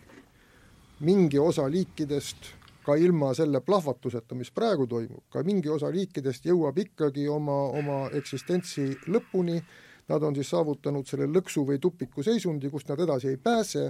[0.99, 2.37] mingi osa liikidest
[2.85, 7.97] ka ilma selle plahvatuseta, mis praegu toimub, ka mingi osa liikidest jõuab ikkagi oma, oma
[8.15, 9.59] eksistentsi lõpuni,
[10.07, 13.83] nad on siis saavutanud selle lõksu või tupiku seisundi, kust nad edasi ei pääse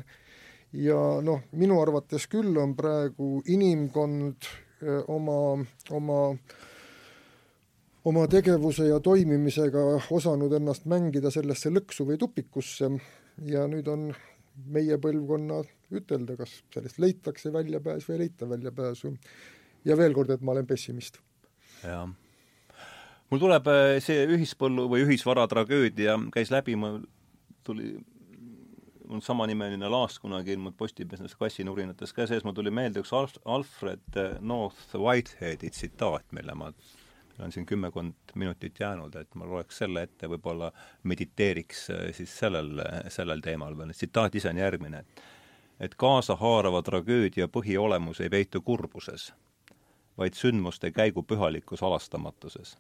[0.74, 4.50] ja noh, minu arvates küll on praegu inimkond
[4.82, 5.38] öö, oma,
[5.94, 6.20] oma
[8.08, 9.84] oma tegevuse ja toimimisega
[10.16, 12.90] osanud ennast mängida sellesse lõksu või tupikusse
[13.52, 14.10] ja nüüd on
[14.74, 15.62] meie põlvkonna
[15.98, 19.14] ütelda, kas sellest leitakse väljapääs või ei leita väljapääsu.
[19.86, 21.20] ja veel kord, et ma olen pessimist.
[21.84, 22.08] jah.
[23.30, 27.02] mul tuleb äh, see ühispõllu või ühisvara tragöödia käis läbi, mul
[27.64, 27.98] tuli
[29.08, 34.20] mul samanimeline laast kunagi ilmunud Postimehes kassinurinates ka sees, mul tuli meelde üks Alf, Alfred
[34.40, 36.72] North Whiteheadi tsitaat, mille ma
[37.40, 40.72] on siin kümmekond minutit jäänud, et ma loeks selle ette, võib-olla
[41.04, 42.82] mediteeriks äh, siis sellel,
[43.14, 45.26] sellel teemal või tsitaat ise on järgmine, et
[45.80, 49.34] et kaasahaarava tragöödia põhiolemus ei peitu kurbuses,
[50.18, 52.78] vaid sündmuste käigu pühalikus halastamatuses.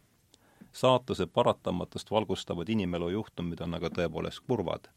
[0.72, 4.90] saatuse paratamatust valgustavad inimelu juhtumid on aga tõepoolest kurvad,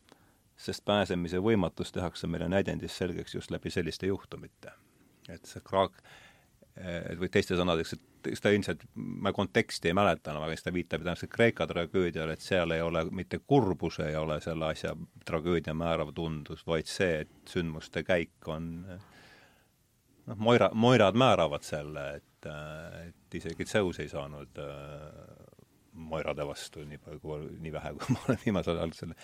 [0.57, 4.73] sest pääsemise võimatus tehakse meile näidendis selgeks just läbi selliste juhtumite.
[5.29, 6.03] et see kraak,
[7.21, 11.03] või teiste sõnadeks, et seda ilmselt, ma konteksti ei mäleta enam, aga siis ta viitab
[11.03, 14.95] tõenäoliselt Kreeka tragöödiale, et seal ei ole mitte kurbus ei ole selle asja
[15.29, 22.51] tragöödia määrav tundus, vaid see, et sündmuste käik on noh, Moira, Moirad määravad selle, et,
[23.07, 25.09] et isegi Zeus ei saanud äh,
[26.01, 29.19] Moirade vastu nii palju, nii vähe, kui ma olen viimasel ajal selle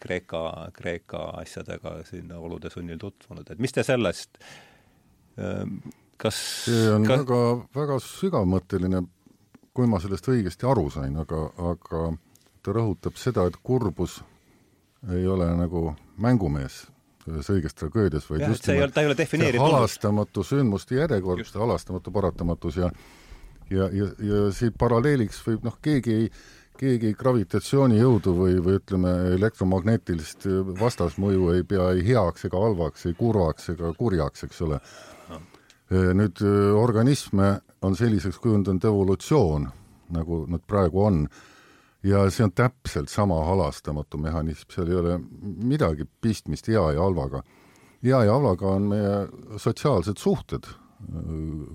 [0.00, 0.44] Kreeka,
[0.76, 4.40] Kreeka asjadega siin olude sunnil tutvunud, et mis te sellest
[5.38, 5.64] äh,
[6.20, 7.20] kas see on ka...
[7.22, 7.40] väga,
[7.76, 9.02] väga sügavmõtteline,
[9.76, 12.04] kui ma sellest õigesti aru sain, aga, aga
[12.60, 14.20] ta rõhutab seda, et kurbus
[15.14, 16.82] ei ole nagu mängumees
[17.24, 19.64] selles õiges tragöödias, vaid ja, just see ei ole, defineeritud.
[19.64, 22.88] halastamatu sündmuste järjekord, halastamatu paratamatus ja
[23.70, 26.30] ja, ja, ja siit paralleeliks võib noh, keegi ei,
[26.80, 30.46] keegi gravitatsioonijõudu või, või ütleme, elektromagnetilist
[30.80, 34.80] vastasmõju ei pea ei heaks ega halvaks, ei kurvaks ega kurjaks, eks ole
[35.90, 39.68] nüüd äh, organisme on selliseks kujundanud evolutsioon,
[40.14, 41.24] nagu nad praegu on,
[42.06, 47.42] ja see on täpselt sama halastamatu mehhanism, seal ei ole midagi pistmist hea ja halvaga.
[48.02, 50.68] hea ja halvaga on meie sotsiaalsed suhted,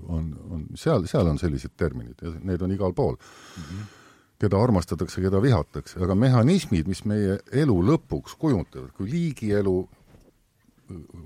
[0.08, 3.62] on, on, seal, seal on sellised terminid ja need on igal pool mm.
[3.62, 3.94] -hmm
[4.38, 9.76] keda armastatakse, keda vihatakse, aga mehhanismid, mis meie elu lõpuks kujundavad, kui liigielu,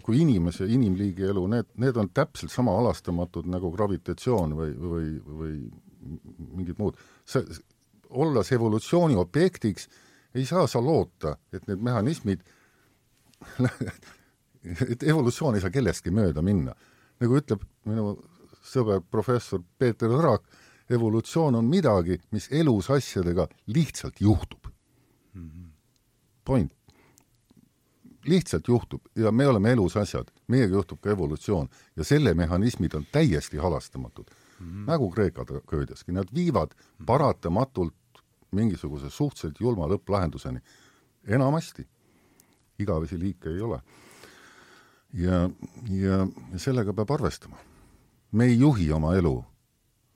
[0.03, 5.11] kui inimese, inimliigi elu, need, need on täpselt sama halastamatud nagu gravitatsioon või, või,
[5.43, 5.57] või
[6.57, 6.97] mingid muud.
[7.29, 7.45] see,
[8.11, 9.89] olles evolutsiooni objektiks,
[10.35, 12.43] ei saa sa loota, et need mehhanismid
[14.93, 16.75] et evolutsioon ei saa kellestki mööda minna.
[17.21, 18.15] nagu ütleb minu
[18.65, 20.45] sõber professor Peeter Õrak,
[20.91, 24.67] evolutsioon on midagi, mis elus asjadega lihtsalt juhtub
[25.35, 25.49] mm.
[25.49, 25.71] -hmm.
[26.45, 26.73] point.
[28.27, 33.07] Lihtsalt juhtub ja me oleme elus asjad, meiega juhtub ka evolutsioon ja selle mehhanismid on
[33.13, 34.27] täiesti halastamatud
[34.61, 34.67] mm.
[34.67, 34.87] -hmm.
[34.87, 37.05] nagu Kreeka tragöödiaski, nad viivad mhm.
[37.07, 37.95] paratamatult
[38.51, 40.61] mingisuguse suhteliselt julma lõpplahenduseni.
[41.27, 41.89] enamasti,
[42.79, 43.81] igavesi liike ei ole.
[45.13, 45.51] ja,
[45.91, 46.27] ja
[46.57, 47.57] sellega peab arvestama.
[48.33, 49.45] me ei juhi oma elu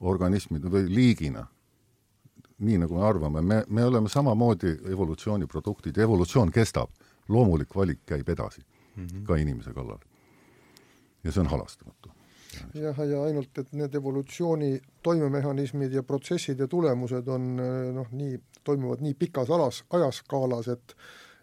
[0.01, 1.47] organismid või liigina,
[2.59, 6.91] nii nagu me arvame, me, me oleme samamoodi evolutsiooni produktid, evolutsioon kestab,
[7.29, 8.61] loomulik valik käib edasi
[8.97, 9.25] mm -hmm.
[9.27, 9.99] ka inimese kallal.
[11.25, 12.11] ja see on halastamatu.
[12.75, 17.57] jah, ja ainult, et need evolutsiooni toimemehhanismid ja protsessid ja tulemused on
[17.95, 20.97] noh, nii, toimuvad nii pikas alas, ajaskaalas, et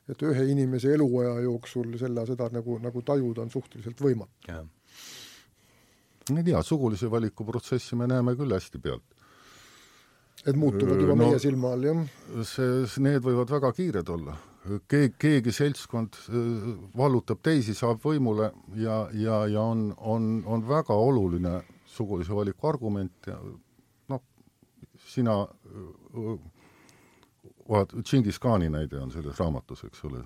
[0.10, 4.52] et ühe inimese eluaja jooksul selle, seda nagu, nagu tajuda on suhteliselt võimatu
[6.30, 9.04] ma ei tea, sugulise valiku protsessi me näeme küll hästi pealt.
[10.46, 12.06] et muutuvad juba no, meie silma all, jah?
[12.48, 14.38] see, need võivad väga kiired olla.
[14.88, 20.94] Keegi, keegi seltskond äh, vallutab teisi, saab võimule ja, ja, ja on, on, on väga
[20.94, 21.62] oluline
[21.92, 23.38] sugulise valiku argument ja
[24.12, 24.26] noh,
[25.08, 26.34] sina äh,
[27.70, 30.26] vaat-, Džingis Khani näide on selles raamatus, eks ole,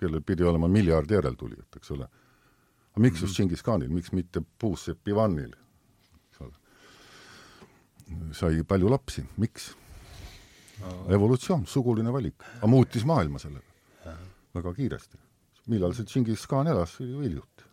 [0.00, 2.08] kellel pidi olema miljard järeltulijat, eks ole
[2.94, 5.50] aga miks just Džingis Khanil, miks mitte Puusepp Ivanil,
[6.30, 6.54] eks ole?
[8.36, 9.72] sai palju lapsi, miks?
[11.14, 14.14] Evolutsioon, suguline valik, aga muutis maailma sellega.
[14.54, 15.18] Väga kiiresti.
[15.66, 17.64] millal see Džingis Khan elas, hiljuti,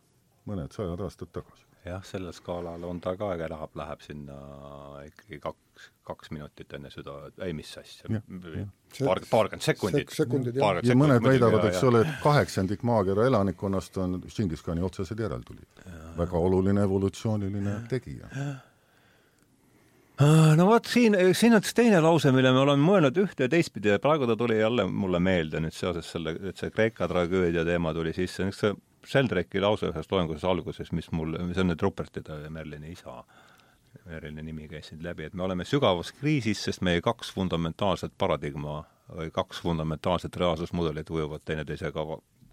[0.48, 1.66] mõned sajad aastad tagasi.
[1.82, 4.36] Jah, sellel skaalal on ta ka, aga läheb, läheb sinna
[5.02, 8.22] ikkagi kaks, kaks minutit enne süda, ei mis asja,
[9.00, 10.14] paar, paarkümmend sekundit.
[10.56, 10.82] jah.
[10.86, 15.86] ja mõned väidavad, eks ole, et kaheksandik maakera elanikkonnast on Džingis Khani otsesed järeltulijad.
[16.22, 18.30] väga oluline evolutsiooniline tegija
[20.58, 23.92] no vot, siin, siin on üks teine lause, mille me oleme mõelnud ühte ja teistpidi
[23.94, 27.94] ja praegu ta tuli jälle mulle meelde nüüd seoses selle, et see Kreeka tragöödia teema
[27.98, 28.76] tuli sisse, üks see
[29.08, 33.24] Sheldrake'i lause ühes loenguses alguses, mis mul, see on nüüd Rupertide ja Merlini isa,
[34.06, 38.84] Merlini nimi käis siin läbi, et me oleme sügavas kriisis, sest meie kaks fundamentaalset paradigma
[39.12, 42.06] või kaks fundamentaalset reaalsusmudelit ujuvad teineteisega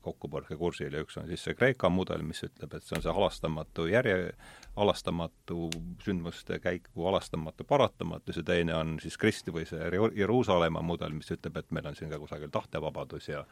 [0.09, 3.89] kokkupõrkekursil ja üks on siis see Kreeka mudel, mis ütleb, et see on see halastamatu
[3.91, 4.33] järje,
[4.79, 5.69] halastamatu
[6.05, 11.59] sündmuste käiku, halastamatu paratamatus ja teine on siis Kristi või see Jeruusalemma mudel, mis ütleb,
[11.61, 13.45] et meil on siin ka kusagil tahtevabadus ja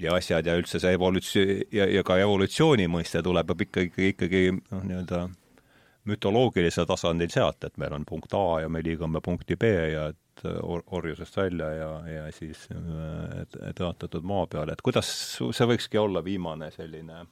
[0.00, 4.84] ja asjad ja üldse see evolutsioon ja, ja ka evolutsiooni mõiste tuleb ikkagi, ikkagi noh,
[4.88, 5.26] nii-öelda
[6.08, 10.46] mütoloogilisel tasandil sealt, et meil on punkt A ja me liigume punkti B ja et
[10.62, 12.64] or-, orjusest välja ja, ja siis
[13.78, 17.26] tõotatud maa peale, et kuidas see võikski olla viimane selline,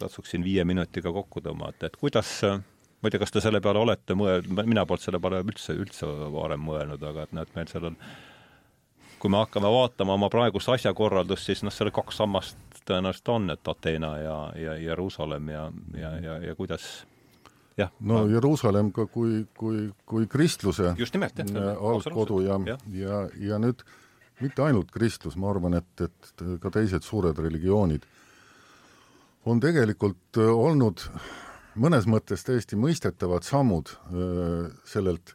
[0.00, 4.16] katsuksin viie minutiga kokku tõmmata, et kuidas ma ei tea, kas te selle peale olete
[4.18, 7.98] mõelnud, mina polnud selle peale üldse, üldse varem mõelnud, aga et näed, meil seal on
[9.20, 13.68] kui me hakkame vaatama oma praegust asjakorraldust, siis noh, seal kaks sammast tõenäoliselt on, et
[13.72, 15.68] Ateena ja, ja Jeruusalemm ja,
[15.98, 16.88] ja, ja, ja kuidas
[17.78, 17.92] jah.
[18.00, 18.32] no ma...
[18.32, 21.72] Jeruusalemm ka kui, kui, kui kristluse just nimelt, jah.
[21.76, 23.22] algkodu ja, ja, ja,
[23.52, 23.82] ja nüüd
[24.42, 28.04] mitte ainult kristlus, ma arvan, et, et ka teised suured religioonid
[29.46, 31.06] on tegelikult olnud
[31.80, 35.34] mõnes mõttes täiesti mõistetavad sammud öö, sellelt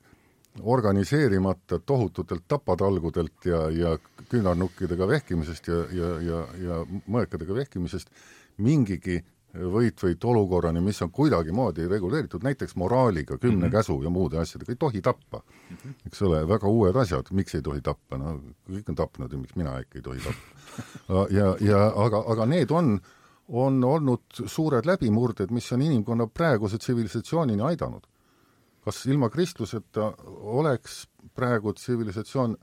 [0.59, 3.97] organiseerimata tohututelt tapatalgudelt ja, ja
[4.29, 8.11] küünarnukkidega vehkimisest ja, ja, ja, ja mõekadega vehkimisest
[8.57, 9.21] mingigi
[9.51, 13.71] võitvõit olukorrani, mis on kuidagimoodi reguleeritud, näiteks moraaliga, kümne mm -hmm.
[13.71, 15.77] käsu ja muude asjadega, ei tohi tappa mm.
[15.77, 15.93] -hmm.
[16.07, 19.55] eks ole, väga uued asjad, miks ei tohi tappa, no kõik on tapnud ja miks
[19.55, 21.27] mina ikka ei tohi tappa.
[21.39, 22.99] ja, ja aga, aga need on,
[23.47, 28.07] on olnud suured läbimurded, mis on inimkonna praeguse tsivilisatsioonini aidanud
[28.85, 30.11] kas ilma kristluseta
[30.57, 31.05] oleks
[31.35, 32.55] praegu tsivilisatsioon,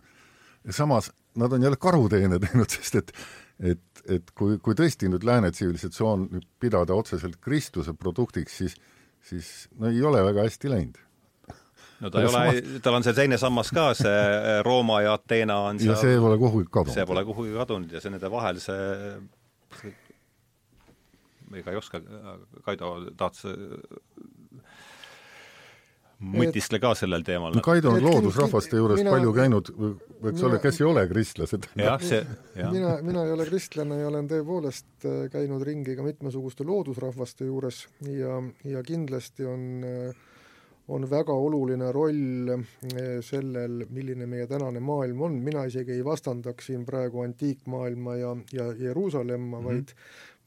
[0.70, 3.12] samas nad on jälle karuteene teinud, sest et
[3.58, 6.28] et, et kui, kui tõesti nüüd lääne tsivilisatsioon
[6.62, 8.76] pidada otseselt kristluse produktiks, siis
[9.28, 11.00] siis no ei ole väga hästi läinud
[12.00, 15.58] no ta ei ole tal on see teine sammas ka, see äh, Rooma ja Ateena
[15.70, 16.94] on seal, ja see pole kuhugi kadunud.
[16.94, 18.86] see pole kuhugi kadunud ja see nende vahel see,
[19.80, 19.96] see
[21.54, 22.00] ega ei oska,
[22.64, 23.54] Kaido, tahad sa
[26.18, 27.54] mõtistle ka sellel teemal.
[27.54, 29.70] no Kaido on loodusrahvaste juures mina, palju käinud,
[30.32, 31.68] eks ole, kes ei ole kristlased.
[31.78, 32.24] jah, see,
[32.58, 32.72] jah.
[32.74, 37.84] mina, mina ei ole kristlane ja olen tõepoolest äh, käinud ringi ka mitmesuguste loodusrahvaste juures
[38.10, 40.26] ja, ja kindlasti on äh,
[40.88, 42.62] on väga oluline roll äh,
[43.24, 48.72] sellel, milline meie tänane maailm on, mina isegi ei vastandaks siin praegu antiikmaailma ja, ja
[48.72, 49.68] Jeruusalemma mm, -hmm.
[49.68, 49.94] vaid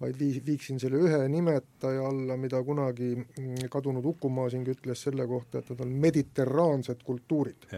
[0.01, 5.27] vaid vii-, viiksin selle ühe nimetaja alla, mida kunagi mm, kadunud Uku Masing ütles selle
[5.29, 7.69] kohta, et nad on mediterraansed kultuurid.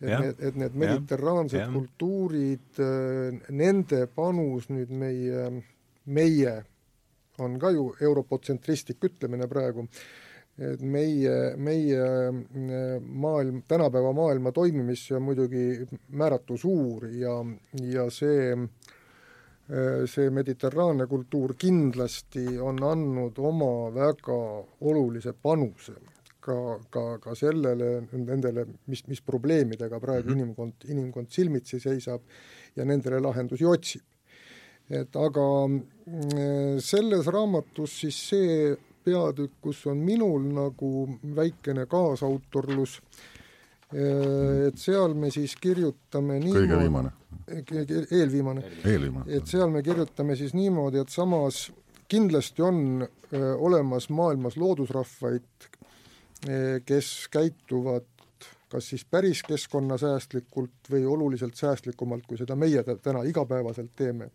[0.00, 1.68] et need, et need mediterraansed ja.
[1.72, 5.50] kultuurid, äh, nende panus nüüd meie,
[6.06, 6.56] meie
[7.40, 9.84] on ka ju europotsentristlik ütlemine praegu,
[10.60, 15.66] et meie, meie äh, maailm, tänapäeva maailma toimimisse on muidugi
[16.16, 17.36] määratu suur ja,
[17.92, 18.99] ja see Äh,
[20.10, 24.38] see mediterraanne kultuur kindlasti on andnud oma väga
[24.90, 25.94] olulise panuse
[26.40, 26.56] ka,
[26.90, 30.38] ka, ka sellele, nendele, mis, mis probleemidega praegu mm -hmm.
[30.38, 32.20] inimkond, inimkond silmitsi seisab
[32.76, 34.02] ja nendele lahendusi otsib.
[34.90, 43.39] et aga äh, selles raamatus siis see peatükk, kus on minul nagu väikene kaasautorlus, äh,
[43.90, 47.10] et seal me siis kirjutame niimoodi kõige viimane
[48.06, 48.62] eelviimane.
[49.26, 51.70] et seal me kirjutame siis niimoodi, et samas
[52.10, 55.68] kindlasti on öö, olemas maailmas loodusrahvaid,
[56.86, 58.06] kes käituvad
[58.70, 64.30] kas siis päris keskkonnasäästlikult või oluliselt säästlikumalt, kui seda meie täna igapäevaselt teeme.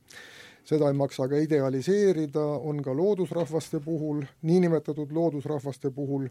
[0.65, 6.27] seda ei maksa ka idealiseerida, on ka loodusrahvaste puhul, niinimetatud loodusrahvaste puhul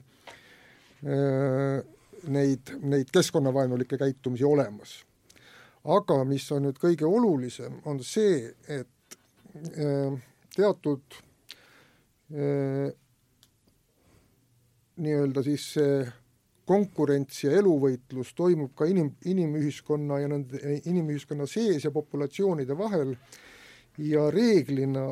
[2.29, 5.03] neid, neid keskkonnavaenulikke käitumisi olemas
[5.85, 9.17] aga mis on nüüd kõige olulisem, on see, et
[9.77, 10.15] äh,
[10.57, 11.19] teatud
[12.33, 12.89] äh,
[14.97, 16.05] nii-öelda siis see
[16.65, 23.13] konkurents ja eluvõitlus toimub ka inim, inimühiskonna ja nende inimühiskonna sees ja populatsioonide vahel
[24.01, 25.11] ja reeglina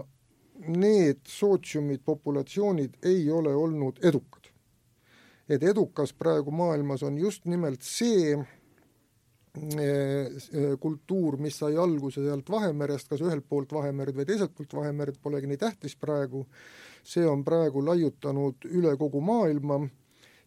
[0.72, 4.41] need sootsiumid, populatsioonid ei ole olnud edukad.
[5.53, 8.37] Et edukas praegu maailmas on just nimelt see,
[10.81, 15.51] kultuur, mis sai alguse sealt Vahemerest, kas ühelt poolt Vahemerd või teiselt poolt Vahemerd, polegi
[15.51, 16.47] nii tähtis praegu,
[17.05, 19.83] see on praegu laiutanud üle kogu maailma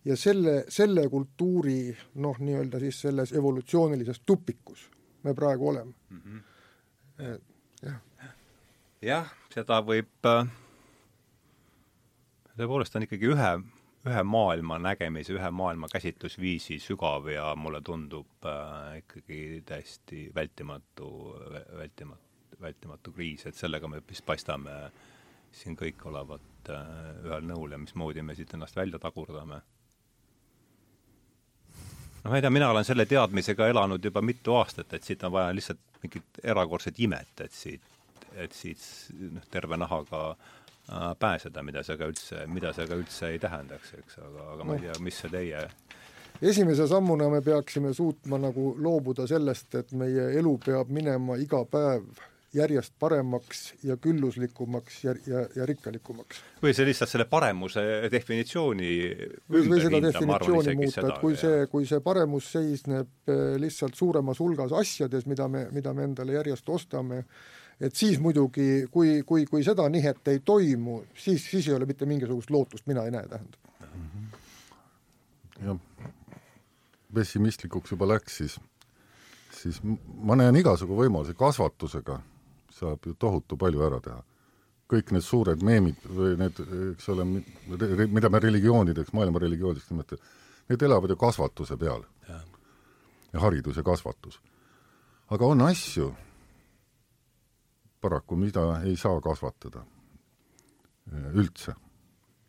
[0.06, 4.90] ja selle, selle kultuuri noh, nii-öelda siis selles evolutsioonilises tupikus
[5.23, 6.22] me praegu oleme mm.
[6.26, 7.40] -hmm.
[7.86, 8.02] jah.
[9.02, 10.30] jah, seda võib,
[12.57, 13.53] tõepoolest on ikkagi ühe
[14.06, 21.10] ühe maailma nägemise, ühe maailma käsitlusviisi sügav ja mulle tundub äh, ikkagi täiesti vältimatu,
[21.77, 22.22] vältimatu,
[22.61, 24.76] vältimatu kriis, et sellega me vist paistame
[25.56, 26.91] siin kõik olevat äh,
[27.26, 29.61] ühel nõul ja mismoodi me siit ennast välja tagurdame.
[32.22, 35.34] noh, ma ei tea, mina olen selle teadmisega elanud juba mitu aastat, et siit on
[35.34, 37.82] vaja lihtsalt mingit erakordset imet, et siit,
[38.36, 38.86] et siit
[39.32, 40.64] noh, terve nahaga Äh,
[41.19, 44.77] pääseda, mida see ka üldse, mida see ka üldse ei tähendaks, eks, aga, aga ma
[44.77, 45.65] ei tea, mis see teie
[46.41, 52.07] esimese sammuna me peaksime suutma nagu loobuda sellest, et meie elu peab minema iga päev
[52.55, 56.39] järjest paremaks ja külluslikumaks ja, ja, ja rikkalikumaks.
[56.63, 58.91] või see lihtsalt selle paremuse definitsiooni
[59.51, 61.41] või, või seda definitsiooni muuta, et kui jah.
[61.41, 66.37] see, kui see paremus seisneb eh, lihtsalt suuremas hulgas asjades, mida me, mida me endale
[66.37, 67.25] järjest ostame,
[67.80, 72.06] et siis muidugi, kui, kui, kui seda nihet ei toimu, siis, siis ei ole mitte
[72.06, 73.60] mingisugust lootust, mina ei näe, tähendab.
[75.65, 76.11] jah,
[77.14, 78.60] pessimistlikuks juba läks, siis,
[79.56, 82.19] siis ma näen igasugu võimalusi, kasvatusega
[82.76, 84.23] saab ju tohutu palju ära teha.
[84.85, 86.60] kõik need suured meemid või need,
[86.91, 90.34] eks ole, mida me religioonideks, maailma religioonideks nimetame,
[90.69, 92.03] need elavad ju kasvatuse peal.
[93.34, 94.39] ja haridus ja kasvatus.
[95.30, 96.14] aga on asju,
[98.06, 101.73] paraku, mida ei saa kasvatada äh, üldse.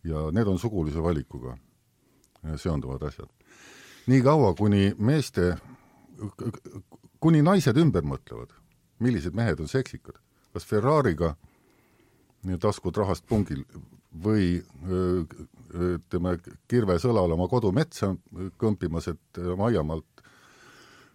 [0.06, 3.28] ja need on sugulise valikuga äh, seonduvad asjad.
[4.06, 5.56] niikaua, kuni meeste,
[7.20, 8.52] kuni naised ümber mõtlevad,
[8.98, 10.20] millised mehed on seksikad,
[10.52, 11.34] kas Ferrari'ga
[12.60, 13.64] taskud rahast pungil
[14.12, 15.40] või äh,
[15.96, 16.36] ütleme,
[16.68, 18.12] kirves õlal oma kodumetsa
[18.60, 20.15] kõmpimas, et aiamaalt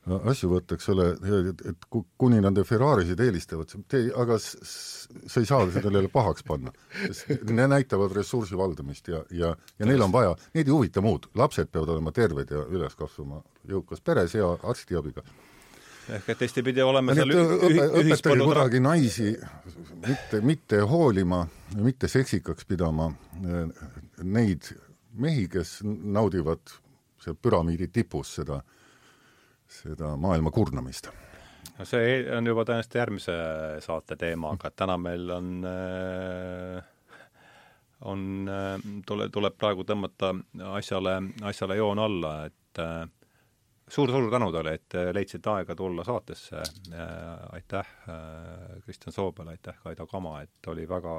[0.10, 1.06] asju võtta, eks ole,
[1.52, 1.86] et, et
[2.20, 6.74] kuni nende Ferrarisid eelistavad, te, aga sa ei saa sellele pahaks panna.
[7.12, 11.30] sest need näitavad ressursi valdamist ja, ja, ja neil on vaja, neid ei huvita muud,
[11.38, 15.22] lapsed peavad olema terved ja üles kasvama jõukas peres hea arstiabiga.
[16.10, 19.36] ehk et teistpidi oleme seal õpe, õpetage kuidagi naisi
[20.08, 21.46] mitte, mitte hoolima,
[21.78, 23.12] mitte seksikaks pidama
[24.24, 24.74] neid
[25.14, 26.74] mehi, kes naudivad
[27.22, 28.64] seal püramiidi tipus seda,
[29.72, 31.10] seda maailma kurnamist
[31.78, 33.36] no see on juba tõenäoliselt järgmise
[33.86, 36.90] saate teema, aga täna meil on äh,
[38.10, 38.50] on,
[39.06, 40.34] tule, tuleb praegu tõmmata
[40.74, 43.04] asjale, asjale joon alla, et äh,
[43.92, 47.48] suur-suur tänu teile, et leidsite aega tulla saatesse äh,.
[47.58, 51.16] aitäh äh, Kristjan Soobele, aitäh Kaido Kama, et oli väga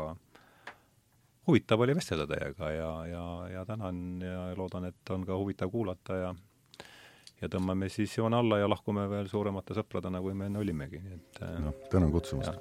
[1.46, 6.16] huvitav oli vestelda teiega ja, ja, ja tänan ja loodan, et on ka huvitav kuulata
[6.16, 6.34] ja
[7.42, 11.16] ja tõmbame siis joone alla ja lahkume veel suuremate sõpradena, kui me enne olimegi, nii
[11.18, 12.60] et noh, tänan kutsumast!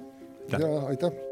[0.50, 1.31] ja, ja aitäh!